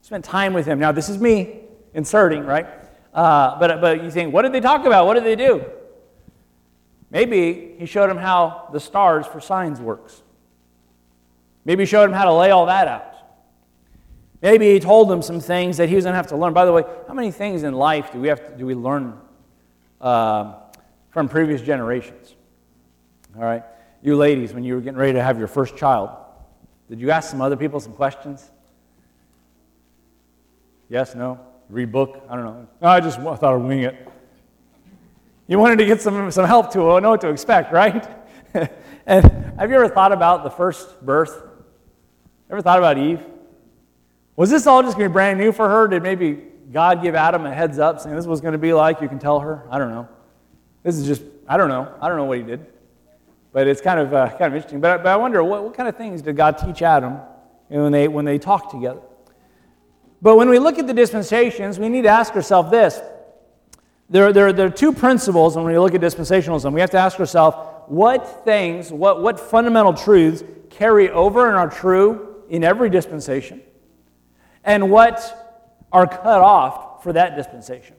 spent 0.00 0.24
time 0.24 0.54
with 0.54 0.66
him. 0.66 0.78
Now, 0.78 0.92
this 0.92 1.08
is 1.08 1.18
me 1.18 1.60
inserting, 1.94 2.44
right? 2.44 2.66
Uh, 3.12 3.58
but, 3.58 3.80
but 3.80 4.02
you 4.02 4.10
think, 4.10 4.32
what 4.32 4.42
did 4.42 4.52
they 4.52 4.60
talk 4.60 4.86
about? 4.86 5.06
What 5.06 5.14
did 5.14 5.24
they 5.24 5.36
do? 5.36 5.64
Maybe 7.10 7.74
he 7.78 7.86
showed 7.86 8.10
him 8.10 8.16
how 8.16 8.68
the 8.72 8.80
stars 8.80 9.26
for 9.26 9.40
signs 9.40 9.80
works. 9.80 10.22
Maybe 11.64 11.82
he 11.82 11.86
showed 11.86 12.04
him 12.04 12.12
how 12.12 12.24
to 12.24 12.32
lay 12.32 12.50
all 12.50 12.66
that 12.66 12.88
out. 12.88 13.14
Maybe 14.40 14.72
he 14.72 14.80
told 14.80 15.10
him 15.10 15.20
some 15.20 15.40
things 15.40 15.78
that 15.78 15.88
he 15.88 15.96
was 15.96 16.04
going 16.04 16.12
to 16.12 16.16
have 16.16 16.28
to 16.28 16.36
learn. 16.36 16.52
By 16.52 16.64
the 16.64 16.72
way, 16.72 16.84
how 17.08 17.14
many 17.14 17.30
things 17.30 17.64
in 17.64 17.74
life 17.74 18.12
do 18.12 18.20
we 18.20 18.28
have 18.28 18.46
to, 18.46 18.56
do 18.56 18.66
we 18.66 18.74
learn 18.74 19.18
uh, 20.00 20.54
from 21.10 21.28
previous 21.28 21.60
generations? 21.60 22.34
All 23.36 23.42
right, 23.42 23.64
you 24.00 24.16
ladies, 24.16 24.54
when 24.54 24.64
you 24.64 24.74
were 24.74 24.80
getting 24.80 24.98
ready 24.98 25.14
to 25.14 25.22
have 25.22 25.38
your 25.38 25.48
first 25.48 25.76
child, 25.76 26.10
did 26.88 27.00
you 27.00 27.10
ask 27.10 27.30
some 27.30 27.40
other 27.40 27.56
people 27.56 27.80
some 27.80 27.92
questions? 27.92 28.50
Yes, 30.88 31.14
no? 31.14 31.38
Read 31.68 31.92
book? 31.92 32.24
I 32.28 32.34
don't 32.34 32.44
know. 32.44 32.68
No, 32.80 32.88
I 32.88 33.00
just 33.00 33.18
thought 33.20 33.44
I'd 33.44 33.56
wing 33.56 33.80
it. 33.80 34.08
You 35.46 35.58
wanted 35.58 35.78
to 35.78 35.86
get 35.86 36.00
some, 36.00 36.30
some 36.30 36.46
help 36.46 36.72
to 36.72 36.92
uh, 36.92 37.00
know 37.00 37.10
what 37.10 37.20
to 37.22 37.28
expect, 37.28 37.72
right? 37.72 38.06
and 39.06 39.24
have 39.58 39.70
you 39.70 39.76
ever 39.76 39.88
thought 39.88 40.12
about 40.12 40.44
the 40.44 40.50
first 40.50 41.04
birth? 41.04 41.42
Ever 42.50 42.62
thought 42.62 42.78
about 42.78 42.96
Eve? 42.96 43.20
Was 44.36 44.50
this 44.50 44.66
all 44.66 44.82
just 44.82 44.96
going 44.96 45.06
to 45.06 45.10
be 45.10 45.12
brand 45.12 45.38
new 45.38 45.52
for 45.52 45.68
her? 45.68 45.88
Did 45.88 46.02
maybe 46.02 46.42
God 46.72 47.02
give 47.02 47.14
Adam 47.14 47.44
a 47.44 47.52
heads 47.52 47.78
up 47.78 48.00
saying 48.00 48.14
this 48.14 48.26
was 48.26 48.40
going 48.40 48.52
to 48.52 48.58
be 48.58 48.72
like? 48.72 49.00
You 49.00 49.08
can 49.08 49.18
tell 49.18 49.40
her? 49.40 49.66
I 49.70 49.78
don't 49.78 49.90
know. 49.90 50.08
This 50.82 50.96
is 50.96 51.06
just, 51.06 51.22
I 51.46 51.56
don't 51.56 51.68
know. 51.68 51.92
I 52.00 52.08
don't 52.08 52.16
know 52.16 52.24
what 52.24 52.38
he 52.38 52.44
did. 52.44 52.66
But 53.58 53.66
it's 53.66 53.80
kind 53.80 53.98
of, 53.98 54.14
uh, 54.14 54.28
kind 54.28 54.42
of 54.42 54.54
interesting. 54.54 54.80
But, 54.80 55.02
but 55.02 55.08
I 55.08 55.16
wonder, 55.16 55.42
what, 55.42 55.64
what 55.64 55.74
kind 55.74 55.88
of 55.88 55.96
things 55.96 56.22
did 56.22 56.36
God 56.36 56.58
teach 56.58 56.80
Adam 56.80 57.18
when 57.66 57.90
they, 57.90 58.06
when 58.06 58.24
they 58.24 58.38
talked 58.38 58.70
together? 58.70 59.00
But 60.22 60.36
when 60.36 60.48
we 60.48 60.60
look 60.60 60.78
at 60.78 60.86
the 60.86 60.94
dispensations, 60.94 61.76
we 61.76 61.88
need 61.88 62.02
to 62.02 62.08
ask 62.08 62.36
ourselves 62.36 62.70
this. 62.70 63.00
There, 64.10 64.32
there, 64.32 64.52
there 64.52 64.66
are 64.68 64.70
two 64.70 64.92
principles 64.92 65.56
when 65.56 65.64
we 65.64 65.76
look 65.76 65.92
at 65.92 66.00
dispensationalism. 66.00 66.72
We 66.72 66.80
have 66.80 66.90
to 66.90 66.98
ask 66.98 67.18
ourselves 67.18 67.56
what 67.88 68.44
things, 68.44 68.92
what, 68.92 69.22
what 69.22 69.40
fundamental 69.40 69.92
truths 69.92 70.44
carry 70.70 71.10
over 71.10 71.48
and 71.48 71.56
are 71.56 71.68
true 71.68 72.44
in 72.48 72.62
every 72.62 72.90
dispensation, 72.90 73.60
and 74.62 74.88
what 74.88 75.84
are 75.90 76.06
cut 76.06 76.42
off 76.42 77.02
for 77.02 77.12
that 77.12 77.34
dispensation. 77.34 77.96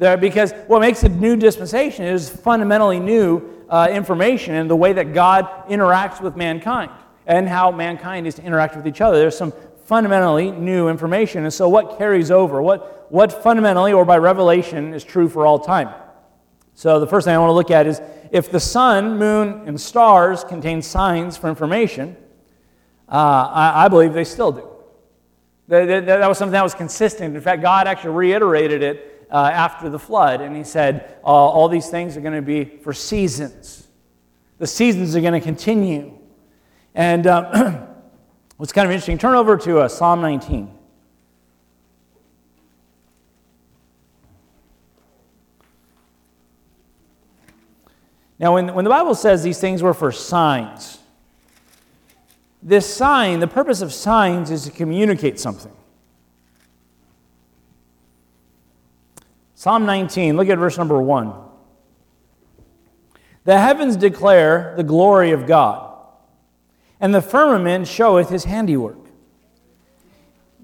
There, 0.00 0.16
because 0.16 0.52
what 0.66 0.80
makes 0.80 1.02
a 1.02 1.10
new 1.10 1.36
dispensation 1.36 2.06
is 2.06 2.30
fundamentally 2.30 2.98
new 2.98 3.42
uh, 3.68 3.86
information 3.92 4.54
and 4.54 4.70
the 4.70 4.74
way 4.74 4.94
that 4.94 5.12
God 5.12 5.46
interacts 5.68 6.22
with 6.22 6.36
mankind 6.36 6.90
and 7.26 7.46
how 7.46 7.70
mankind 7.70 8.26
is 8.26 8.36
to 8.36 8.42
interact 8.42 8.74
with 8.74 8.86
each 8.86 9.02
other. 9.02 9.18
There's 9.18 9.36
some 9.36 9.52
fundamentally 9.84 10.52
new 10.52 10.88
information. 10.88 11.44
And 11.44 11.52
so, 11.52 11.68
what 11.68 11.98
carries 11.98 12.30
over? 12.30 12.62
What, 12.62 13.12
what 13.12 13.42
fundamentally 13.42 13.92
or 13.92 14.06
by 14.06 14.16
revelation 14.16 14.94
is 14.94 15.04
true 15.04 15.28
for 15.28 15.44
all 15.44 15.58
time? 15.58 15.90
So, 16.74 16.98
the 16.98 17.06
first 17.06 17.26
thing 17.26 17.34
I 17.34 17.38
want 17.38 17.50
to 17.50 17.54
look 17.54 17.70
at 17.70 17.86
is 17.86 18.00
if 18.32 18.50
the 18.50 18.58
sun, 18.58 19.18
moon, 19.18 19.64
and 19.66 19.78
stars 19.78 20.44
contain 20.44 20.80
signs 20.80 21.36
for 21.36 21.50
information, 21.50 22.16
uh, 23.06 23.50
I, 23.52 23.84
I, 23.84 23.88
believe 23.88 24.14
they 24.14 24.24
still 24.24 24.52
do. 24.52 24.66
That, 25.68 25.84
that, 25.84 26.06
that, 26.06 26.26
was 26.26 26.38
something 26.38 26.52
that 26.52 26.64
was 26.64 26.74
consistent. 26.74 27.36
In 27.36 27.42
fact, 27.42 27.60
God 27.60 27.86
actually 27.86 28.14
reiterated 28.14 28.82
it 28.82 29.09
uh, 29.30 29.50
after 29.52 29.88
the 29.88 29.98
flood, 29.98 30.40
and 30.40 30.56
he 30.56 30.64
said, 30.64 31.18
uh, 31.22 31.26
All 31.26 31.68
these 31.68 31.88
things 31.88 32.16
are 32.16 32.20
going 32.20 32.34
to 32.34 32.42
be 32.42 32.64
for 32.64 32.92
seasons. 32.92 33.86
The 34.58 34.66
seasons 34.66 35.16
are 35.16 35.20
going 35.20 35.32
to 35.32 35.40
continue. 35.40 36.18
And 36.94 37.26
uh, 37.26 37.86
what's 38.56 38.72
kind 38.72 38.86
of 38.86 38.92
interesting, 38.92 39.18
turn 39.18 39.34
over 39.34 39.56
to 39.56 39.80
uh, 39.80 39.88
Psalm 39.88 40.20
19. 40.20 40.76
Now, 48.38 48.54
when, 48.54 48.72
when 48.74 48.84
the 48.84 48.90
Bible 48.90 49.14
says 49.14 49.42
these 49.42 49.60
things 49.60 49.82
were 49.82 49.92
for 49.92 50.10
signs, 50.10 50.98
this 52.62 52.92
sign, 52.92 53.40
the 53.40 53.46
purpose 53.46 53.82
of 53.82 53.92
signs 53.92 54.50
is 54.50 54.64
to 54.64 54.70
communicate 54.70 55.38
something. 55.38 55.72
Psalm 59.60 59.84
19, 59.84 60.38
look 60.38 60.48
at 60.48 60.56
verse 60.56 60.78
number 60.78 60.98
1. 61.02 61.34
The 63.44 63.58
heavens 63.58 63.94
declare 63.94 64.72
the 64.74 64.82
glory 64.82 65.32
of 65.32 65.46
God, 65.46 65.98
and 66.98 67.14
the 67.14 67.20
firmament 67.20 67.86
showeth 67.86 68.30
his 68.30 68.44
handiwork. 68.44 68.96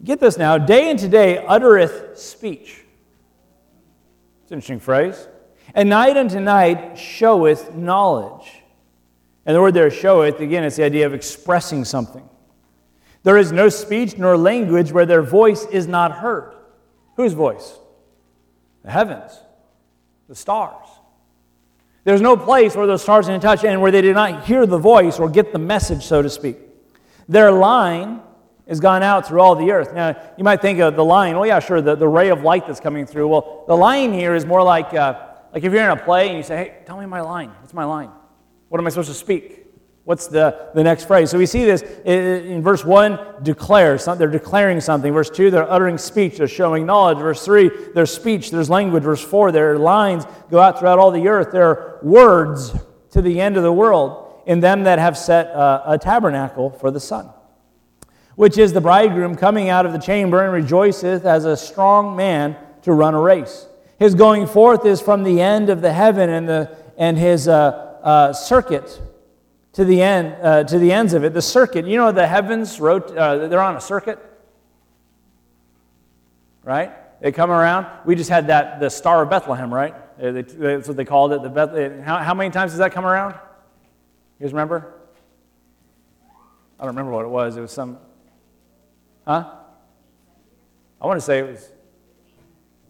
Get 0.03 0.19
this 0.19 0.39
now 0.39 0.57
day 0.57 0.89
unto 0.89 1.09
day 1.09 1.45
uttereth 1.45 2.17
speech. 2.17 2.85
It's 4.45 4.51
an 4.51 4.57
interesting 4.57 4.81
phrase. 4.81 5.29
And 5.75 5.91
night 5.91 6.17
unto 6.17 6.41
night 6.41 6.97
showeth 6.97 7.75
knowledge. 7.75 8.51
And 9.45 9.55
the 9.55 9.61
word 9.61 9.75
there, 9.75 9.91
showeth, 9.91 10.41
again, 10.41 10.65
it's 10.65 10.77
the 10.77 10.85
idea 10.85 11.05
of 11.05 11.13
expressing 11.13 11.85
something. 11.85 12.27
There 13.25 13.37
is 13.37 13.53
no 13.53 13.69
speech 13.69 14.17
nor 14.17 14.39
language 14.39 14.91
where 14.91 15.05
their 15.05 15.21
voice 15.21 15.67
is 15.67 15.87
not 15.87 16.13
heard. 16.13 16.55
Whose 17.17 17.35
voice? 17.35 17.79
The 18.87 18.93
heavens, 18.93 19.41
the 20.29 20.35
stars. 20.35 20.87
There's 22.05 22.21
no 22.21 22.37
place 22.37 22.77
where 22.77 22.87
those 22.87 23.03
stars 23.03 23.27
didn't 23.27 23.43
touch 23.43 23.65
and 23.65 23.83
where 23.83 23.91
they 23.91 24.01
did 24.01 24.15
not 24.15 24.45
hear 24.45 24.65
the 24.65 24.79
voice 24.79 25.19
or 25.19 25.29
get 25.29 25.53
the 25.53 25.59
message, 25.59 26.05
so 26.05 26.23
to 26.23 26.31
speak. 26.31 26.57
Their 27.29 27.51
line 27.51 28.21
has 28.69 28.79
gone 28.79 29.03
out 29.03 29.27
through 29.27 29.41
all 29.41 29.57
the 29.57 29.73
earth. 29.73 29.93
Now, 29.93 30.17
you 30.39 30.45
might 30.45 30.63
think 30.63 30.79
of 30.79 30.95
the 30.95 31.05
line, 31.05 31.35
oh, 31.35 31.43
yeah, 31.43 31.59
sure, 31.59 31.81
the, 31.81 31.97
the 31.97 32.07
ray 32.07 32.29
of 32.29 32.43
light 32.43 32.65
that's 32.69 32.79
coming 32.79 33.07
through. 33.07 33.27
Well, 33.27 33.65
the 33.67 33.77
line 33.77 34.13
here 34.13 34.37
is 34.37 34.47
more 34.47 34.63
like, 34.63 34.95
uh, 34.95 35.21
like 35.53 35.65
if 35.65 35.73
you're 35.73 35.83
in 35.83 35.91
a 35.91 36.01
play 36.01 36.29
and 36.29 36.37
you 36.37 36.45
say, 36.45 36.57
hey, 36.57 36.79
tell 36.87 36.97
me 36.97 37.07
my 37.07 37.23
line. 37.23 37.51
What's 37.61 37.75
my 37.75 37.85
line? 37.85 38.11
What 38.69 38.81
am 38.81 38.87
I 38.87 38.91
supposed 38.91 39.09
to 39.09 39.15
speak? 39.15 39.66
What's 40.07 40.29
the, 40.29 40.71
the 40.73 40.85
next 40.85 41.07
phrase? 41.09 41.33
So 41.33 41.39
we 41.39 41.47
see 41.47 41.65
this 41.65 41.83
in 42.05 42.63
verse 42.63 42.85
1 42.85 43.43
declares. 43.43 44.05
They're 44.05 44.29
declaring 44.29 44.81
something. 44.81 45.13
Verse 45.13 45.29
2, 45.29 45.51
they're 45.51 45.69
uttering 45.69 45.99
speech. 45.99 46.39
They're 46.39 46.47
showing 46.47 46.87
knowledge. 46.87 47.19
Verse 47.19 47.45
3, 47.45 47.69
there's 47.93 48.15
speech. 48.15 48.53
There's 48.53 48.71
language. 48.71 49.03
Verse 49.03 49.21
4, 49.21 49.51
their 49.51 49.77
lines 49.81 50.25
go 50.49 50.61
out 50.61 50.79
throughout 50.79 51.01
all 51.01 51.11
the 51.11 51.27
earth. 51.27 51.51
There 51.51 51.69
are 51.69 51.99
words 52.05 52.73
to 53.11 53.21
the 53.21 53.41
end 53.41 53.57
of 53.57 53.65
the 53.65 53.73
world 53.73 54.43
in 54.47 54.61
them 54.61 54.85
that 54.85 55.01
have 55.01 55.19
set 55.19 55.47
a, 55.47 55.95
a 55.95 55.99
tabernacle 55.99 56.71
for 56.71 56.93
the 56.93 57.01
sun, 57.01 57.29
which 58.37 58.59
is 58.59 58.73
the 58.73 58.81
bridegroom 58.81 59.35
coming 59.35 59.71
out 59.71 59.87
of 59.87 59.93
the 59.93 59.99
chamber 59.99 60.45
and 60.45 60.53
rejoiceth 60.53 61.25
as 61.25 61.45
a 61.45 61.57
strong 61.57 62.15
man 62.15 62.57
to 62.83 62.93
run 62.93 63.15
a 63.15 63.21
race. 63.21 63.67
His 63.99 64.15
going 64.15 64.47
forth 64.47 64.87
is 64.87 65.01
from 65.01 65.25
the 65.25 65.41
end 65.41 65.69
of 65.69 65.81
the 65.81 65.93
heaven 65.93 66.31
and, 66.31 66.49
the, 66.49 66.77
and 66.97 67.19
his 67.19 67.49
uh, 67.49 67.99
uh, 68.05 68.33
circuit 68.33 69.01
to 69.77 69.85
the 69.85 70.01
end, 70.01 70.35
uh, 70.43 70.65
to 70.65 70.79
the 70.79 70.91
ends 70.91 71.13
of 71.13 71.23
it. 71.23 71.35
The 71.35 71.43
circuit, 71.43 71.87
you 71.87 71.99
know, 71.99 72.11
the 72.11 72.27
heavens 72.27 72.81
wrote, 72.81 73.15
uh, 73.15 73.47
they're 73.49 73.61
on 73.61 73.77
a 73.77 73.81
circuit. 73.81 74.19
right? 76.65 76.93
They 77.21 77.31
come 77.31 77.51
around. 77.51 77.87
We 78.07 78.15
just 78.15 78.31
had 78.31 78.47
that, 78.47 78.81
the 78.81 78.89
Star 78.89 79.23
of 79.23 79.29
Bethlehem, 79.29 79.73
right? 79.73 79.95
That's 80.19 80.89
what 80.89 80.97
they 80.97 81.05
called 81.05 81.35
it. 81.35 81.43
The 81.43 81.51
Beth, 81.51 82.03
how, 82.03 82.17
how 82.17 82.33
many 82.33 82.49
times 82.49 82.73
does 82.73 82.79
that 82.79 82.93
come 82.93 83.05
around? 83.05 83.35
You 84.39 84.47
guys 84.47 84.53
remember? 84.53 84.95
I 86.81 86.85
don't 86.85 86.95
remember 86.95 87.13
what 87.13 87.27
it 87.27 87.29
was. 87.29 87.59
It 87.59 87.61
was 87.61 87.73
some, 87.73 87.99
huh? 89.27 89.51
I 91.03 91.07
want 91.07 91.21
to 91.21 91.25
say 91.25 91.41
it 91.41 91.51
was 91.51 91.71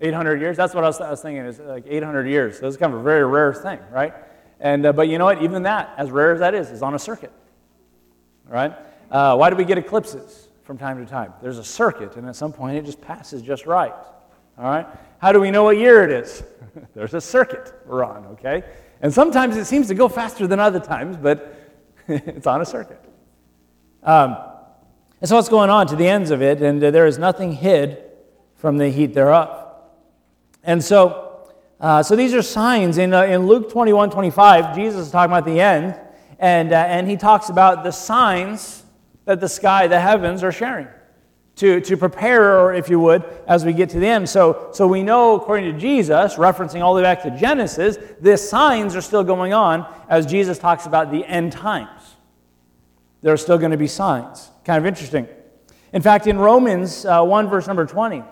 800 0.00 0.40
years. 0.40 0.56
That's 0.56 0.72
what 0.72 0.84
I 0.84 0.86
was, 0.86 1.00
I 1.00 1.10
was 1.10 1.20
thinking. 1.20 1.44
Is 1.46 1.58
like 1.58 1.84
800 1.88 2.28
years. 2.28 2.60
It's 2.62 2.76
kind 2.76 2.94
of 2.94 3.00
a 3.00 3.02
very 3.02 3.26
rare 3.26 3.52
thing, 3.52 3.80
right? 3.90 4.14
And 4.60 4.86
uh, 4.86 4.92
but 4.92 5.08
you 5.08 5.18
know 5.18 5.24
what? 5.24 5.42
Even 5.42 5.64
that, 5.64 5.94
as 5.96 6.10
rare 6.10 6.32
as 6.32 6.40
that 6.40 6.54
is, 6.54 6.70
is 6.70 6.82
on 6.82 6.94
a 6.94 6.98
circuit. 6.98 7.32
Right? 8.46 8.72
Uh, 9.10 9.36
why 9.36 9.50
do 9.50 9.56
we 9.56 9.64
get 9.64 9.78
eclipses 9.78 10.48
from 10.64 10.78
time 10.78 11.04
to 11.04 11.10
time? 11.10 11.32
There's 11.42 11.58
a 11.58 11.64
circuit, 11.64 12.16
and 12.16 12.28
at 12.28 12.36
some 12.36 12.52
point 12.52 12.76
it 12.76 12.84
just 12.84 13.00
passes 13.00 13.42
just 13.42 13.66
right. 13.66 13.94
All 14.58 14.64
right? 14.64 14.86
How 15.18 15.32
do 15.32 15.40
we 15.40 15.50
know 15.50 15.64
what 15.64 15.76
year 15.76 16.02
it 16.02 16.10
is? 16.10 16.42
There's 16.94 17.14
a 17.14 17.20
circuit 17.20 17.72
we're 17.86 18.04
on, 18.04 18.26
okay? 18.26 18.64
And 19.02 19.12
sometimes 19.12 19.56
it 19.56 19.66
seems 19.66 19.88
to 19.88 19.94
go 19.94 20.08
faster 20.08 20.46
than 20.46 20.60
other 20.60 20.80
times, 20.80 21.16
but 21.16 21.54
it's 22.08 22.46
on 22.46 22.60
a 22.60 22.64
circuit. 22.64 23.02
Um, 24.02 24.36
and 25.20 25.28
so 25.28 25.36
what's 25.36 25.48
going 25.48 25.70
on 25.70 25.86
to 25.88 25.96
the 25.96 26.06
ends 26.06 26.30
of 26.30 26.42
it, 26.42 26.62
and 26.62 26.82
uh, 26.82 26.90
there 26.90 27.06
is 27.06 27.18
nothing 27.18 27.52
hid 27.52 28.02
from 28.56 28.78
the 28.78 28.88
heat 28.88 29.14
thereof. 29.14 29.64
And 30.62 30.82
so, 30.82 31.25
uh, 31.80 32.02
so 32.02 32.16
these 32.16 32.34
are 32.34 32.42
signs. 32.42 32.98
In, 32.98 33.12
uh, 33.12 33.24
in 33.24 33.46
Luke 33.46 33.70
21 33.70 34.10
25, 34.10 34.74
Jesus 34.74 35.06
is 35.06 35.12
talking 35.12 35.32
about 35.32 35.44
the 35.44 35.60
end, 35.60 35.98
and, 36.38 36.72
uh, 36.72 36.76
and 36.76 37.08
he 37.08 37.16
talks 37.16 37.48
about 37.48 37.84
the 37.84 37.90
signs 37.90 38.84
that 39.24 39.40
the 39.40 39.48
sky, 39.48 39.86
the 39.86 40.00
heavens, 40.00 40.42
are 40.42 40.52
sharing 40.52 40.88
to, 41.56 41.80
to 41.80 41.96
prepare, 41.96 42.60
or 42.60 42.74
if 42.74 42.88
you 42.88 43.00
would, 43.00 43.24
as 43.48 43.64
we 43.64 43.72
get 43.72 43.88
to 43.90 43.98
the 43.98 44.06
end. 44.06 44.28
So, 44.28 44.68
so 44.72 44.86
we 44.86 45.02
know, 45.02 45.36
according 45.36 45.72
to 45.72 45.78
Jesus, 45.78 46.34
referencing 46.34 46.82
all 46.82 46.94
the 46.94 46.98
way 46.98 47.04
back 47.04 47.22
to 47.22 47.30
Genesis, 47.30 47.96
the 48.20 48.36
signs 48.36 48.94
are 48.94 49.00
still 49.00 49.24
going 49.24 49.54
on 49.54 49.86
as 50.08 50.26
Jesus 50.26 50.58
talks 50.58 50.86
about 50.86 51.10
the 51.10 51.24
end 51.24 51.52
times. 51.52 52.16
There 53.22 53.32
are 53.32 53.38
still 53.38 53.58
going 53.58 53.70
to 53.70 53.78
be 53.78 53.86
signs. 53.86 54.50
Kind 54.64 54.78
of 54.78 54.86
interesting. 54.86 55.26
In 55.92 56.02
fact, 56.02 56.26
in 56.26 56.38
Romans 56.38 57.06
uh, 57.06 57.24
1, 57.24 57.48
verse 57.48 57.66
number 57.66 57.86
20, 57.86 58.22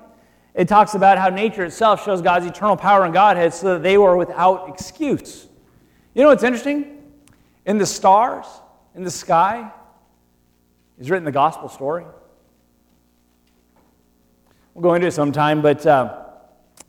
it 0.55 0.69
talks 0.69 0.95
about 0.95 1.19
how 1.19 1.29
nature 1.29 1.65
itself 1.65 2.05
shows 2.05 2.23
God's 2.23 2.47
eternal 2.47 2.77
power 2.77 3.05
and 3.05 3.13
Godhead 3.13 3.53
so 3.53 3.75
that 3.75 3.83
they 3.83 3.99
were 3.99 4.17
without 4.17 4.69
excuse. 4.69 5.49
You 6.15 6.23
know 6.23 6.29
what's 6.29 6.45
interesting? 6.45 7.03
In 7.67 7.79
the 7.79 7.87
stars, 7.87 8.47
in 8.95 9.03
the 9.03 9.11
sky, 9.11 9.71
is 10.99 11.11
written 11.11 11.25
the 11.25 11.33
gospel 11.33 11.69
story. 11.69 12.05
We'll 14.75 14.83
go 14.83 14.95
into 14.95 15.09
it 15.09 15.13
sometime, 15.13 15.61
but 15.61 15.85
uh, 15.85 16.23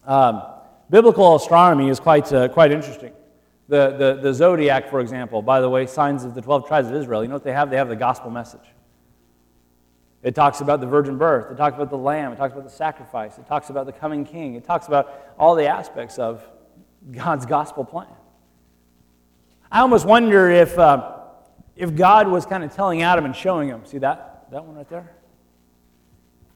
um, 0.05 0.43
biblical 0.91 1.35
astronomy 1.35 1.89
is 1.89 1.99
quite, 1.99 2.31
uh, 2.31 2.47
quite 2.49 2.71
interesting. 2.71 3.13
The, 3.67 3.95
the, 3.97 4.19
the 4.21 4.33
zodiac, 4.33 4.91
for 4.91 4.99
example, 4.99 5.41
by 5.41 5.59
the 5.59 5.69
way, 5.69 5.87
signs 5.87 6.23
of 6.23 6.35
the 6.35 6.41
12 6.41 6.67
tribes 6.67 6.87
of 6.87 6.95
Israel, 6.95 7.23
you 7.23 7.29
know 7.29 7.35
what 7.35 7.43
they 7.43 7.53
have? 7.53 7.71
They 7.71 7.77
have 7.77 7.89
the 7.89 7.95
gospel 7.95 8.29
message. 8.29 8.74
It 10.25 10.33
talks 10.33 10.59
about 10.59 10.81
the 10.81 10.87
virgin 10.87 11.19
birth, 11.19 11.51
it 11.51 11.55
talks 11.55 11.75
about 11.75 11.91
the 11.91 11.99
lamb, 11.99 12.33
it 12.33 12.37
talks 12.37 12.51
about 12.51 12.63
the 12.63 12.71
sacrifice, 12.71 13.37
it 13.37 13.45
talks 13.45 13.69
about 13.69 13.85
the 13.85 13.91
coming 13.91 14.25
king, 14.25 14.55
it 14.55 14.65
talks 14.65 14.87
about 14.87 15.13
all 15.37 15.53
the 15.53 15.67
aspects 15.67 16.17
of 16.17 16.43
God's 17.11 17.45
gospel 17.45 17.85
plan. 17.85 18.07
I 19.71 19.81
almost 19.81 20.07
wonder 20.07 20.49
if, 20.49 20.79
uh, 20.79 21.17
if 21.75 21.95
God 21.95 22.27
was 22.27 22.47
kind 22.47 22.63
of 22.63 22.73
telling 22.73 23.03
Adam 23.03 23.23
and 23.23 23.35
showing 23.35 23.69
him, 23.69 23.85
see 23.85 23.99
that, 23.99 24.47
that 24.49 24.65
one 24.65 24.75
right 24.75 24.89
there? 24.89 25.11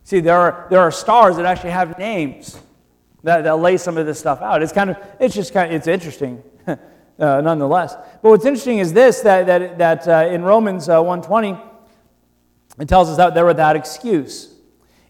See, 0.04 0.20
there 0.20 0.40
are, 0.40 0.66
there 0.72 0.80
are 0.80 0.90
stars 0.90 1.36
that 1.36 1.46
actually 1.46 1.70
have 1.70 2.00
names 2.00 2.60
that, 3.22 3.44
that 3.44 3.60
lay 3.60 3.78
some 3.78 4.00
of 4.00 4.08
this 4.08 4.18
stuff 4.18 4.42
out. 4.42 4.64
It's 4.64 4.74
kind 4.74 4.90
of, 4.90 4.98
it's 5.20 5.36
just 5.36 5.54
kind 5.54 5.72
of, 5.72 5.78
it's 5.78 5.86
interesting 5.86 6.42
uh, 6.68 6.76
nonetheless. 7.20 7.94
But 7.94 8.32
what's 8.32 8.46
interesting 8.46 8.80
is 8.80 8.94
this, 8.94 9.22
that, 9.22 9.46
that, 9.46 9.78
that 9.78 10.08
uh, 10.08 10.34
in 10.34 10.42
Romans 10.42 10.90
uh, 10.90 11.00
120, 11.04 11.69
it 12.80 12.88
tells 12.88 13.10
us 13.10 13.18
that 13.18 13.34
they're 13.34 13.46
without 13.46 13.76
excuse. 13.76 14.54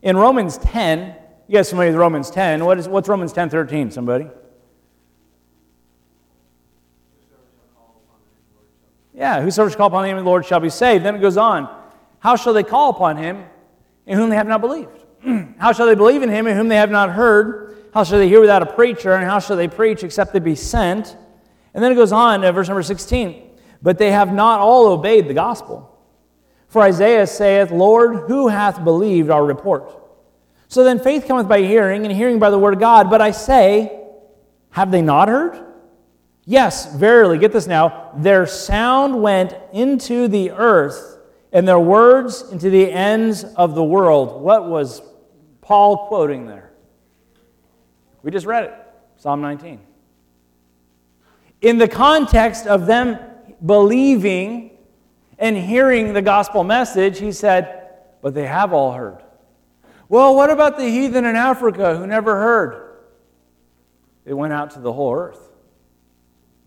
In 0.02 0.18
Romans 0.18 0.58
10, 0.58 1.16
you 1.48 1.56
guys 1.56 1.70
familiar 1.70 1.92
with 1.92 2.00
Romans 2.00 2.32
10? 2.32 2.66
What 2.66 2.80
is, 2.80 2.88
what's 2.88 3.10
Romans 3.10 3.34
10, 3.34 3.50
13, 3.50 3.92
somebody? 3.92 4.28
Yeah, 9.14 9.42
whosoever 9.42 9.70
shall 9.70 9.78
call 9.78 9.88
upon 9.88 10.04
the 10.04 10.08
name 10.08 10.18
of 10.18 10.24
the 10.24 10.30
Lord 10.30 10.46
shall 10.46 10.62
be 10.62 10.70
saved. 10.70 11.04
Then 11.04 11.16
it 11.16 11.20
goes 11.20 11.36
on. 11.36 11.70
How 12.20 12.36
shall 12.36 12.54
they 12.54 12.64
call 12.64 12.92
upon 12.92 13.18
him 13.18 13.44
in 14.06 14.18
whom 14.18 14.30
they 14.30 14.38
have 14.38 14.48
not 14.48 14.62
believed? 14.62 14.98
how 15.58 15.74
shall 15.74 15.88
they 15.88 15.96
believe 15.96 16.22
in 16.22 16.30
him 16.30 16.48
in 16.48 16.56
whom 16.56 16.70
they 16.70 16.78
have 16.78 16.90
not 16.90 17.10
heard? 17.10 17.76
How 17.94 18.04
shall 18.04 18.18
they 18.20 18.30
hear 18.30 18.40
without 18.40 18.62
a 18.62 18.66
preacher? 18.66 19.14
And 19.14 19.26
how 19.26 19.40
shall 19.40 19.58
they 19.58 19.68
preach 19.68 20.04
except 20.04 20.32
they 20.32 20.40
be 20.40 20.56
sent? 20.56 21.18
And 21.74 21.84
then 21.84 21.92
it 21.92 21.96
goes 21.96 22.12
on, 22.12 22.46
uh, 22.46 22.52
verse 22.52 22.68
number 22.68 22.84
16. 22.84 23.50
But 23.82 23.98
they 23.98 24.12
have 24.12 24.34
not 24.34 24.60
all 24.60 24.88
obeyed 24.88 25.28
the 25.28 25.34
gospel. 25.34 25.99
For 26.70 26.84
Isaiah 26.84 27.28
saith, 27.28 27.72
Lord, 27.72 28.30
who 28.30 28.48
hath 28.48 28.84
believed 28.84 29.30
our 29.30 29.44
report? 29.44 29.92
So 30.68 30.84
then 30.84 31.00
faith 31.00 31.28
cometh 31.28 31.48
by 31.48 31.64
hearing, 31.64 32.06
and 32.06 32.16
hearing 32.16 32.40
by 32.40 32.52
the 32.52 32.60
word 32.60 32.76
of 32.76 32.80
God. 32.80 33.10
But 33.10 33.22
I 33.22 33.32
say, 33.32 34.00
have 34.70 34.92
they 34.92 35.02
not 35.02 35.28
heard? 35.28 35.66
Yes, 36.46 36.96
verily, 36.96 37.38
get 37.38 37.52
this 37.52 37.68
now. 37.68 38.12
Their 38.18 38.46
sound 38.46 39.22
went 39.22 39.56
into 39.74 40.28
the 40.28 40.52
earth 40.52 41.18
and 41.52 41.68
their 41.68 41.80
words 41.80 42.44
into 42.52 42.70
the 42.70 42.92
ends 42.92 43.44
of 43.44 43.74
the 43.74 43.84
world. 43.84 44.42
What 44.42 44.70
was 44.70 45.02
Paul 45.62 46.08
quoting 46.08 46.46
there? 46.46 46.72
We 48.22 48.32
just 48.32 48.46
read 48.46 48.66
it, 48.66 48.74
Psalm 49.18 49.42
19. 49.42 49.80
In 51.62 51.78
the 51.78 51.88
context 51.88 52.68
of 52.68 52.86
them 52.86 53.20
believing 53.66 54.78
and 55.40 55.58
hearing 55.58 56.14
the 56.14 56.22
gospel 56.22 56.64
message, 56.64 57.20
he 57.20 57.32
said, 57.32 57.90
But 58.22 58.34
they 58.34 58.46
have 58.46 58.74
all 58.74 58.92
heard. 58.92 59.24
Well, 60.08 60.36
what 60.36 60.50
about 60.50 60.78
the 60.78 60.86
heathen 60.86 61.26
in 61.26 61.36
Africa 61.36 61.98
who 61.98 62.06
never 62.06 62.36
heard? 62.36 62.98
It 64.26 64.34
went 64.34 64.54
out 64.54 64.72
to 64.72 64.80
the 64.80 64.94
whole 64.94 65.16
earth. 65.16 65.50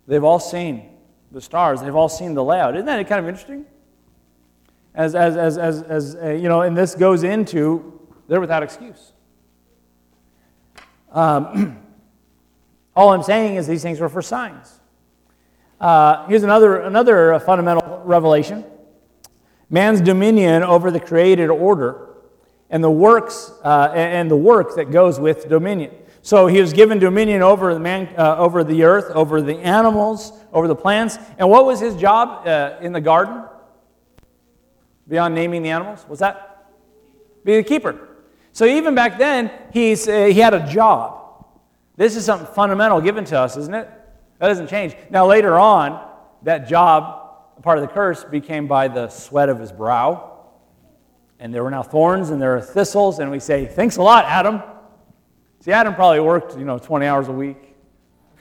They've 0.09 0.25
all 0.25 0.41
seen 0.41 0.89
the 1.31 1.41
stars, 1.41 1.81
they've 1.81 1.95
all 1.95 2.09
seen 2.09 2.35
the 2.35 2.43
layout. 2.43 2.75
Isn't 2.75 2.87
that 2.87 3.07
kind 3.09 3.20
of 3.20 3.29
interesting? 3.29 3.66
as, 4.95 5.14
as, 5.14 5.37
as, 5.37 5.59
as, 5.59 5.83
as 5.83 6.16
uh, 6.16 6.31
you 6.31 6.49
know, 6.49 6.62
and 6.62 6.77
this 6.77 6.95
goes 6.95 7.23
into 7.23 8.01
they're 8.29 8.41
without 8.41 8.62
excuse. 8.62 9.12
Um, 11.11 11.79
all 12.97 13.11
I'm 13.11 13.23
saying 13.23 13.57
is 13.57 13.66
these 13.66 13.83
things 13.83 14.01
were 14.01 14.09
for 14.09 14.23
signs. 14.23 14.81
Uh, 15.81 16.27
here's 16.29 16.45
another, 16.45 16.81
another 16.81 17.39
fundamental 17.41 17.82
revelation 18.05 18.64
man's 19.70 20.00
dominion 20.00 20.62
over 20.62 20.90
the 20.90 21.00
created 21.00 21.48
order 21.48 22.09
and 22.68 22.84
the 22.84 22.90
works 22.90 23.53
uh, 23.64 23.90
and 23.94 24.30
the 24.30 24.36
work 24.36 24.76
that 24.76 24.90
goes 24.90 25.18
with 25.18 25.48
dominion. 25.48 25.94
So 26.20 26.46
he 26.46 26.61
was 26.61 26.72
given 26.72 26.98
dominion 26.98 27.42
over 27.42 27.74
the 27.74 27.80
man, 27.80 28.14
uh, 28.16 28.36
over 28.36 28.62
the 28.62 28.84
earth, 28.84 29.11
over 29.14 29.42
the 29.42 29.57
animals, 29.59 30.32
over 30.53 30.68
the 30.68 30.76
plants. 30.76 31.18
And 31.38 31.50
what 31.50 31.64
was 31.64 31.80
his 31.80 31.96
job 31.96 32.46
uh, 32.46 32.76
in 32.80 32.92
the 32.92 33.00
garden? 33.00 33.44
beyond 35.09 35.34
naming 35.34 35.62
the 35.62 35.70
animals? 35.70 36.07
Was 36.09 36.20
that? 36.20 36.70
Be 37.44 37.57
the 37.57 37.62
keeper. 37.62 38.09
So 38.53 38.64
even 38.64 38.94
back 38.94 39.18
then, 39.18 39.50
he's, 39.72 40.09
uh, 40.09 40.26
he 40.26 40.40
had 40.40 40.55
a 40.55 40.66
job. 40.66 41.46
This 41.96 42.16
is 42.16 42.24
something 42.24 42.46
fundamental 42.55 43.00
given 43.00 43.24
to 43.26 43.38
us, 43.38 43.57
isn't 43.57 43.74
it? 43.74 43.90
That 44.38 44.48
doesn't 44.48 44.68
change. 44.68 44.96
Now, 45.11 45.26
later 45.26 45.59
on, 45.59 46.09
that 46.42 46.66
job, 46.66 47.22
part 47.62 47.78
of 47.78 47.82
the 47.82 47.92
curse, 47.92 48.24
became 48.24 48.66
by 48.66 48.88
the 48.88 49.09
sweat 49.09 49.48
of 49.48 49.59
his 49.59 49.72
brow. 49.72 50.28
And 51.38 51.53
there 51.53 51.64
were 51.64 51.70
now 51.70 51.82
thorns 51.82 52.30
and 52.30 52.40
there 52.40 52.57
are 52.57 52.61
thistles, 52.61 53.18
and 53.18 53.30
we 53.30 53.40
say, 53.40 53.66
Thanks 53.66 53.96
a 53.96 54.03
lot, 54.03 54.24
Adam. 54.26 54.62
See, 55.61 55.72
Adam 55.72 55.94
probably 55.94 56.20
worked, 56.20 56.57
you 56.59 56.64
know, 56.64 56.78
20 56.78 57.07
hours 57.07 57.28
a 57.28 57.32
week. 57.32 57.76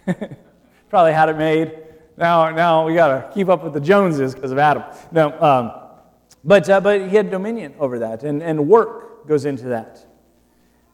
probably 0.90 1.14
had 1.14 1.30
it 1.30 1.38
made. 1.38 1.78
Now, 2.18 2.50
now 2.52 2.86
we 2.86 2.94
got 2.94 3.08
to 3.08 3.34
keep 3.34 3.50
up 3.50 3.64
with 3.64 3.74
the 3.74 3.80
Joneses 3.80 4.36
because 4.36 4.52
of 4.52 4.58
Adam. 4.58 4.84
No, 5.12 5.32
um, 5.42 5.72
but, 6.44 6.70
uh, 6.70 6.82
but 6.82 7.10
he 7.10 7.16
had 7.16 7.30
dominion 7.32 7.74
over 7.80 8.00
that, 8.00 8.24
and, 8.24 8.42
and 8.42 8.68
work 8.68 9.28
goes 9.28 9.46
into 9.46 9.66
that. 9.66 10.06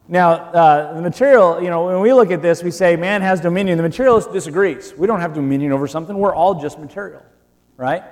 Now, 0.08 0.32
uh, 0.32 0.94
the 0.94 1.02
material, 1.02 1.62
you 1.62 1.70
know, 1.70 1.86
when 1.88 2.00
we 2.00 2.14
look 2.14 2.32
at 2.32 2.42
this, 2.42 2.64
we 2.64 2.72
say 2.72 2.96
man 2.96 3.22
has 3.22 3.42
dominion. 3.42 3.78
The 3.78 3.84
materialist 3.84 4.32
disagrees. 4.32 4.94
We 4.98 5.06
don't 5.06 5.20
have 5.20 5.34
dominion 5.34 5.74
over 5.74 5.88
something, 5.88 6.18
we're 6.18 6.36
all 6.36 6.62
just 6.62 6.80
material, 6.80 7.24
right? 7.78 8.04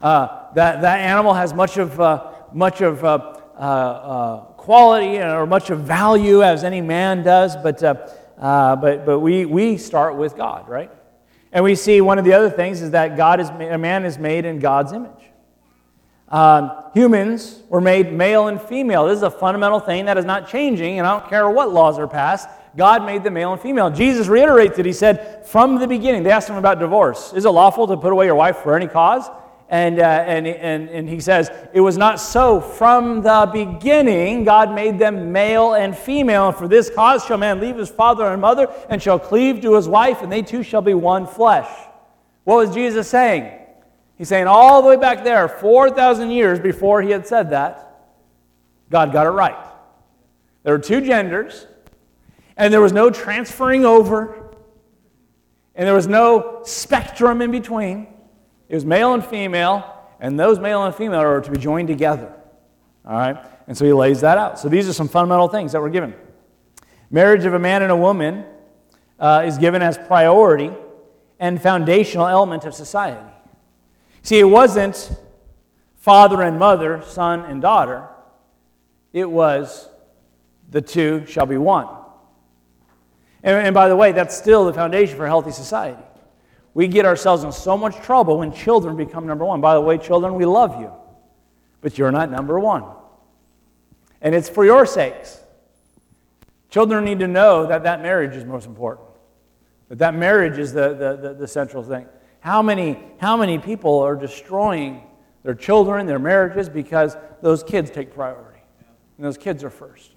Uh, 0.00 0.52
that, 0.54 0.80
that 0.80 1.00
animal 1.00 1.34
has 1.34 1.52
much 1.52 1.76
of, 1.76 2.00
uh, 2.00 2.32
much 2.52 2.80
of 2.80 3.04
uh, 3.04 3.36
uh, 3.54 3.60
uh, 3.60 4.40
quality 4.52 5.18
or 5.18 5.46
much 5.46 5.68
of 5.70 5.80
value 5.80 6.42
as 6.42 6.64
any 6.64 6.80
man 6.80 7.22
does, 7.22 7.54
but, 7.56 7.80
but, 7.80 9.04
but 9.06 9.20
we, 9.20 9.44
we 9.44 9.76
start 9.76 10.16
with 10.16 10.36
God, 10.36 10.68
right? 10.68 10.90
And 11.52 11.62
we 11.64 11.74
see 11.74 12.00
one 12.00 12.18
of 12.18 12.24
the 12.24 12.32
other 12.32 12.48
things 12.48 12.80
is 12.80 12.92
that 12.92 13.16
God 13.16 13.40
is, 13.40 13.48
a 13.48 13.78
man 13.78 14.04
is 14.04 14.18
made 14.18 14.44
in 14.44 14.58
God's 14.58 14.92
image. 14.92 15.10
Um, 16.28 16.70
humans 16.94 17.60
were 17.68 17.80
made 17.80 18.12
male 18.12 18.46
and 18.46 18.60
female. 18.60 19.06
This 19.06 19.16
is 19.16 19.22
a 19.24 19.30
fundamental 19.30 19.80
thing 19.80 20.04
that 20.04 20.16
is 20.16 20.24
not 20.24 20.48
changing, 20.48 20.98
and 20.98 21.06
I 21.06 21.18
don't 21.18 21.28
care 21.28 21.50
what 21.50 21.72
laws 21.72 21.98
are 21.98 22.06
passed. 22.06 22.48
God 22.76 23.04
made 23.04 23.24
them 23.24 23.34
male 23.34 23.52
and 23.52 23.60
female. 23.60 23.90
Jesus 23.90 24.28
reiterates 24.28 24.78
it. 24.78 24.86
He 24.86 24.92
said, 24.92 25.46
from 25.46 25.78
the 25.78 25.88
beginning, 25.88 26.22
they 26.22 26.30
asked 26.30 26.48
him 26.48 26.56
about 26.56 26.78
divorce. 26.78 27.32
Is 27.32 27.44
it 27.44 27.50
lawful 27.50 27.86
to 27.88 27.96
put 27.96 28.12
away 28.12 28.26
your 28.26 28.36
wife 28.36 28.58
for 28.58 28.76
any 28.76 28.86
cause? 28.86 29.28
And, 29.70 30.00
uh, 30.00 30.02
and, 30.02 30.48
and, 30.48 30.88
and 30.88 31.08
he 31.08 31.20
says, 31.20 31.48
It 31.72 31.80
was 31.80 31.96
not 31.96 32.18
so. 32.18 32.60
From 32.60 33.22
the 33.22 33.48
beginning, 33.52 34.42
God 34.42 34.74
made 34.74 34.98
them 34.98 35.30
male 35.30 35.74
and 35.74 35.96
female. 35.96 36.48
And 36.48 36.56
for 36.56 36.66
this 36.66 36.90
cause 36.90 37.24
shall 37.24 37.38
man 37.38 37.60
leave 37.60 37.76
his 37.76 37.88
father 37.88 38.26
and 38.26 38.40
mother 38.42 38.68
and 38.88 39.00
shall 39.00 39.20
cleave 39.20 39.62
to 39.62 39.76
his 39.76 39.86
wife, 39.86 40.22
and 40.22 40.30
they 40.30 40.42
two 40.42 40.64
shall 40.64 40.82
be 40.82 40.94
one 40.94 41.24
flesh. 41.24 41.70
What 42.42 42.56
was 42.56 42.74
Jesus 42.74 43.08
saying? 43.08 43.58
He's 44.18 44.28
saying 44.28 44.48
all 44.48 44.82
the 44.82 44.88
way 44.88 44.96
back 44.96 45.22
there, 45.22 45.48
4,000 45.48 46.30
years 46.30 46.58
before 46.58 47.00
he 47.00 47.10
had 47.10 47.26
said 47.26 47.50
that, 47.50 48.08
God 48.90 49.12
got 49.12 49.26
it 49.26 49.30
right. 49.30 49.56
There 50.64 50.74
are 50.74 50.78
two 50.78 51.00
genders, 51.00 51.66
and 52.60 52.70
there 52.70 52.82
was 52.82 52.92
no 52.92 53.08
transferring 53.08 53.86
over, 53.86 54.54
and 55.74 55.86
there 55.86 55.94
was 55.94 56.06
no 56.06 56.60
spectrum 56.64 57.40
in 57.40 57.50
between. 57.50 58.06
It 58.68 58.74
was 58.74 58.84
male 58.84 59.14
and 59.14 59.24
female, 59.24 59.96
and 60.20 60.38
those 60.38 60.58
male 60.58 60.84
and 60.84 60.94
female 60.94 61.20
are 61.20 61.40
to 61.40 61.50
be 61.50 61.56
joined 61.56 61.88
together. 61.88 62.30
All 63.06 63.16
right? 63.16 63.38
And 63.66 63.76
so 63.76 63.86
he 63.86 63.94
lays 63.94 64.20
that 64.20 64.36
out. 64.36 64.58
So 64.58 64.68
these 64.68 64.86
are 64.90 64.92
some 64.92 65.08
fundamental 65.08 65.48
things 65.48 65.72
that 65.72 65.80
were 65.80 65.88
given. 65.88 66.14
Marriage 67.10 67.46
of 67.46 67.54
a 67.54 67.58
man 67.58 67.82
and 67.82 67.90
a 67.90 67.96
woman 67.96 68.44
uh, 69.18 69.42
is 69.46 69.56
given 69.56 69.80
as 69.80 69.96
priority 69.96 70.70
and 71.38 71.62
foundational 71.62 72.26
element 72.26 72.66
of 72.66 72.74
society. 72.74 73.26
See, 74.20 74.38
it 74.38 74.44
wasn't 74.44 75.18
father 75.96 76.42
and 76.42 76.58
mother, 76.58 77.00
son 77.06 77.40
and 77.40 77.62
daughter. 77.62 78.06
It 79.14 79.30
was 79.30 79.88
the 80.68 80.82
two 80.82 81.24
shall 81.24 81.46
be 81.46 81.56
one. 81.56 81.99
And, 83.42 83.56
and 83.66 83.74
by 83.74 83.88
the 83.88 83.96
way, 83.96 84.12
that's 84.12 84.36
still 84.36 84.64
the 84.64 84.72
foundation 84.72 85.16
for 85.16 85.24
a 85.24 85.28
healthy 85.28 85.52
society. 85.52 86.02
We 86.74 86.86
get 86.88 87.04
ourselves 87.04 87.42
in 87.42 87.52
so 87.52 87.76
much 87.76 87.96
trouble 87.96 88.38
when 88.38 88.52
children 88.52 88.96
become 88.96 89.26
number 89.26 89.44
one. 89.44 89.60
By 89.60 89.74
the 89.74 89.80
way, 89.80 89.98
children, 89.98 90.34
we 90.34 90.44
love 90.44 90.80
you, 90.80 90.92
but 91.80 91.98
you're 91.98 92.12
not 92.12 92.30
number 92.30 92.58
one. 92.60 92.84
And 94.20 94.34
it's 94.34 94.48
for 94.48 94.64
your 94.64 94.86
sakes. 94.86 95.40
Children 96.68 97.04
need 97.04 97.18
to 97.18 97.26
know 97.26 97.66
that 97.66 97.82
that 97.82 98.02
marriage 98.02 98.36
is 98.36 98.44
most 98.44 98.66
important, 98.66 99.08
that 99.88 99.98
that 99.98 100.14
marriage 100.14 100.58
is 100.58 100.72
the, 100.72 100.90
the, 100.94 101.28
the, 101.28 101.34
the 101.34 101.48
central 101.48 101.82
thing. 101.82 102.06
How 102.40 102.62
many, 102.62 102.98
how 103.18 103.36
many 103.36 103.58
people 103.58 103.98
are 103.98 104.14
destroying 104.14 105.02
their 105.42 105.54
children, 105.54 106.06
their 106.06 106.18
marriages, 106.18 106.68
because 106.68 107.16
those 107.42 107.64
kids 107.64 107.90
take 107.90 108.14
priority? 108.14 108.60
And 109.16 109.26
those 109.26 109.36
kids 109.36 109.64
are 109.64 109.70
first. 109.70 110.12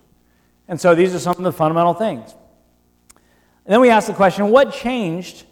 And 0.68 0.80
so 0.80 0.94
these 0.94 1.16
are 1.16 1.20
some 1.20 1.36
of 1.36 1.44
the 1.44 1.52
fundamental 1.52 1.94
things. 1.94 2.36
And 3.66 3.74
then 3.74 3.82
we 3.82 3.90
ask 3.90 4.08
the 4.08 4.14
question 4.14 4.50
what 4.50 4.74
changed 4.74 5.46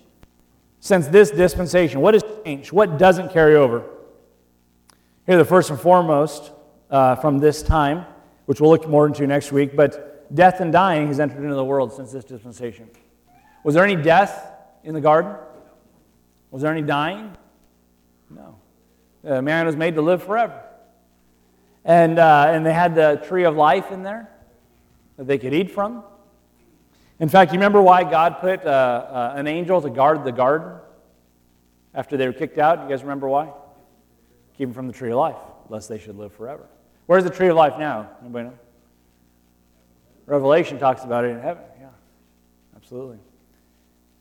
since 0.80 1.08
this 1.08 1.32
dispensation? 1.32 2.02
What 2.02 2.14
has 2.14 2.24
changed? 2.44 2.72
What 2.72 2.98
doesn't 2.98 3.32
carry 3.32 3.56
over? 3.56 3.84
Here, 5.26 5.38
the 5.38 5.46
first 5.46 5.70
and 5.70 5.80
foremost 5.80 6.52
uh, 6.90 7.16
from 7.16 7.40
this 7.40 7.62
time, 7.64 8.06
which 8.46 8.60
we'll 8.60 8.72
look 8.72 8.88
more 8.88 9.08
into 9.08 9.26
next 9.28 9.52
week, 9.52 9.76
but 9.76 10.34
death 10.34 10.60
and 10.60 10.72
dying 10.72 11.08
has 11.08 11.20
entered 11.20 11.44
into 11.44 11.56
the 11.56 11.64
world 11.64 11.94
since 11.94 12.12
this 12.12 12.26
dispensation. 12.26 12.90
Was 13.64 13.76
there 13.76 13.84
any 13.84 13.96
death 13.96 14.52
in 14.84 14.94
the 14.94 15.02
garden? 15.02 15.36
Was 16.50 16.64
there 16.64 16.72
any 16.72 16.82
dying? 16.82 17.38
No. 18.30 18.58
The 19.24 19.42
man 19.42 19.66
was 19.66 19.76
made 19.76 19.96
to 19.96 20.02
live 20.02 20.24
forever. 20.24 20.62
And, 21.86 22.20
uh, 22.20 22.48
and 22.50 22.66
they 22.66 22.74
had 22.74 22.96
the 22.96 23.24
tree 23.28 23.44
of 23.44 23.56
life 23.56 23.92
in 23.92 24.04
there 24.04 24.30
that 25.18 25.28
they 25.28 25.38
could 25.38 25.54
eat 25.54 25.72
from. 25.72 26.04
In 27.22 27.30
fact, 27.30 27.52
you 27.52 27.60
remember 27.60 27.80
why 27.84 28.04
God 28.04 28.40
put 28.42 28.66
uh, 28.66 28.70
uh, 28.70 29.34
an 29.36 29.46
angel 29.46 29.80
to 29.80 29.92
guard 29.92 30.24
the 30.24 30.32
garden 30.32 30.80
after 31.94 32.18
they 32.18 32.26
were 32.26 32.34
kicked 32.34 32.58
out? 32.58 32.82
You 32.82 32.90
guys 32.90 33.04
remember 33.04 33.30
why? 33.30 33.54
Keep 34.58 34.70
them 34.70 34.74
from 34.74 34.88
the 34.88 34.94
tree 34.94 35.12
of 35.12 35.18
life, 35.18 35.38
lest 35.70 35.88
they 35.88 36.00
should 36.00 36.18
live 36.18 36.34
forever. 36.34 36.66
Where's 37.06 37.24
the 37.24 37.30
tree 37.30 37.50
of 37.50 37.56
life 37.56 37.78
now? 37.78 38.10
Anybody 38.22 38.50
know? 38.50 38.58
Revelation 40.26 40.80
talks 40.80 41.04
about 41.04 41.24
it 41.24 41.28
in 41.30 41.42
heaven. 41.42 41.64
Yeah, 41.80 41.90
absolutely. 42.76 43.20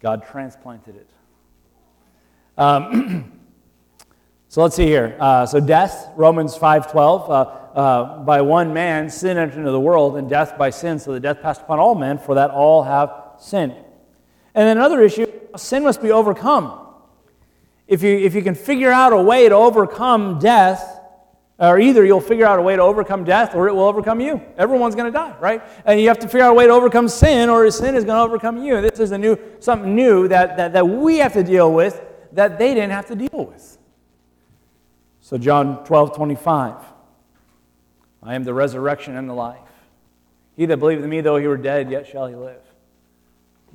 God 0.00 0.26
transplanted 0.30 0.96
it. 0.96 1.08
Um, 2.58 3.32
so 4.48 4.60
let's 4.60 4.76
see 4.76 4.86
here. 4.86 5.16
Uh, 5.18 5.46
so 5.46 5.58
death, 5.58 6.10
Romans 6.16 6.54
5.12. 6.54 7.59
Uh, 7.74 8.18
by 8.24 8.40
one 8.40 8.72
man 8.74 9.08
sin 9.08 9.38
entered 9.38 9.58
into 9.58 9.70
the 9.70 9.80
world, 9.80 10.16
and 10.16 10.28
death 10.28 10.58
by 10.58 10.70
sin, 10.70 10.98
so 10.98 11.12
that 11.12 11.20
death 11.20 11.40
passed 11.40 11.62
upon 11.62 11.78
all 11.78 11.94
men, 11.94 12.18
for 12.18 12.34
that 12.34 12.50
all 12.50 12.82
have 12.82 13.12
sinned. 13.38 13.72
And 13.72 14.66
then 14.66 14.76
another 14.76 15.02
issue 15.02 15.26
sin 15.56 15.84
must 15.84 16.02
be 16.02 16.10
overcome. 16.10 16.86
If 17.86 18.02
you, 18.02 18.16
if 18.18 18.34
you 18.34 18.42
can 18.42 18.54
figure 18.54 18.90
out 18.90 19.12
a 19.12 19.20
way 19.20 19.48
to 19.48 19.54
overcome 19.54 20.38
death, 20.38 21.00
or 21.60 21.78
either 21.78 22.04
you'll 22.04 22.20
figure 22.20 22.46
out 22.46 22.58
a 22.58 22.62
way 22.62 22.74
to 22.74 22.82
overcome 22.82 23.22
death 23.22 23.54
or 23.54 23.68
it 23.68 23.74
will 23.74 23.84
overcome 23.84 24.18
you. 24.18 24.40
Everyone's 24.56 24.94
going 24.94 25.12
to 25.12 25.16
die, 25.16 25.36
right? 25.40 25.62
And 25.84 26.00
you 26.00 26.08
have 26.08 26.18
to 26.20 26.26
figure 26.26 26.42
out 26.42 26.52
a 26.52 26.54
way 26.54 26.66
to 26.66 26.72
overcome 26.72 27.06
sin 27.06 27.50
or 27.50 27.70
sin 27.70 27.94
is 27.94 28.04
going 28.04 28.16
to 28.16 28.22
overcome 28.22 28.64
you. 28.64 28.80
This 28.80 28.98
is 28.98 29.12
a 29.12 29.18
new, 29.18 29.36
something 29.58 29.94
new 29.94 30.26
that, 30.28 30.56
that, 30.56 30.72
that 30.72 30.88
we 30.88 31.18
have 31.18 31.34
to 31.34 31.44
deal 31.44 31.72
with 31.72 32.02
that 32.32 32.58
they 32.58 32.72
didn't 32.72 32.92
have 32.92 33.06
to 33.06 33.14
deal 33.14 33.28
with. 33.46 33.76
So, 35.20 35.36
John 35.36 35.84
12, 35.84 36.16
25. 36.16 36.76
I 38.22 38.34
am 38.34 38.44
the 38.44 38.54
resurrection 38.54 39.16
and 39.16 39.28
the 39.28 39.34
life. 39.34 39.58
He 40.56 40.66
that 40.66 40.76
believeth 40.76 41.04
in 41.04 41.10
me, 41.10 41.20
though 41.20 41.36
he 41.36 41.46
were 41.46 41.56
dead, 41.56 41.90
yet 41.90 42.06
shall 42.06 42.26
he 42.26 42.34
live. 42.34 42.60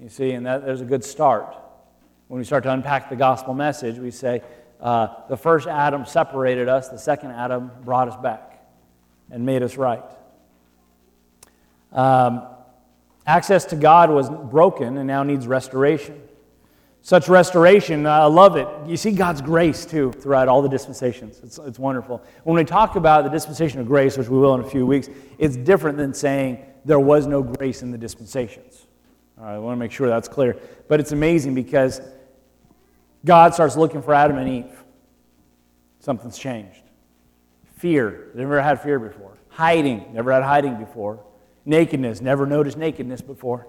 You 0.02 0.10
see, 0.10 0.32
and 0.32 0.46
that, 0.46 0.66
there's 0.66 0.82
a 0.82 0.86
good 0.86 1.04
start. 1.04 1.56
When 2.28 2.40
we 2.40 2.44
start 2.44 2.64
to 2.64 2.72
unpack 2.72 3.10
the 3.10 3.16
gospel 3.16 3.54
message, 3.54 3.98
we 3.98 4.12
say 4.12 4.42
uh, 4.80 5.08
the 5.30 5.38
first 5.38 5.68
Adam 5.68 6.06
separated 6.06 6.68
us, 6.68 6.90
the 6.90 6.98
second 6.98 7.32
Adam 7.32 7.72
brought 7.84 8.08
us 8.08 8.16
back 8.22 8.64
and 9.32 9.46
made 9.46 9.64
us 9.64 9.78
right. 9.78 10.04
Um, 11.92 12.44
access 13.26 13.66
to 13.66 13.76
God 13.76 14.10
was 14.10 14.30
broken 14.30 14.98
and 14.98 15.08
now 15.08 15.24
needs 15.24 15.48
restoration. 15.48 16.22
Such 17.06 17.30
restoration, 17.30 18.08
I 18.08 18.26
love 18.26 18.56
it. 18.56 18.68
You 18.88 18.98
see 18.98 19.12
God's 19.12 19.40
grace 19.40 19.86
too 19.86 20.12
throughout 20.14 20.48
all 20.48 20.64
the 20.64 20.68
dispensations. 20.68 21.40
It's, 21.44 21.60
it's 21.60 21.78
wonderful. 21.78 22.24
When 22.46 22.56
we 22.56 22.64
talk 22.64 22.96
about 22.96 23.24
the 23.24 23.30
dispensation 23.30 23.80
of 23.80 23.86
grace, 23.86 24.18
which 24.18 24.28
we 24.28 24.40
will 24.40 24.56
in 24.56 24.62
a 24.62 24.68
few 24.68 24.88
weeks, 24.88 25.08
it's 25.38 25.56
different 25.56 26.00
than 26.00 26.16
saying 26.16 26.66
there 26.84 27.00
was 27.00 27.28
no 27.28 27.44
grace 27.44 27.84
in 27.84 27.92
the 27.92 27.98
dispensations. 28.00 28.88
All 29.38 29.46
right, 29.46 29.54
I 29.54 29.60
want 29.60 29.76
to 29.76 29.80
make 29.80 29.92
sure 29.92 30.08
that's 30.08 30.28
clear. 30.28 30.58
But 30.88 31.00
it's 31.00 31.12
amazing 31.12 31.54
because 31.54 32.02
God 33.24 33.54
starts 33.54 33.78
looking 33.78 34.02
for 34.02 34.16
Adam 34.16 34.40
and 34.40 34.50
Eve. 34.50 34.84
Something's 36.00 36.40
changed. 36.40 36.82
Fear, 37.78 38.32
never 38.34 38.60
had 38.60 38.82
fear 38.82 38.98
before. 38.98 39.38
Hiding, 39.50 40.12
never 40.12 40.32
had 40.32 40.42
hiding 40.42 40.78
before. 40.78 41.24
Nakedness, 41.66 42.20
never 42.20 42.48
noticed 42.48 42.80
nakedness 42.80 43.22
before. 43.22 43.68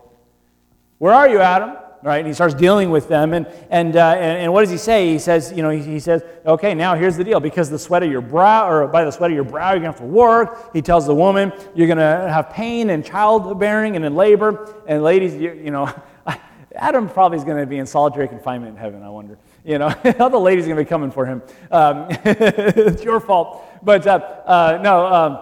Where 0.97 1.13
are 1.13 1.29
you, 1.29 1.41
Adam? 1.41 1.77
Right? 2.03 2.19
And 2.19 2.27
he 2.27 2.33
starts 2.33 2.55
dealing 2.55 2.91
with 2.91 3.09
them. 3.09 3.33
And, 3.33 3.47
and, 3.71 3.97
uh, 3.97 4.15
and, 4.15 4.43
and, 4.43 4.53
what 4.53 4.61
does 4.61 4.71
he 4.71 4.77
say? 4.77 5.11
He 5.11 5.19
says, 5.19 5.53
you 5.55 5.63
know, 5.63 5.71
he, 5.71 5.83
he, 5.83 6.01
says, 6.01 6.23
okay, 6.45 6.75
now 6.75 6.95
here's 6.95 7.17
the 7.17 7.25
deal. 7.25 7.41
Because 7.41 7.71
the 7.71 7.79
sweat 7.79 8.03
of 8.03 8.11
your 8.11 8.21
brow, 8.21 8.69
or 8.69 8.87
by 8.87 9.05
the 9.05 9.11
sweat 9.11 9.31
of 9.31 9.35
your 9.35 9.45
brow, 9.45 9.71
you're 9.71 9.81
going 9.81 9.93
to 9.93 9.99
have 9.99 10.09
to 10.09 10.15
work. 10.15 10.73
He 10.73 10.83
tells 10.83 11.07
the 11.07 11.15
woman, 11.15 11.53
you're 11.75 11.87
going 11.87 11.99
to 11.99 12.05
have 12.05 12.51
pain 12.51 12.91
and 12.91 13.05
childbearing 13.05 13.97
and 13.97 14.05
in 14.05 14.15
labor. 14.15 14.75
And 14.87 15.03
ladies, 15.03 15.35
you, 15.35 15.53
you 15.53 15.71
know, 15.71 15.93
Adam 16.75 17.09
probably 17.09 17.39
is 17.39 17.45
going 17.45 17.59
to 17.59 17.67
be 17.67 17.79
in 17.79 17.87
solitary 17.87 18.29
confinement 18.29 18.77
in 18.77 18.77
heaven, 18.77 19.03
I 19.03 19.09
wonder. 19.09 19.39
You 19.65 19.79
know, 19.79 19.87
all 20.21 20.31
the 20.31 20.39
ladies 20.39 20.65
are 20.65 20.69
going 20.69 20.79
to 20.79 20.85
be 20.85 20.89
coming 20.89 21.11
for 21.11 21.27
him. 21.27 21.43
Um, 21.71 22.07
it's 22.25 23.03
your 23.03 23.21
fault. 23.21 23.65
But 23.83 24.07
uh, 24.07 24.21
uh, 24.45 24.81
no, 24.83 25.07
um, 25.07 25.39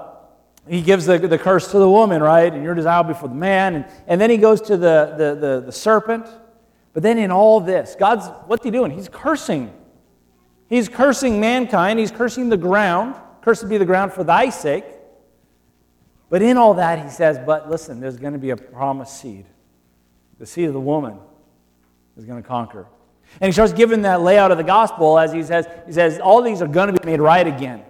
he 0.69 0.81
gives 0.81 1.05
the, 1.07 1.19
the 1.19 1.39
curse 1.39 1.71
to 1.73 1.79
the 1.79 1.89
woman, 1.89 2.23
right? 2.23 2.53
And 2.53 2.65
you're 2.65 2.75
desirable 2.75 3.13
before 3.13 3.29
the 3.29 3.35
man. 3.35 3.75
And, 3.75 3.85
and 4.07 4.21
then 4.21 4.31
he 4.31 4.39
goes 4.39 4.61
to 4.63 4.77
the, 4.77 5.15
the, 5.19 5.35
the, 5.35 5.63
the 5.67 5.73
serpent 5.73 6.27
but 6.95 7.03
then 7.03 7.19
in 7.19 7.31
all 7.31 7.61
this, 7.61 7.97
God's, 7.99 8.29
what's 8.47 8.65
he 8.65 8.71
doing? 8.71 8.93
He's 8.93 9.09
cursing. 9.09 9.75
He's 10.69 10.89
cursing 10.89 11.41
mankind. 11.41 11.99
He's 11.99 12.13
cursing 12.13 12.49
the 12.49 12.57
ground. 12.57 13.17
Cursed 13.43 13.69
be 13.69 13.77
the 13.77 13.85
ground 13.85 14.13
for 14.13 14.25
thy 14.25 14.49
sake. 14.49 14.85
But 16.31 16.41
in 16.41 16.57
all 16.57 16.75
that, 16.75 17.05
he 17.05 17.11
says, 17.11 17.39
but 17.45 17.69
listen, 17.69 18.01
there's 18.01 18.17
going 18.17 18.33
to 18.33 18.39
be 18.39 18.51
a 18.51 18.57
promised 18.57 19.21
seed. 19.21 19.45
The 20.39 20.47
seed 20.47 20.69
of 20.69 20.73
the 20.73 20.81
woman 20.81 21.19
is 22.17 22.25
going 22.25 22.43
to 22.43 22.49
conquer. 22.49 22.87
And 23.41 23.49
he 23.49 23.53
starts 23.53 23.73
giving 23.73 24.03
that 24.03 24.23
layout 24.23 24.53
of 24.53 24.57
the 24.57 24.65
gospel 24.65 25.19
as 25.19 25.33
he 25.33 25.43
says, 25.43 25.67
he 25.87 25.93
says, 25.93 26.21
all 26.21 26.43
these 26.43 26.63
are 26.63 26.69
going 26.69 26.95
to 26.95 27.01
be 27.01 27.05
made 27.05 27.21
right 27.21 27.47
again. 27.47 27.83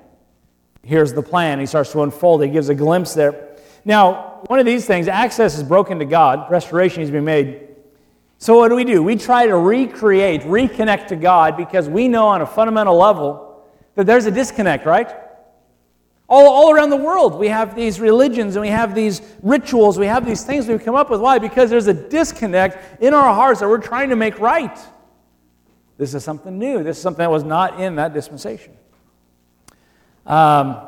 Here's 0.82 1.12
the 1.12 1.22
plan. 1.22 1.60
He 1.60 1.66
starts 1.66 1.92
to 1.92 2.02
unfold. 2.02 2.42
He 2.42 2.48
gives 2.48 2.70
a 2.70 2.74
glimpse 2.74 3.14
there. 3.14 3.56
Now, 3.84 4.42
one 4.46 4.58
of 4.58 4.66
these 4.66 4.86
things, 4.86 5.08
access 5.08 5.56
is 5.56 5.62
broken 5.62 5.98
to 5.98 6.04
God, 6.04 6.50
restoration 6.50 7.02
is 7.02 7.10
being 7.10 7.24
made. 7.24 7.68
So, 8.44 8.58
what 8.58 8.68
do 8.68 8.74
we 8.74 8.84
do? 8.84 9.02
We 9.02 9.16
try 9.16 9.46
to 9.46 9.56
recreate, 9.56 10.42
reconnect 10.42 11.06
to 11.06 11.16
God 11.16 11.56
because 11.56 11.88
we 11.88 12.08
know 12.08 12.26
on 12.26 12.42
a 12.42 12.46
fundamental 12.46 12.94
level 12.94 13.64
that 13.94 14.04
there's 14.04 14.26
a 14.26 14.30
disconnect, 14.30 14.84
right? 14.84 15.08
All, 16.28 16.46
all 16.46 16.70
around 16.70 16.90
the 16.90 16.96
world, 16.98 17.38
we 17.38 17.48
have 17.48 17.74
these 17.74 17.98
religions 18.00 18.54
and 18.54 18.60
we 18.60 18.68
have 18.68 18.94
these 18.94 19.22
rituals, 19.42 19.98
we 19.98 20.04
have 20.04 20.26
these 20.26 20.44
things 20.44 20.68
we've 20.68 20.84
come 20.84 20.94
up 20.94 21.08
with. 21.08 21.22
Why? 21.22 21.38
Because 21.38 21.70
there's 21.70 21.86
a 21.86 21.94
disconnect 21.94 23.00
in 23.02 23.14
our 23.14 23.32
hearts 23.32 23.60
that 23.60 23.68
we're 23.70 23.78
trying 23.78 24.10
to 24.10 24.16
make 24.16 24.38
right. 24.38 24.78
This 25.96 26.12
is 26.12 26.22
something 26.22 26.58
new. 26.58 26.82
This 26.82 26.98
is 26.98 27.02
something 27.02 27.22
that 27.22 27.30
was 27.30 27.44
not 27.44 27.80
in 27.80 27.96
that 27.96 28.12
dispensation. 28.12 28.76
Um, 30.26 30.86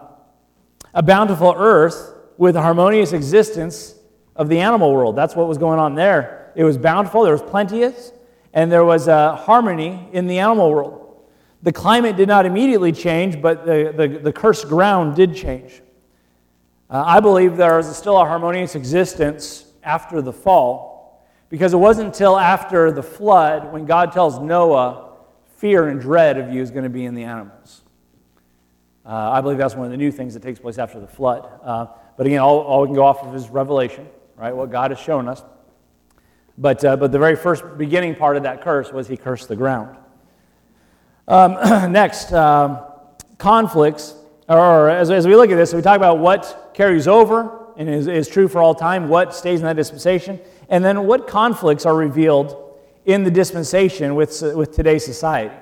a 0.93 1.03
bountiful 1.03 1.55
earth 1.57 2.17
with 2.37 2.55
a 2.55 2.61
harmonious 2.61 3.15
existence 3.15 3.95
of 4.35 4.51
the 4.51 4.59
animal 4.59 4.93
world. 4.93 5.17
That's 5.17 5.35
what 5.35 5.49
was 5.49 5.57
going 5.57 5.79
on 5.79 5.95
there. 5.95 6.36
It 6.57 6.65
was 6.65 6.79
bountiful, 6.79 7.23
there 7.23 7.33
was 7.33 7.43
plenteous, 7.43 8.13
and 8.53 8.73
there 8.73 8.85
was 8.85 9.07
a 9.07 9.37
harmony 9.37 10.09
in 10.13 10.27
the 10.27 10.39
animal 10.39 10.73
world. 10.73 11.25
The 11.63 11.73
climate 11.73 12.17
did 12.17 12.29
not 12.29 12.47
immediately 12.47 12.93
change, 12.93 13.41
but 13.41 13.67
the, 13.67 13.93
the, 13.97 14.09
the 14.09 14.33
cursed 14.33 14.69
ground 14.69 15.15
did 15.15 15.35
change. 15.35 15.83
Uh, 16.89 17.03
I 17.07 17.21
believe 17.21 17.57
there 17.57 17.79
is 17.79 17.95
still 17.95 18.17
a 18.17 18.25
harmonious 18.25 18.75
existence 18.75 19.67
after 19.83 20.23
the 20.23 20.33
fall, 20.33 21.23
because 21.51 21.75
it 21.75 21.77
wasn't 21.77 22.07
until 22.09 22.39
after 22.39 22.91
the 22.91 23.03
flood 23.03 23.73
when 23.73 23.85
God 23.85 24.11
tells 24.13 24.41
Noah, 24.41 25.13
fear 25.59 25.89
and 25.89 26.01
dread 26.01 26.39
of 26.39 26.53
you 26.53 26.63
is 26.63 26.71
going 26.71 26.85
to 26.85 26.91
be 26.91 27.05
in 27.05 27.15
the 27.15 27.25
animals. 27.25 27.83
Uh, 29.05 29.31
I 29.31 29.41
believe 29.41 29.59
that's 29.59 29.75
one 29.75 29.85
of 29.85 29.91
the 29.91 29.97
new 29.97 30.11
things 30.11 30.35
that 30.35 30.43
takes 30.43 30.59
place 30.59 30.79
after 30.79 30.99
the 30.99 31.07
flood. 31.07 31.49
Uh, 31.63 31.87
but 32.17 32.27
again, 32.27 32.41
all, 32.41 32.61
all 32.61 32.81
we 32.81 32.89
can 32.89 32.95
go 32.95 33.05
off 33.05 33.23
of 33.23 33.35
is 33.35 33.49
revelation, 33.49 34.09
right? 34.37 34.55
What 34.57 34.71
God 34.71 34.91
has 34.91 34.99
shown 34.99 35.29
us. 35.29 35.43
But, 36.59 36.85
uh, 36.85 36.97
but 36.97 37.13
the 37.13 37.19
very 37.19 37.37
first 37.37 37.65
beginning 37.77 38.15
part 38.15 38.37
of 38.37 38.45
that 38.45 38.63
curse 38.63 38.93
was 38.93 39.09
he 39.09 39.17
cursed 39.17 39.49
the 39.49 39.57
ground. 39.57 39.97
Um, 41.29 41.53
next, 41.93 42.33
um, 42.33 42.79
conflicts, 43.39 44.15
or 44.49 44.89
as, 44.89 45.11
as 45.11 45.27
we 45.27 45.37
look 45.37 45.51
at 45.51 45.57
this, 45.57 45.75
we 45.75 45.83
talk 45.83 45.97
about 45.97 46.19
what 46.19 46.71
carries 46.73 47.07
over 47.07 47.67
and 47.77 47.89
is, 47.89 48.07
is 48.07 48.29
true 48.29 48.49
for 48.49 48.63
all 48.63 48.75
time, 48.75 49.09
what 49.09 49.35
stays 49.35 49.61
in 49.61 49.67
that 49.67 49.77
dispensation, 49.77 50.41
and 50.69 50.85
then 50.85 51.07
what 51.07 51.27
conflicts 51.27 51.85
are 51.85 51.95
revealed 51.95 52.75
in 53.05 53.23
the 53.23 53.31
dispensation 53.31 54.15
with, 54.15 54.43
with 54.55 54.73
today's 54.73 55.05
society. 55.05 55.55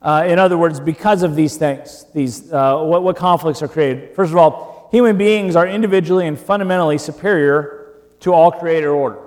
Uh, 0.00 0.24
in 0.28 0.38
other 0.38 0.56
words, 0.56 0.78
because 0.78 1.24
of 1.24 1.34
these 1.34 1.56
things, 1.56 2.06
these, 2.14 2.52
uh, 2.52 2.80
what, 2.82 3.02
what 3.02 3.16
conflicts 3.16 3.62
are 3.62 3.68
created. 3.68 4.14
First 4.14 4.30
of 4.30 4.38
all, 4.38 4.88
human 4.92 5.18
beings 5.18 5.56
are 5.56 5.66
individually 5.66 6.26
and 6.26 6.38
fundamentally 6.38 6.98
superior 6.98 7.96
to 8.20 8.32
all 8.32 8.52
created 8.52 8.86
order. 8.86 9.18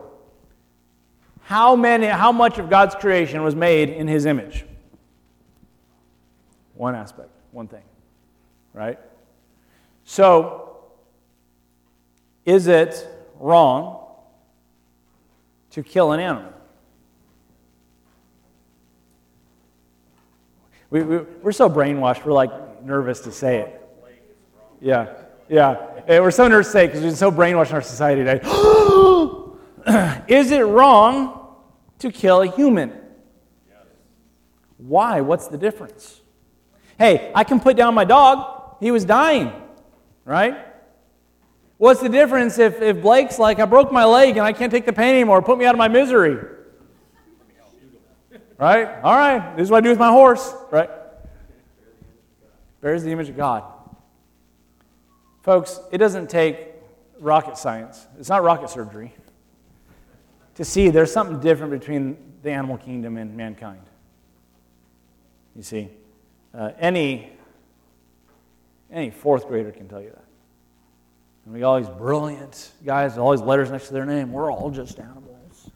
How, 1.43 1.75
many, 1.75 2.07
how 2.07 2.31
much 2.31 2.59
of 2.59 2.69
God's 2.69 2.95
creation 2.95 3.43
was 3.43 3.55
made 3.55 3.89
in 3.89 4.07
his 4.07 4.25
image? 4.25 4.65
One 6.75 6.95
aspect, 6.95 7.29
one 7.51 7.67
thing, 7.67 7.83
right? 8.73 8.99
So, 10.03 10.77
is 12.45 12.67
it 12.67 13.07
wrong 13.39 14.05
to 15.71 15.83
kill 15.83 16.11
an 16.11 16.19
animal? 16.19 16.53
We, 20.89 21.03
we, 21.03 21.17
we're 21.41 21.51
so 21.51 21.69
brainwashed, 21.69 22.25
we're 22.25 22.33
like 22.33 22.83
nervous 22.83 23.21
to 23.21 23.31
say 23.31 23.59
it. 23.59 23.77
Yeah, 24.81 25.13
yeah. 25.47 25.87
We're 26.07 26.31
so 26.31 26.47
nervous 26.47 26.67
to 26.67 26.71
say 26.71 26.85
it 26.85 26.87
because 26.87 27.03
we're 27.03 27.15
so 27.15 27.31
brainwashed 27.31 27.69
in 27.69 27.75
our 27.75 27.81
society 27.81 28.23
today. 28.23 28.39
is 30.27 30.51
it 30.51 30.61
wrong 30.61 31.55
to 31.99 32.11
kill 32.11 32.41
a 32.41 32.47
human? 32.47 32.93
Why? 34.77 35.21
What's 35.21 35.47
the 35.47 35.57
difference? 35.57 36.19
Hey, 36.97 37.31
I 37.35 37.43
can 37.43 37.59
put 37.59 37.77
down 37.77 37.93
my 37.93 38.03
dog. 38.03 38.77
He 38.79 38.91
was 38.91 39.05
dying, 39.05 39.51
right? 40.25 40.57
What's 41.77 42.01
the 42.01 42.09
difference 42.09 42.59
if, 42.59 42.81
if 42.81 43.01
Blake's 43.01 43.39
like, 43.39 43.59
I 43.59 43.65
broke 43.65 43.91
my 43.91 44.05
leg 44.05 44.37
and 44.37 44.41
I 44.45 44.53
can't 44.53 44.71
take 44.71 44.85
the 44.85 44.93
pain 44.93 45.15
anymore, 45.15 45.41
put 45.41 45.57
me 45.57 45.65
out 45.65 45.75
of 45.75 45.79
my 45.79 45.87
misery? 45.87 46.37
Right? 48.57 48.87
All 49.03 49.15
right, 49.15 49.55
this 49.55 49.65
is 49.65 49.71
what 49.71 49.77
I 49.77 49.81
do 49.81 49.89
with 49.89 49.99
my 49.99 50.09
horse, 50.09 50.53
right? 50.69 50.89
Bears 52.81 53.03
the 53.03 53.11
image 53.11 53.29
of 53.29 53.37
God. 53.37 53.63
Folks, 55.41 55.79
it 55.91 55.97
doesn't 55.97 56.29
take 56.29 56.67
rocket 57.19 57.57
science, 57.57 58.07
it's 58.19 58.29
not 58.29 58.43
rocket 58.43 58.69
surgery 58.69 59.13
to 60.55 60.65
see 60.65 60.89
there's 60.89 61.11
something 61.11 61.39
different 61.39 61.71
between 61.71 62.17
the 62.43 62.51
animal 62.51 62.77
kingdom 62.77 63.17
and 63.17 63.35
mankind. 63.35 63.81
You 65.55 65.63
see? 65.63 65.89
Uh, 66.53 66.71
any, 66.79 67.31
any 68.91 69.09
fourth 69.09 69.47
grader 69.47 69.71
can 69.71 69.87
tell 69.87 70.01
you 70.01 70.09
that. 70.09 70.25
And 71.45 71.53
we 71.53 71.61
got 71.61 71.71
all 71.71 71.79
these 71.79 71.89
brilliant 71.89 72.71
guys, 72.85 73.13
with 73.13 73.19
all 73.19 73.31
these 73.31 73.41
letters 73.41 73.71
next 73.71 73.87
to 73.87 73.93
their 73.93 74.05
name. 74.05 74.31
We're 74.31 74.51
all 74.51 74.69
just 74.69 74.99
animals. 74.99 75.71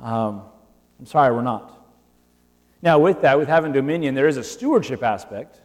Um, 0.00 0.42
I'm 0.98 1.06
sorry, 1.06 1.34
we're 1.34 1.42
not. 1.42 1.72
Now, 2.82 2.98
with 2.98 3.22
that, 3.22 3.38
with 3.38 3.48
having 3.48 3.72
dominion, 3.72 4.14
there 4.14 4.28
is 4.28 4.36
a 4.36 4.44
stewardship 4.44 5.02
aspect. 5.02 5.60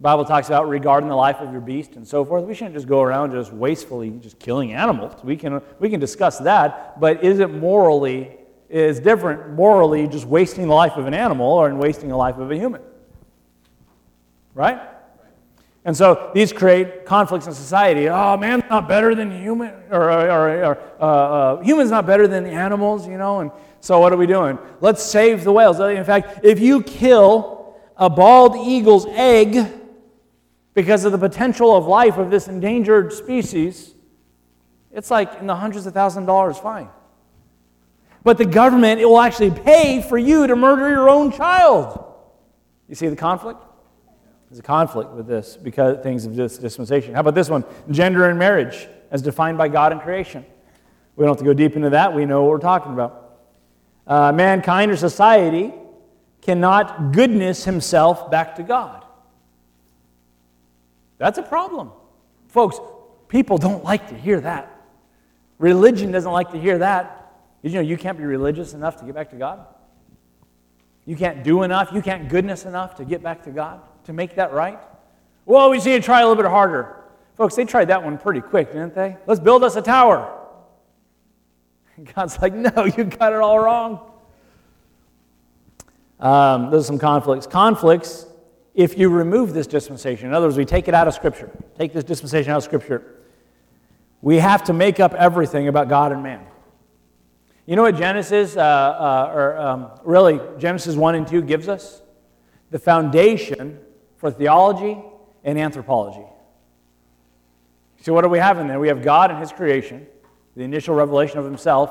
The 0.00 0.04
Bible 0.04 0.24
talks 0.24 0.46
about 0.46 0.66
regarding 0.66 1.10
the 1.10 1.14
life 1.14 1.40
of 1.40 1.52
your 1.52 1.60
beast 1.60 1.96
and 1.96 2.08
so 2.08 2.24
forth. 2.24 2.44
We 2.44 2.54
shouldn't 2.54 2.74
just 2.74 2.86
go 2.86 3.02
around 3.02 3.32
just 3.32 3.52
wastefully 3.52 4.08
just 4.22 4.38
killing 4.38 4.72
animals. 4.72 5.22
We 5.22 5.36
can, 5.36 5.60
we 5.78 5.90
can 5.90 6.00
discuss 6.00 6.38
that, 6.38 6.98
but 6.98 7.22
is 7.22 7.38
it 7.38 7.50
morally, 7.50 8.30
is 8.70 8.98
different 8.98 9.50
morally 9.50 10.08
just 10.08 10.24
wasting 10.24 10.68
the 10.68 10.72
life 10.72 10.96
of 10.96 11.06
an 11.06 11.12
animal 11.12 11.46
or 11.46 11.68
in 11.68 11.76
wasting 11.76 12.08
the 12.08 12.16
life 12.16 12.38
of 12.38 12.50
a 12.50 12.56
human? 12.56 12.80
Right? 14.54 14.80
And 15.84 15.94
so 15.94 16.30
these 16.32 16.50
create 16.50 17.04
conflicts 17.04 17.46
in 17.46 17.52
society. 17.52 18.08
Oh, 18.08 18.38
man's 18.38 18.64
not 18.70 18.88
better 18.88 19.14
than 19.14 19.30
human, 19.42 19.74
or, 19.90 20.10
or, 20.10 20.64
or 20.64 20.78
uh, 20.98 21.04
uh, 21.04 21.60
human's 21.60 21.90
not 21.90 22.06
better 22.06 22.26
than 22.26 22.44
the 22.44 22.52
animals, 22.52 23.06
you 23.06 23.18
know. 23.18 23.40
And 23.40 23.50
so 23.80 24.00
what 24.00 24.14
are 24.14 24.16
we 24.16 24.26
doing? 24.26 24.58
Let's 24.80 25.02
save 25.02 25.44
the 25.44 25.52
whales. 25.52 25.78
In 25.78 26.04
fact, 26.04 26.42
if 26.42 26.58
you 26.58 26.82
kill 26.82 27.76
a 27.98 28.08
bald 28.08 28.56
eagle's 28.56 29.04
egg 29.10 29.76
because 30.74 31.04
of 31.04 31.12
the 31.12 31.18
potential 31.18 31.76
of 31.76 31.86
life 31.86 32.16
of 32.16 32.30
this 32.30 32.48
endangered 32.48 33.12
species, 33.12 33.94
it's 34.92 35.10
like 35.10 35.40
in 35.40 35.46
the 35.46 35.56
hundreds 35.56 35.86
of 35.86 35.94
thousands 35.94 36.24
of 36.24 36.26
dollars 36.26 36.58
fine. 36.58 36.88
But 38.22 38.38
the 38.38 38.44
government 38.44 39.00
it 39.00 39.06
will 39.06 39.20
actually 39.20 39.50
pay 39.50 40.02
for 40.02 40.18
you 40.18 40.46
to 40.46 40.56
murder 40.56 40.90
your 40.90 41.08
own 41.08 41.32
child. 41.32 42.04
You 42.88 42.94
see 42.94 43.08
the 43.08 43.16
conflict? 43.16 43.60
There's 44.48 44.58
a 44.58 44.62
conflict 44.62 45.12
with 45.12 45.26
this 45.26 45.56
because 45.56 46.02
things 46.02 46.26
of 46.26 46.34
this 46.34 46.58
dispensation. 46.58 47.14
How 47.14 47.20
about 47.20 47.36
this 47.36 47.48
one? 47.48 47.64
Gender 47.90 48.28
and 48.28 48.38
marriage 48.38 48.88
as 49.10 49.22
defined 49.22 49.58
by 49.58 49.68
God 49.68 49.92
and 49.92 50.00
creation. 50.00 50.44
We 51.16 51.24
don't 51.24 51.30
have 51.30 51.38
to 51.38 51.44
go 51.44 51.54
deep 51.54 51.76
into 51.76 51.90
that. 51.90 52.14
We 52.14 52.24
know 52.26 52.42
what 52.42 52.50
we're 52.50 52.58
talking 52.58 52.92
about. 52.92 53.38
Uh, 54.06 54.32
mankind 54.32 54.90
or 54.90 54.96
society 54.96 55.72
cannot 56.42 57.12
goodness 57.12 57.64
himself 57.64 58.30
back 58.30 58.56
to 58.56 58.62
God. 58.62 58.99
That's 61.20 61.36
a 61.36 61.42
problem. 61.42 61.92
Folks, 62.48 62.80
people 63.28 63.58
don't 63.58 63.84
like 63.84 64.08
to 64.08 64.16
hear 64.16 64.40
that. 64.40 64.74
Religion 65.58 66.10
doesn't 66.10 66.32
like 66.32 66.50
to 66.52 66.58
hear 66.58 66.78
that. 66.78 67.34
Did 67.62 67.72
you 67.72 67.74
know 67.74 67.86
you 67.86 67.98
can't 67.98 68.16
be 68.16 68.24
religious 68.24 68.72
enough 68.72 68.96
to 69.00 69.04
get 69.04 69.14
back 69.14 69.28
to 69.30 69.36
God? 69.36 69.66
You 71.04 71.16
can't 71.16 71.44
do 71.44 71.62
enough. 71.62 71.92
You 71.92 72.00
can't 72.00 72.30
goodness 72.30 72.64
enough 72.64 72.94
to 72.96 73.04
get 73.04 73.22
back 73.22 73.42
to 73.44 73.50
God 73.50 73.82
to 74.04 74.14
make 74.14 74.36
that 74.36 74.54
right? 74.54 74.80
Well, 75.44 75.68
we 75.68 75.76
need 75.76 75.84
to 75.84 76.00
try 76.00 76.22
a 76.22 76.26
little 76.26 76.42
bit 76.42 76.48
harder. 76.48 76.96
Folks, 77.36 77.54
they 77.54 77.66
tried 77.66 77.88
that 77.88 78.02
one 78.02 78.16
pretty 78.16 78.40
quick, 78.40 78.72
didn't 78.72 78.94
they? 78.94 79.18
Let's 79.26 79.40
build 79.40 79.62
us 79.62 79.76
a 79.76 79.82
tower. 79.82 80.38
God's 82.14 82.40
like, 82.40 82.54
no, 82.54 82.86
you 82.86 83.04
got 83.04 83.34
it 83.34 83.40
all 83.40 83.60
wrong. 83.60 84.10
Um, 86.18 86.70
there's 86.70 86.86
some 86.86 86.98
conflicts. 86.98 87.46
Conflicts, 87.46 88.24
if 88.80 88.98
you 88.98 89.10
remove 89.10 89.52
this 89.52 89.66
dispensation, 89.66 90.28
in 90.28 90.34
other 90.34 90.46
words, 90.46 90.56
we 90.56 90.64
take 90.64 90.88
it 90.88 90.94
out 90.94 91.06
of 91.06 91.12
Scripture, 91.12 91.50
take 91.76 91.92
this 91.92 92.02
dispensation 92.04 92.52
out 92.52 92.58
of 92.58 92.64
Scripture, 92.64 93.04
we 94.22 94.36
have 94.38 94.64
to 94.64 94.72
make 94.72 95.00
up 95.00 95.12
everything 95.12 95.68
about 95.68 95.88
God 95.88 96.12
and 96.12 96.22
man. 96.22 96.46
You 97.66 97.76
know 97.76 97.82
what 97.82 97.96
Genesis, 97.96 98.56
uh, 98.56 98.60
uh, 98.60 99.32
or 99.34 99.58
um, 99.58 99.90
really 100.02 100.40
Genesis 100.58 100.96
1 100.96 101.14
and 101.14 101.26
2 101.26 101.42
gives 101.42 101.68
us? 101.68 102.00
The 102.70 102.78
foundation 102.78 103.78
for 104.16 104.30
theology 104.30 104.98
and 105.44 105.58
anthropology. 105.58 106.24
So, 108.00 108.14
what 108.14 108.22
do 108.22 108.28
we 108.28 108.38
have 108.38 108.58
in 108.58 108.66
there? 108.66 108.80
We 108.80 108.88
have 108.88 109.02
God 109.02 109.30
and 109.30 109.38
His 109.38 109.52
creation, 109.52 110.06
the 110.56 110.62
initial 110.62 110.94
revelation 110.94 111.38
of 111.38 111.44
Himself. 111.44 111.90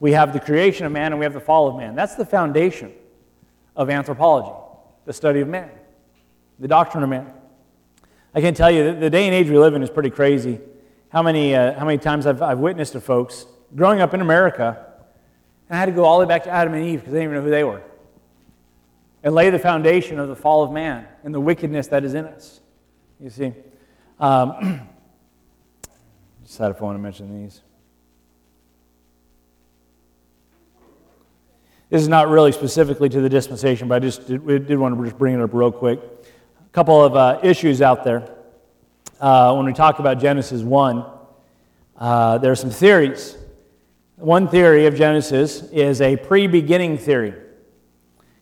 We 0.00 0.12
have 0.12 0.32
the 0.32 0.40
creation 0.40 0.86
of 0.86 0.92
man 0.92 1.12
and 1.12 1.18
we 1.18 1.24
have 1.24 1.34
the 1.34 1.40
fall 1.40 1.68
of 1.68 1.76
man. 1.76 1.94
That's 1.94 2.14
the 2.14 2.24
foundation 2.24 2.92
of 3.76 3.90
anthropology, 3.90 4.52
the 5.04 5.12
study 5.12 5.40
of 5.40 5.48
man, 5.48 5.70
the 6.64 6.68
doctrine 6.68 7.02
of 7.02 7.10
man. 7.10 7.30
I 8.34 8.40
can 8.40 8.54
tell 8.54 8.70
you 8.70 8.98
the 8.98 9.10
day 9.10 9.26
and 9.26 9.34
age 9.34 9.50
we 9.50 9.58
live 9.58 9.74
in 9.74 9.82
is 9.82 9.90
pretty 9.90 10.08
crazy. 10.08 10.60
How 11.10 11.22
many, 11.22 11.54
uh, 11.54 11.78
how 11.78 11.84
many 11.84 11.98
times 11.98 12.26
I've, 12.26 12.40
I've 12.40 12.58
witnessed 12.58 12.94
to 12.94 13.02
folks 13.02 13.44
growing 13.76 14.00
up 14.00 14.14
in 14.14 14.22
America, 14.22 14.86
and 15.68 15.76
I 15.76 15.78
had 15.78 15.84
to 15.84 15.92
go 15.92 16.06
all 16.06 16.18
the 16.18 16.24
way 16.24 16.28
back 16.30 16.44
to 16.44 16.50
Adam 16.50 16.72
and 16.72 16.82
Eve 16.82 17.00
because 17.00 17.12
they 17.12 17.18
didn't 17.18 17.32
even 17.32 17.44
know 17.44 17.44
who 17.44 17.50
they 17.50 17.64
were 17.64 17.82
and 19.22 19.34
lay 19.34 19.50
the 19.50 19.58
foundation 19.58 20.18
of 20.18 20.28
the 20.28 20.34
fall 20.34 20.62
of 20.62 20.72
man 20.72 21.06
and 21.22 21.34
the 21.34 21.40
wickedness 21.40 21.88
that 21.88 22.02
is 22.02 22.14
in 22.14 22.24
us. 22.24 22.62
You 23.20 23.28
see, 23.28 23.52
Um, 24.18 24.88
decide 26.44 26.70
if 26.70 26.80
I 26.80 26.84
want 26.86 26.96
to 26.96 27.02
mention 27.02 27.42
these. 27.42 27.60
This 31.90 32.00
is 32.00 32.08
not 32.08 32.30
really 32.30 32.52
specifically 32.52 33.10
to 33.10 33.20
the 33.20 33.28
dispensation, 33.28 33.86
but 33.86 33.96
I 33.96 33.98
just 33.98 34.26
did, 34.26 34.46
did 34.66 34.78
want 34.78 34.96
to 34.96 35.04
just 35.04 35.18
bring 35.18 35.34
it 35.34 35.42
up 35.42 35.52
real 35.52 35.70
quick. 35.70 36.00
Couple 36.74 37.04
of 37.04 37.14
uh, 37.14 37.38
issues 37.44 37.80
out 37.80 38.02
there. 38.02 38.28
Uh, 39.20 39.54
when 39.54 39.64
we 39.64 39.72
talk 39.72 40.00
about 40.00 40.18
Genesis 40.18 40.60
1, 40.62 41.04
uh, 41.96 42.38
there 42.38 42.50
are 42.50 42.56
some 42.56 42.70
theories. 42.70 43.36
One 44.16 44.48
theory 44.48 44.86
of 44.86 44.96
Genesis 44.96 45.62
is 45.70 46.00
a 46.00 46.16
pre 46.16 46.48
beginning 46.48 46.98
theory. 46.98 47.32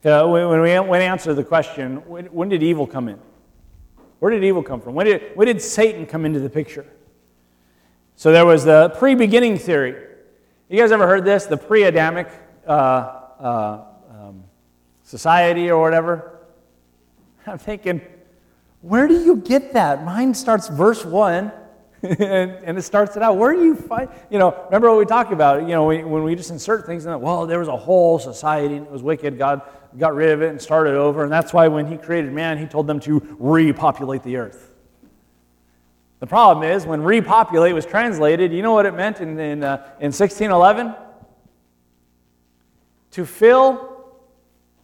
Uh, 0.02 0.26
when, 0.28 0.48
we, 0.48 0.70
when 0.78 0.88
we 0.88 0.96
answer 1.00 1.34
the 1.34 1.44
question, 1.44 1.96
when, 2.08 2.24
when, 2.28 2.48
did 2.48 2.62
evil 2.62 2.86
come 2.86 3.08
in? 3.08 3.18
Where 4.18 4.30
did 4.30 4.42
evil 4.44 4.62
come 4.62 4.80
from? 4.80 4.94
When 4.94 5.04
did, 5.04 5.36
when 5.36 5.46
did 5.46 5.60
Satan 5.60 6.06
come 6.06 6.24
into 6.24 6.40
the 6.40 6.48
picture? 6.48 6.86
So 8.16 8.32
there 8.32 8.46
was 8.46 8.64
the 8.64 8.94
pre 8.98 9.14
beginning 9.14 9.58
theory. 9.58 10.06
You 10.70 10.78
guys 10.78 10.90
ever 10.90 11.06
heard 11.06 11.26
this? 11.26 11.44
The 11.44 11.58
pre 11.58 11.82
Adamic 11.82 12.30
uh, 12.66 12.70
uh, 12.70 13.84
um, 14.10 14.44
society 15.02 15.70
or 15.70 15.82
whatever. 15.82 16.38
I'm 17.46 17.58
thinking, 17.58 18.00
where 18.82 19.08
do 19.08 19.18
you 19.24 19.36
get 19.36 19.72
that? 19.72 20.04
Mine 20.04 20.34
starts 20.34 20.68
verse 20.68 21.04
1. 21.04 21.52
and, 22.02 22.76
it 22.76 22.82
starts 22.82 23.16
it 23.16 23.22
out. 23.22 23.36
Where 23.36 23.54
do 23.54 23.64
you 23.64 23.76
find, 23.76 24.08
you 24.28 24.38
know, 24.38 24.64
remember 24.64 24.90
what 24.90 24.98
we 24.98 25.04
talked 25.04 25.32
about, 25.32 25.62
you 25.62 25.68
know, 25.68 25.86
when 25.86 26.24
we 26.24 26.34
just 26.34 26.50
insert 26.50 26.84
things 26.84 27.06
in 27.06 27.12
it, 27.12 27.18
well, 27.18 27.46
there 27.46 27.60
was 27.60 27.68
a 27.68 27.76
whole 27.76 28.18
society 28.18 28.74
and 28.74 28.84
it 28.84 28.90
was 28.90 29.04
wicked. 29.04 29.38
God 29.38 29.62
got 29.96 30.14
rid 30.14 30.30
of 30.30 30.42
it 30.42 30.50
and 30.50 30.60
started 30.60 30.94
over. 30.94 31.22
And 31.22 31.32
that's 31.32 31.52
why 31.52 31.68
when 31.68 31.86
he 31.86 31.96
created 31.96 32.32
man, 32.32 32.58
he 32.58 32.66
told 32.66 32.88
them 32.88 32.98
to 33.00 33.36
repopulate 33.38 34.24
the 34.24 34.36
earth. 34.36 34.72
The 36.18 36.26
problem 36.26 36.68
is, 36.68 36.86
when 36.86 37.02
repopulate 37.02 37.74
was 37.74 37.86
translated, 37.86 38.52
you 38.52 38.62
know 38.62 38.72
what 38.72 38.86
it 38.86 38.94
meant 38.94 39.20
in, 39.20 39.38
in, 39.38 39.62
uh, 39.62 39.76
in 40.00 40.10
1611? 40.10 40.94
to 43.12 43.26
fill 43.26 43.88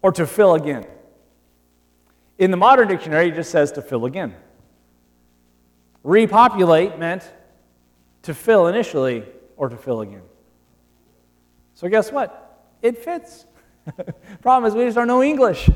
or 0.02 0.12
to 0.12 0.26
fill 0.26 0.54
again. 0.54 0.86
In 2.38 2.50
the 2.52 2.56
modern 2.56 2.88
dictionary, 2.88 3.28
it 3.28 3.34
just 3.34 3.50
says 3.50 3.72
to 3.72 3.82
fill 3.82 4.06
again. 4.06 4.34
Repopulate 6.04 6.98
meant 6.98 7.28
to 8.22 8.32
fill 8.32 8.68
initially 8.68 9.24
or 9.56 9.68
to 9.68 9.76
fill 9.76 10.00
again. 10.00 10.22
So, 11.74 11.88
guess 11.88 12.12
what? 12.12 12.64
It 12.80 12.98
fits. 12.98 13.44
Problem 14.42 14.70
is, 14.70 14.76
we 14.76 14.84
just 14.84 14.94
don't 14.94 15.08
know 15.08 15.22
English. 15.22 15.68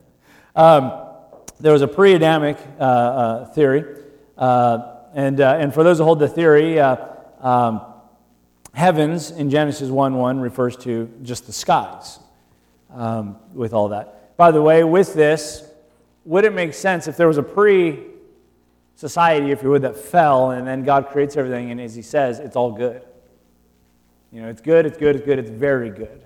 um, 0.56 0.92
there 1.60 1.72
was 1.72 1.82
a 1.82 1.88
pre 1.88 2.14
Adamic 2.14 2.58
uh, 2.78 2.82
uh, 2.82 3.44
theory, 3.46 3.84
uh, 4.36 4.96
and, 5.14 5.40
uh, 5.40 5.56
and 5.58 5.72
for 5.72 5.84
those 5.84 5.98
who 5.98 6.04
hold 6.04 6.18
the 6.18 6.28
theory, 6.28 6.80
uh, 6.80 6.96
um, 7.40 7.80
heavens 8.74 9.30
in 9.30 9.50
Genesis 9.50 9.88
1 9.88 10.14
1 10.14 10.40
refers 10.40 10.76
to 10.76 11.12
just 11.22 11.46
the 11.46 11.52
skies 11.52 12.18
um, 12.92 13.36
with 13.52 13.72
all 13.72 13.88
that. 13.88 14.36
By 14.36 14.50
the 14.50 14.62
way, 14.62 14.84
with 14.84 15.14
this, 15.14 15.67
would 16.28 16.44
it 16.44 16.52
make 16.52 16.74
sense 16.74 17.08
if 17.08 17.16
there 17.16 17.26
was 17.26 17.38
a 17.38 17.42
pre 17.42 18.04
society, 18.96 19.50
if 19.50 19.62
you 19.62 19.70
would, 19.70 19.80
that 19.82 19.96
fell 19.96 20.50
and 20.50 20.66
then 20.66 20.84
God 20.84 21.08
creates 21.08 21.38
everything 21.38 21.70
and 21.70 21.80
as 21.80 21.94
He 21.94 22.02
says, 22.02 22.38
it's 22.38 22.54
all 22.54 22.70
good? 22.70 23.02
You 24.30 24.42
know, 24.42 24.48
it's 24.48 24.60
good, 24.60 24.84
it's 24.84 24.98
good, 24.98 25.16
it's 25.16 25.24
good, 25.24 25.38
it's 25.38 25.48
very 25.48 25.88
good. 25.88 26.22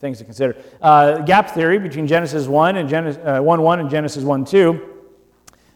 Things 0.00 0.18
to 0.18 0.24
consider. 0.24 0.56
Uh, 0.82 1.18
gap 1.18 1.50
theory 1.50 1.78
between 1.78 2.08
Genesis 2.08 2.48
1 2.48 2.76
and 2.76 2.88
Genesis, 2.88 3.22
uh, 3.24 3.40
1 3.40 3.62
1 3.62 3.80
and 3.80 3.88
Genesis 3.90 4.24
1 4.24 4.44
2. 4.44 4.90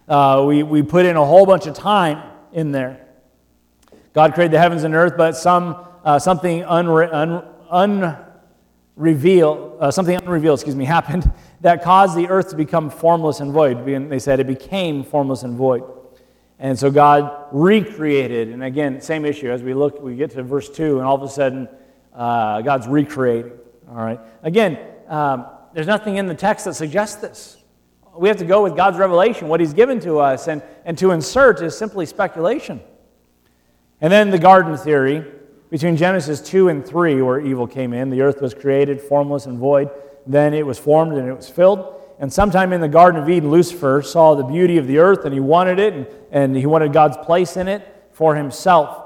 Uh, 0.09 0.43
we, 0.45 0.63
we 0.63 0.83
put 0.83 1.05
in 1.05 1.15
a 1.15 1.23
whole 1.23 1.45
bunch 1.45 1.65
of 1.65 1.73
time 1.73 2.21
in 2.51 2.73
there. 2.73 3.05
God 4.13 4.33
created 4.33 4.51
the 4.51 4.59
heavens 4.59 4.83
and 4.83 4.93
earth, 4.93 5.13
but 5.15 5.37
some 5.37 5.85
uh, 6.03 6.19
something 6.19 6.63
unre- 6.63 7.13
un- 7.13 8.17
unrevealed, 8.99 9.77
uh, 9.79 9.89
something 9.89 10.15
unrevealed, 10.15 10.59
excuse 10.59 10.75
me, 10.75 10.85
happened 10.99 11.31
that 11.61 11.83
caused 11.83 12.17
the 12.17 12.27
earth 12.27 12.49
to 12.49 12.55
become 12.55 12.89
formless 12.89 13.39
and 13.39 13.51
void. 13.51 13.77
And 13.87 14.11
They 14.11 14.19
said 14.19 14.39
it 14.39 14.47
became 14.47 15.03
formless 15.03 15.43
and 15.43 15.55
void. 15.55 15.83
And 16.59 16.77
so 16.77 16.91
God 16.91 17.47
recreated, 17.53 18.49
and 18.49 18.63
again, 18.63 18.99
same 18.99 19.23
issue 19.23 19.49
as 19.49 19.63
we 19.63 19.73
look, 19.73 20.01
we 20.01 20.15
get 20.15 20.31
to 20.31 20.43
verse 20.43 20.69
2, 20.69 20.97
and 20.97 21.07
all 21.07 21.15
of 21.15 21.21
a 21.21 21.29
sudden, 21.29 21.69
uh, 22.13 22.61
God's 22.61 22.85
recreating. 22.85 23.53
All 23.89 23.95
right. 23.95 24.19
Again, 24.43 24.77
um, 25.07 25.45
there's 25.73 25.87
nothing 25.87 26.17
in 26.17 26.27
the 26.27 26.35
text 26.35 26.65
that 26.65 26.73
suggests 26.73 27.15
this. 27.21 27.57
We 28.17 28.27
have 28.27 28.37
to 28.37 28.45
go 28.45 28.61
with 28.61 28.75
God's 28.75 28.97
revelation, 28.97 29.47
what 29.47 29.61
He's 29.61 29.71
given 29.71 30.01
to 30.01 30.19
us, 30.19 30.49
and, 30.49 30.61
and 30.83 30.97
to 30.97 31.11
insert 31.11 31.61
is 31.61 31.77
simply 31.77 32.05
speculation. 32.05 32.81
And 34.01 34.11
then 34.11 34.29
the 34.29 34.39
garden 34.39 34.75
theory, 34.75 35.25
between 35.69 35.95
Genesis 35.95 36.41
2 36.41 36.69
and 36.69 36.85
3, 36.85 37.21
where 37.21 37.39
evil 37.39 37.67
came 37.67 37.93
in, 37.93 38.09
the 38.09 38.21
earth 38.21 38.41
was 38.41 38.53
created, 38.53 38.99
formless 38.99 39.45
and 39.45 39.59
void. 39.59 39.89
Then 40.25 40.53
it 40.53 40.65
was 40.65 40.79
formed 40.79 41.17
and 41.17 41.27
it 41.27 41.33
was 41.33 41.49
filled. 41.49 41.95
And 42.19 42.31
sometime 42.31 42.73
in 42.73 42.81
the 42.81 42.87
Garden 42.87 43.21
of 43.21 43.29
Eden, 43.29 43.49
Lucifer 43.49 44.01
saw 44.01 44.35
the 44.35 44.43
beauty 44.43 44.77
of 44.77 44.87
the 44.87 44.97
earth 44.97 45.25
and 45.25 45.33
he 45.33 45.39
wanted 45.39 45.79
it, 45.79 45.93
and, 45.93 46.07
and 46.31 46.55
he 46.55 46.65
wanted 46.65 46.91
God's 46.91 47.17
place 47.17 47.55
in 47.55 47.67
it 47.67 47.87
for 48.11 48.35
himself. 48.35 49.05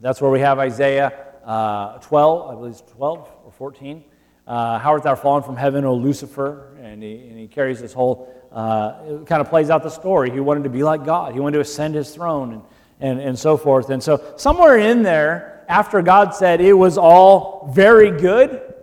That's 0.00 0.20
where 0.20 0.30
we 0.30 0.40
have 0.40 0.58
Isaiah 0.58 1.12
uh, 1.44 1.98
12, 1.98 2.50
I 2.50 2.54
believe 2.54 2.72
it's 2.72 2.82
12 2.92 3.28
or 3.44 3.52
14. 3.52 4.04
Uh, 4.46 4.78
how 4.78 4.90
art 4.90 5.02
thou 5.02 5.14
fallen 5.14 5.42
from 5.42 5.56
heaven, 5.56 5.84
O 5.84 5.94
Lucifer? 5.94 6.76
And 6.80 7.02
he, 7.02 7.14
and 7.28 7.38
he 7.38 7.48
carries 7.48 7.80
this 7.80 7.92
whole, 7.92 8.32
uh, 8.52 8.94
it 9.08 9.26
kind 9.26 9.40
of 9.40 9.48
plays 9.48 9.70
out 9.70 9.82
the 9.82 9.90
story. 9.90 10.30
He 10.30 10.40
wanted 10.40 10.64
to 10.64 10.70
be 10.70 10.82
like 10.82 11.04
God, 11.04 11.32
he 11.32 11.40
wanted 11.40 11.54
to 11.54 11.62
ascend 11.62 11.94
his 11.94 12.14
throne 12.14 12.52
and, 12.52 12.62
and, 13.00 13.20
and 13.20 13.38
so 13.38 13.56
forth. 13.56 13.90
And 13.90 14.02
so, 14.02 14.34
somewhere 14.36 14.78
in 14.78 15.02
there, 15.02 15.55
after 15.68 16.02
God 16.02 16.34
said 16.34 16.60
it 16.60 16.72
was 16.72 16.98
all 16.98 17.70
very 17.72 18.10
good, 18.10 18.74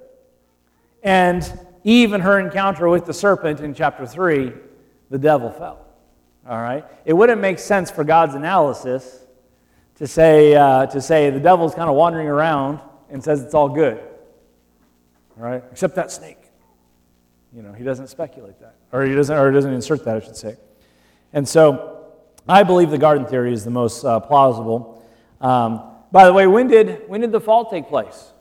and 1.02 1.60
Eve 1.84 2.14
and 2.14 2.24
her 2.24 2.40
encounter 2.40 2.88
with 2.88 3.06
the 3.06 3.14
serpent 3.14 3.60
in 3.60 3.74
chapter 3.74 4.06
3, 4.06 4.54
the 5.10 5.18
devil 5.18 5.52
fell. 5.52 5.86
All 6.48 6.62
right? 6.62 6.86
It 7.06 7.14
wouldn't 7.14 7.42
make 7.42 7.60
sense 7.60 7.92
for 7.92 8.04
God's 8.04 8.36
analysis 8.36 9.20
to 9.96 10.08
say, 10.08 10.56
uh, 10.56 10.86
to 10.88 11.02
say 11.02 11.30
the 11.30 11.40
devil's 11.40 11.76
kind 11.76 11.90
of 11.90 11.96
wandering 11.96 12.28
around 12.28 12.80
and 13.10 13.24
says 13.24 13.42
it's 13.42 13.54
all 13.54 13.70
good. 13.70 13.98
All 15.38 15.44
right? 15.44 15.64
Except 15.72 15.96
that 15.96 16.12
snake. 16.12 16.38
You 17.56 17.62
know, 17.62 17.74
he 17.74 17.84
doesn't 17.84 18.08
speculate 18.08 18.60
that. 18.62 18.76
Or 18.92 19.04
he 19.04 19.14
doesn't, 19.14 19.36
or 19.36 19.50
he 19.50 19.54
doesn't 19.54 19.74
insert 19.74 20.04
that, 20.06 20.18
I 20.18 20.20
should 20.20 20.36
say. 20.36 20.58
And 21.34 21.48
so 21.48 22.08
I 22.48 22.64
believe 22.64 22.90
the 22.90 22.98
garden 22.98 23.26
theory 23.26 23.54
is 23.54 23.64
the 23.64 23.72
most 23.72 24.04
uh, 24.04 24.20
plausible. 24.20 25.04
Um, 25.40 25.82
by 26.14 26.26
the 26.26 26.32
way, 26.32 26.46
when 26.46 26.68
did, 26.68 27.10
when 27.10 27.22
did 27.22 27.32
the 27.32 27.42
fall 27.42 27.72
take 27.72 27.88
place? 27.88 28.32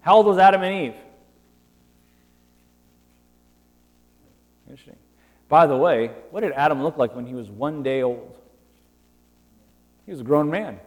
How 0.00 0.16
old 0.16 0.24
was 0.24 0.38
Adam 0.38 0.62
and 0.62 0.86
Eve? 0.86 1.00
Interesting. 4.66 4.96
By 5.50 5.66
the 5.66 5.76
way, 5.76 6.10
what 6.30 6.40
did 6.40 6.52
Adam 6.52 6.82
look 6.82 6.96
like 6.96 7.14
when 7.14 7.26
he 7.26 7.34
was 7.34 7.50
one 7.50 7.82
day 7.82 8.00
old? 8.00 8.34
He 10.06 10.10
was 10.10 10.22
a 10.22 10.24
grown 10.24 10.50
man. 10.50 10.80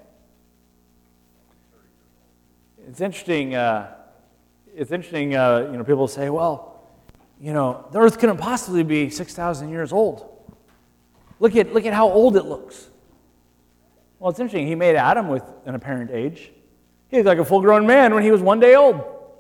It's 2.88 3.00
interesting. 3.00 3.54
Uh, 3.54 3.94
it's 4.76 4.92
interesting. 4.92 5.36
Uh, 5.36 5.70
you 5.72 5.78
know, 5.78 5.84
people 5.84 6.08
say, 6.08 6.32
"Well, 6.32 6.82
you 7.40 7.54
know, 7.54 7.88
the 7.92 8.00
Earth 8.00 8.18
couldn't 8.18 8.38
possibly 8.38 8.84
be 8.84 9.12
six 9.12 9.36
thousand 9.36 9.70
years 9.70 9.94
old. 9.94 10.28
Look 11.40 11.56
at 11.56 11.72
look 11.72 11.86
at 11.86 11.94
how 11.94 12.10
old 12.10 12.36
it 12.36 12.46
looks." 12.46 12.90
Well, 14.24 14.30
it's 14.30 14.40
interesting. 14.40 14.68
He 14.68 14.76
made 14.76 14.96
Adam 14.96 15.28
with 15.28 15.44
an 15.66 15.76
apparent 15.76 16.10
age. 16.10 16.50
He 17.10 17.18
was 17.18 17.26
like 17.26 17.40
a 17.40 17.44
full 17.44 17.60
grown 17.60 17.86
man 17.86 18.14
when 18.14 18.24
he 18.24 18.32
was 18.32 18.42
one 18.42 18.58
day 18.58 18.74
old. 18.74 18.96
All 18.96 19.34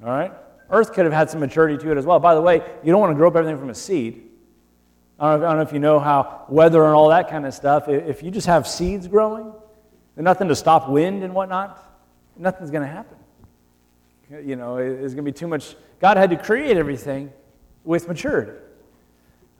right? 0.00 0.32
Earth 0.70 0.92
could 0.92 1.04
have 1.04 1.14
had 1.14 1.30
some 1.30 1.38
maturity 1.38 1.78
to 1.78 1.92
it 1.92 1.96
as 1.96 2.04
well. 2.04 2.18
By 2.18 2.34
the 2.34 2.40
way, 2.40 2.56
you 2.82 2.90
don't 2.90 3.00
want 3.00 3.12
to 3.12 3.14
grow 3.14 3.28
up 3.28 3.36
everything 3.36 3.56
from 3.56 3.70
a 3.70 3.76
seed. 3.76 4.24
I 5.20 5.30
don't, 5.30 5.40
know 5.40 5.46
if, 5.46 5.50
don't 5.50 5.56
know 5.58 5.62
if 5.62 5.72
you 5.72 5.78
know 5.78 6.00
how 6.00 6.46
weather 6.48 6.84
and 6.84 6.94
all 6.94 7.10
that 7.10 7.30
kind 7.30 7.46
of 7.46 7.54
stuff, 7.54 7.86
if 7.86 8.24
you 8.24 8.32
just 8.32 8.48
have 8.48 8.66
seeds 8.66 9.06
growing, 9.06 9.52
and 10.16 10.24
nothing 10.24 10.48
to 10.48 10.56
stop 10.56 10.88
wind 10.88 11.22
and 11.22 11.32
whatnot, 11.32 11.96
nothing's 12.36 12.72
going 12.72 12.82
to 12.82 12.92
happen. 12.92 13.18
You 14.44 14.56
know, 14.56 14.78
it's 14.78 15.14
going 15.14 15.24
to 15.24 15.30
be 15.30 15.30
too 15.30 15.46
much. 15.46 15.76
God 16.00 16.16
had 16.16 16.30
to 16.30 16.36
create 16.36 16.76
everything 16.76 17.32
with 17.84 18.08
maturity. 18.08 18.58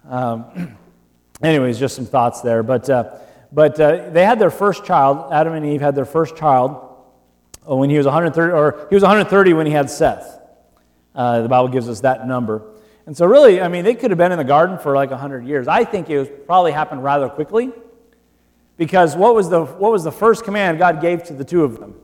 Um, 0.08 0.76
anyways, 1.44 1.78
just 1.78 1.94
some 1.94 2.06
thoughts 2.06 2.40
there. 2.40 2.64
But. 2.64 2.90
Uh, 2.90 3.18
but 3.52 3.78
uh, 3.80 4.10
they 4.10 4.24
had 4.24 4.38
their 4.38 4.50
first 4.50 4.84
child, 4.84 5.32
Adam 5.32 5.54
and 5.54 5.64
Eve 5.64 5.80
had 5.80 5.94
their 5.94 6.04
first 6.04 6.36
child 6.36 6.96
uh, 7.68 7.76
when 7.76 7.90
he 7.90 7.96
was 7.96 8.06
130, 8.06 8.52
or 8.52 8.86
he 8.88 8.94
was 8.94 9.02
130 9.02 9.52
when 9.54 9.66
he 9.66 9.72
had 9.72 9.90
Seth. 9.90 10.40
Uh, 11.14 11.42
the 11.42 11.48
Bible 11.48 11.68
gives 11.68 11.88
us 11.88 12.00
that 12.00 12.26
number. 12.26 12.62
And 13.06 13.16
so, 13.16 13.26
really, 13.26 13.60
I 13.60 13.68
mean, 13.68 13.84
they 13.84 13.94
could 13.94 14.10
have 14.10 14.18
been 14.18 14.32
in 14.32 14.38
the 14.38 14.44
garden 14.44 14.78
for 14.78 14.94
like 14.94 15.10
100 15.10 15.46
years. 15.46 15.66
I 15.66 15.84
think 15.84 16.10
it 16.10 16.18
was, 16.18 16.28
probably 16.46 16.72
happened 16.72 17.02
rather 17.02 17.28
quickly 17.28 17.72
because 18.76 19.16
what 19.16 19.34
was, 19.34 19.48
the, 19.48 19.64
what 19.64 19.90
was 19.90 20.04
the 20.04 20.12
first 20.12 20.44
command 20.44 20.78
God 20.78 21.00
gave 21.00 21.24
to 21.24 21.32
the 21.32 21.44
two 21.44 21.64
of 21.64 21.80
them? 21.80 21.94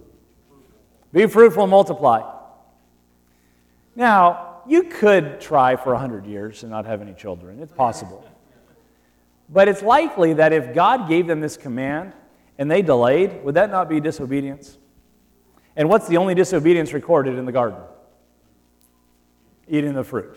Be 1.13 1.27
fruitful 1.27 1.65
and 1.65 1.71
multiply. 1.71 2.23
Now, 3.95 4.63
you 4.67 4.85
could 4.85 5.41
try 5.41 5.77
for 5.77 5.93
100 5.93 6.27
years 6.27 6.63
and 6.63 6.73
not 6.73 6.87
have 6.87 7.03
any 7.03 7.13
children. 7.13 7.61
It's 7.61 7.73
possible. 7.73 8.27
But 9.49 9.69
it's 9.69 9.83
likely 9.83 10.35
that 10.35 10.53
if 10.53 10.75
God 10.75 11.09
gave 11.09 11.27
them 11.27 11.41
this 11.41 11.57
command 11.57 12.13
and 12.59 12.71
they 12.71 12.83
delayed, 12.83 13.45
would 13.45 13.55
that 13.55 13.71
not 13.71 13.89
be 13.89 14.01
disobedience? 14.01 14.79
And 15.77 15.89
what's 15.89 16.07
the 16.07 16.17
only 16.17 16.35
disobedience 16.35 16.93
recorded 16.93 17.37
in 17.37 17.45
the 17.45 17.53
garden? 17.53 17.79
Eating 19.69 19.95
the 19.95 20.05
fruit. 20.05 20.37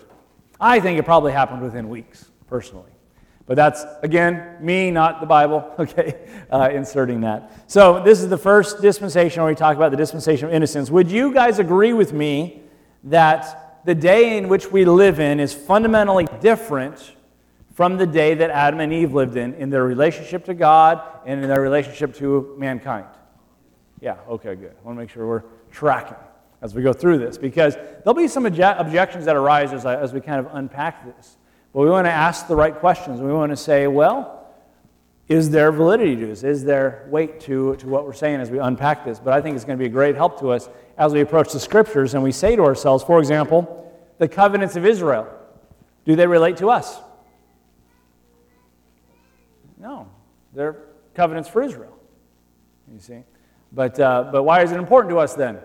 I 0.60 0.80
think 0.80 1.00
it 1.00 1.04
probably 1.04 1.32
happened 1.32 1.62
within 1.62 1.90
weeks, 1.90 2.32
personally. 2.48 2.92
But 3.46 3.56
that's, 3.56 3.86
again, 4.04 4.58
me, 4.60 4.92
not 4.92 5.22
the 5.22 5.26
Bible, 5.26 5.74
okay, 5.80 6.28
uh, 6.52 6.70
inserting 6.72 7.22
that. 7.22 7.52
So, 7.68 8.04
this 8.04 8.22
is 8.22 8.30
the 8.30 8.38
first 8.38 8.82
dispensation 8.82 9.42
where 9.42 9.52
we 9.52 9.56
talk 9.56 9.78
about 9.78 9.92
the 9.92 9.98
dispensation 9.98 10.48
of 10.48 10.54
innocence. 10.54 10.90
Would 10.90 11.10
you 11.10 11.34
guys 11.34 11.60
agree 11.60 11.94
with 11.94 12.12
me 12.12 12.64
that 13.06 13.84
the 13.86 13.96
day 13.96 14.38
in 14.38 14.50
which 14.50 14.70
we 14.70 14.84
live 14.84 15.20
in 15.20 15.40
is 15.40 15.54
fundamentally 15.54 16.28
different 16.42 17.14
from 17.78 17.96
the 17.96 18.08
day 18.08 18.34
that 18.34 18.50
Adam 18.50 18.80
and 18.80 18.92
Eve 18.92 19.14
lived 19.14 19.38
in, 19.38 19.54
in 19.54 19.70
their 19.70 19.84
relationship 19.84 20.44
to 20.46 20.56
God 20.56 21.00
and 21.28 21.44
in 21.44 21.48
their 21.48 21.62
relationship 21.62 22.16
to 22.16 22.56
mankind? 22.58 23.06
Yeah, 24.02 24.16
okay, 24.28 24.56
good. 24.56 24.72
I 24.72 24.84
want 24.84 24.98
to 24.98 25.00
make 25.04 25.12
sure 25.12 25.28
we're 25.28 25.44
tracking 25.72 26.18
as 26.64 26.74
we 26.74 26.82
go 26.82 26.92
through 26.92 27.20
this 27.20 27.38
because 27.38 27.76
there'll 27.76 28.16
be 28.16 28.28
some 28.28 28.46
obje- 28.46 28.80
objections 28.80 29.26
that 29.26 29.36
arise 29.36 29.74
as, 29.74 29.86
I, 29.86 29.96
as 29.96 30.12
we 30.12 30.22
kind 30.22 30.44
of 30.44 30.50
unpack 30.56 31.06
this. 31.06 31.38
But 31.72 31.82
we 31.82 31.90
want 31.92 32.08
to 32.08 32.12
ask 32.12 32.48
the 32.48 32.56
right 32.56 32.74
questions. 32.74 33.22
We 33.22 33.32
want 33.32 33.52
to 33.52 33.56
say, 33.56 33.86
well, 33.86 34.48
is 35.28 35.52
there 35.52 35.72
validity 35.72 36.16
to 36.16 36.26
this? 36.26 36.44
Is 36.44 36.64
there 36.64 37.08
weight 37.12 37.40
to, 37.42 37.76
to 37.76 37.88
what 37.88 38.06
we're 38.06 38.14
saying 38.14 38.42
as 38.42 38.50
we 38.50 38.58
unpack 38.58 39.06
this? 39.06 39.20
But 39.20 39.34
I 39.36 39.42
think 39.42 39.56
it's 39.56 39.66
going 39.66 39.78
to 39.78 39.84
be 39.84 39.88
a 39.88 39.94
great 39.94 40.16
help 40.16 40.40
to 40.40 40.50
us 40.50 40.68
as 40.98 41.14
we 41.14 41.22
approach 41.22 41.54
the 41.54 41.60
scriptures 41.60 42.16
and 42.16 42.24
we 42.24 42.32
say 42.32 42.56
to 42.56 42.64
ourselves, 42.64 43.04
for 43.04 43.20
example, 43.20 43.94
the 44.18 44.28
covenants 44.28 44.76
of 44.76 44.84
Israel, 44.84 45.28
do 46.06 46.16
they 46.16 46.26
relate 46.26 46.58
to 46.58 46.72
us? 46.72 47.02
They're 50.58 50.76
covenants 51.14 51.48
for 51.48 51.62
Israel. 51.62 51.96
You 52.92 53.00
see? 53.00 53.24
But, 53.72 54.00
uh, 54.00 54.30
but 54.32 54.44
why 54.44 54.64
is 54.64 54.72
it 54.72 54.78
important 54.78 55.12
to 55.12 55.20
us 55.20 55.36
then? 55.36 55.60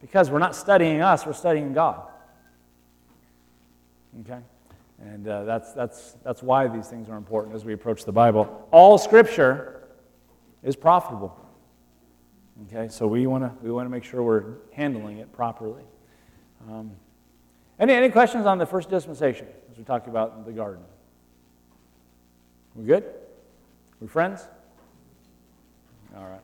Because 0.00 0.30
we're 0.30 0.38
not 0.38 0.54
studying 0.54 1.00
us, 1.00 1.26
we're 1.26 1.32
studying 1.32 1.72
God. 1.72 2.02
Okay? 4.20 4.38
And 5.00 5.26
uh, 5.26 5.44
that's, 5.44 5.72
that's, 5.72 6.16
that's 6.24 6.42
why 6.42 6.68
these 6.68 6.86
things 6.88 7.08
are 7.08 7.16
important 7.16 7.54
as 7.54 7.64
we 7.64 7.72
approach 7.72 8.04
the 8.04 8.12
Bible. 8.12 8.68
All 8.70 8.96
Scripture 8.96 9.88
is 10.62 10.76
profitable. 10.76 11.38
Okay, 12.68 12.88
so 12.88 13.06
we 13.06 13.26
want 13.26 13.44
to 13.44 13.52
we 13.62 13.70
wanna 13.70 13.90
make 13.90 14.02
sure 14.02 14.22
we're 14.22 14.54
handling 14.72 15.18
it 15.18 15.30
properly. 15.32 15.82
Um, 16.70 16.92
any, 17.78 17.92
any 17.92 18.08
questions 18.08 18.46
on 18.46 18.56
the 18.56 18.64
first 18.64 18.88
dispensation 18.88 19.46
as 19.70 19.76
we 19.76 19.84
talk 19.84 20.06
about 20.06 20.46
the 20.46 20.52
garden? 20.52 20.82
We 22.74 22.86
good? 22.86 23.04
We 24.00 24.06
friends? 24.06 24.46
All 26.16 26.24
right. 26.24 26.40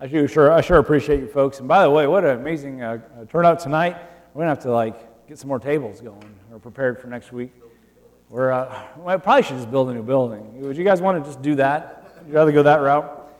I 0.00 0.26
sure, 0.26 0.52
I 0.52 0.60
sure 0.60 0.78
appreciate 0.78 1.20
you 1.20 1.28
folks. 1.28 1.60
And 1.60 1.68
by 1.68 1.82
the 1.82 1.90
way, 1.90 2.06
what 2.06 2.24
an 2.24 2.38
amazing 2.38 2.82
uh, 2.82 2.98
turnout 3.28 3.60
tonight. 3.60 3.96
We're 4.34 4.44
going 4.44 4.46
to 4.46 4.54
have 4.54 4.62
to 4.64 4.72
like 4.72 5.28
get 5.28 5.38
some 5.38 5.48
more 5.48 5.60
tables 5.60 6.00
going. 6.00 6.34
We're 6.50 6.58
prepared 6.58 7.00
for 7.00 7.06
next 7.06 7.32
week. 7.32 7.52
We're, 8.28 8.50
uh, 8.50 9.18
probably 9.18 9.42
should 9.44 9.56
just 9.56 9.70
build 9.70 9.88
a 9.90 9.94
new 9.94 10.02
building. 10.02 10.60
Would 10.62 10.76
you 10.76 10.84
guys 10.84 11.00
want 11.00 11.22
to 11.22 11.28
just 11.28 11.40
do 11.42 11.54
that? 11.54 12.12
Would 12.18 12.28
you 12.28 12.34
rather 12.34 12.52
go 12.52 12.64
that 12.64 12.80
route? 12.80 13.32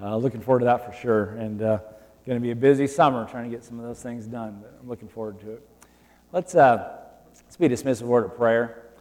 Uh, 0.00 0.16
looking 0.16 0.40
forward 0.40 0.60
to 0.60 0.66
that 0.66 0.86
for 0.86 1.00
sure. 1.00 1.30
And 1.36 1.60
uh, 1.60 1.78
going 2.24 2.38
to 2.38 2.42
be 2.42 2.52
a 2.52 2.56
busy 2.56 2.86
summer 2.86 3.26
trying 3.28 3.50
to 3.50 3.50
get 3.50 3.64
some 3.64 3.80
of 3.80 3.86
those 3.86 4.00
things 4.00 4.26
done, 4.26 4.58
but 4.62 4.78
I'm 4.80 4.88
looking 4.88 5.08
forward 5.08 5.40
to 5.40 5.52
it. 5.52 5.68
Let's, 6.30 6.54
uh, 6.54 6.98
let's 7.34 7.56
be 7.56 7.66
a 7.66 7.68
dismissive 7.70 8.02
word 8.02 8.26
of 8.26 8.36
prayer. 8.36 8.84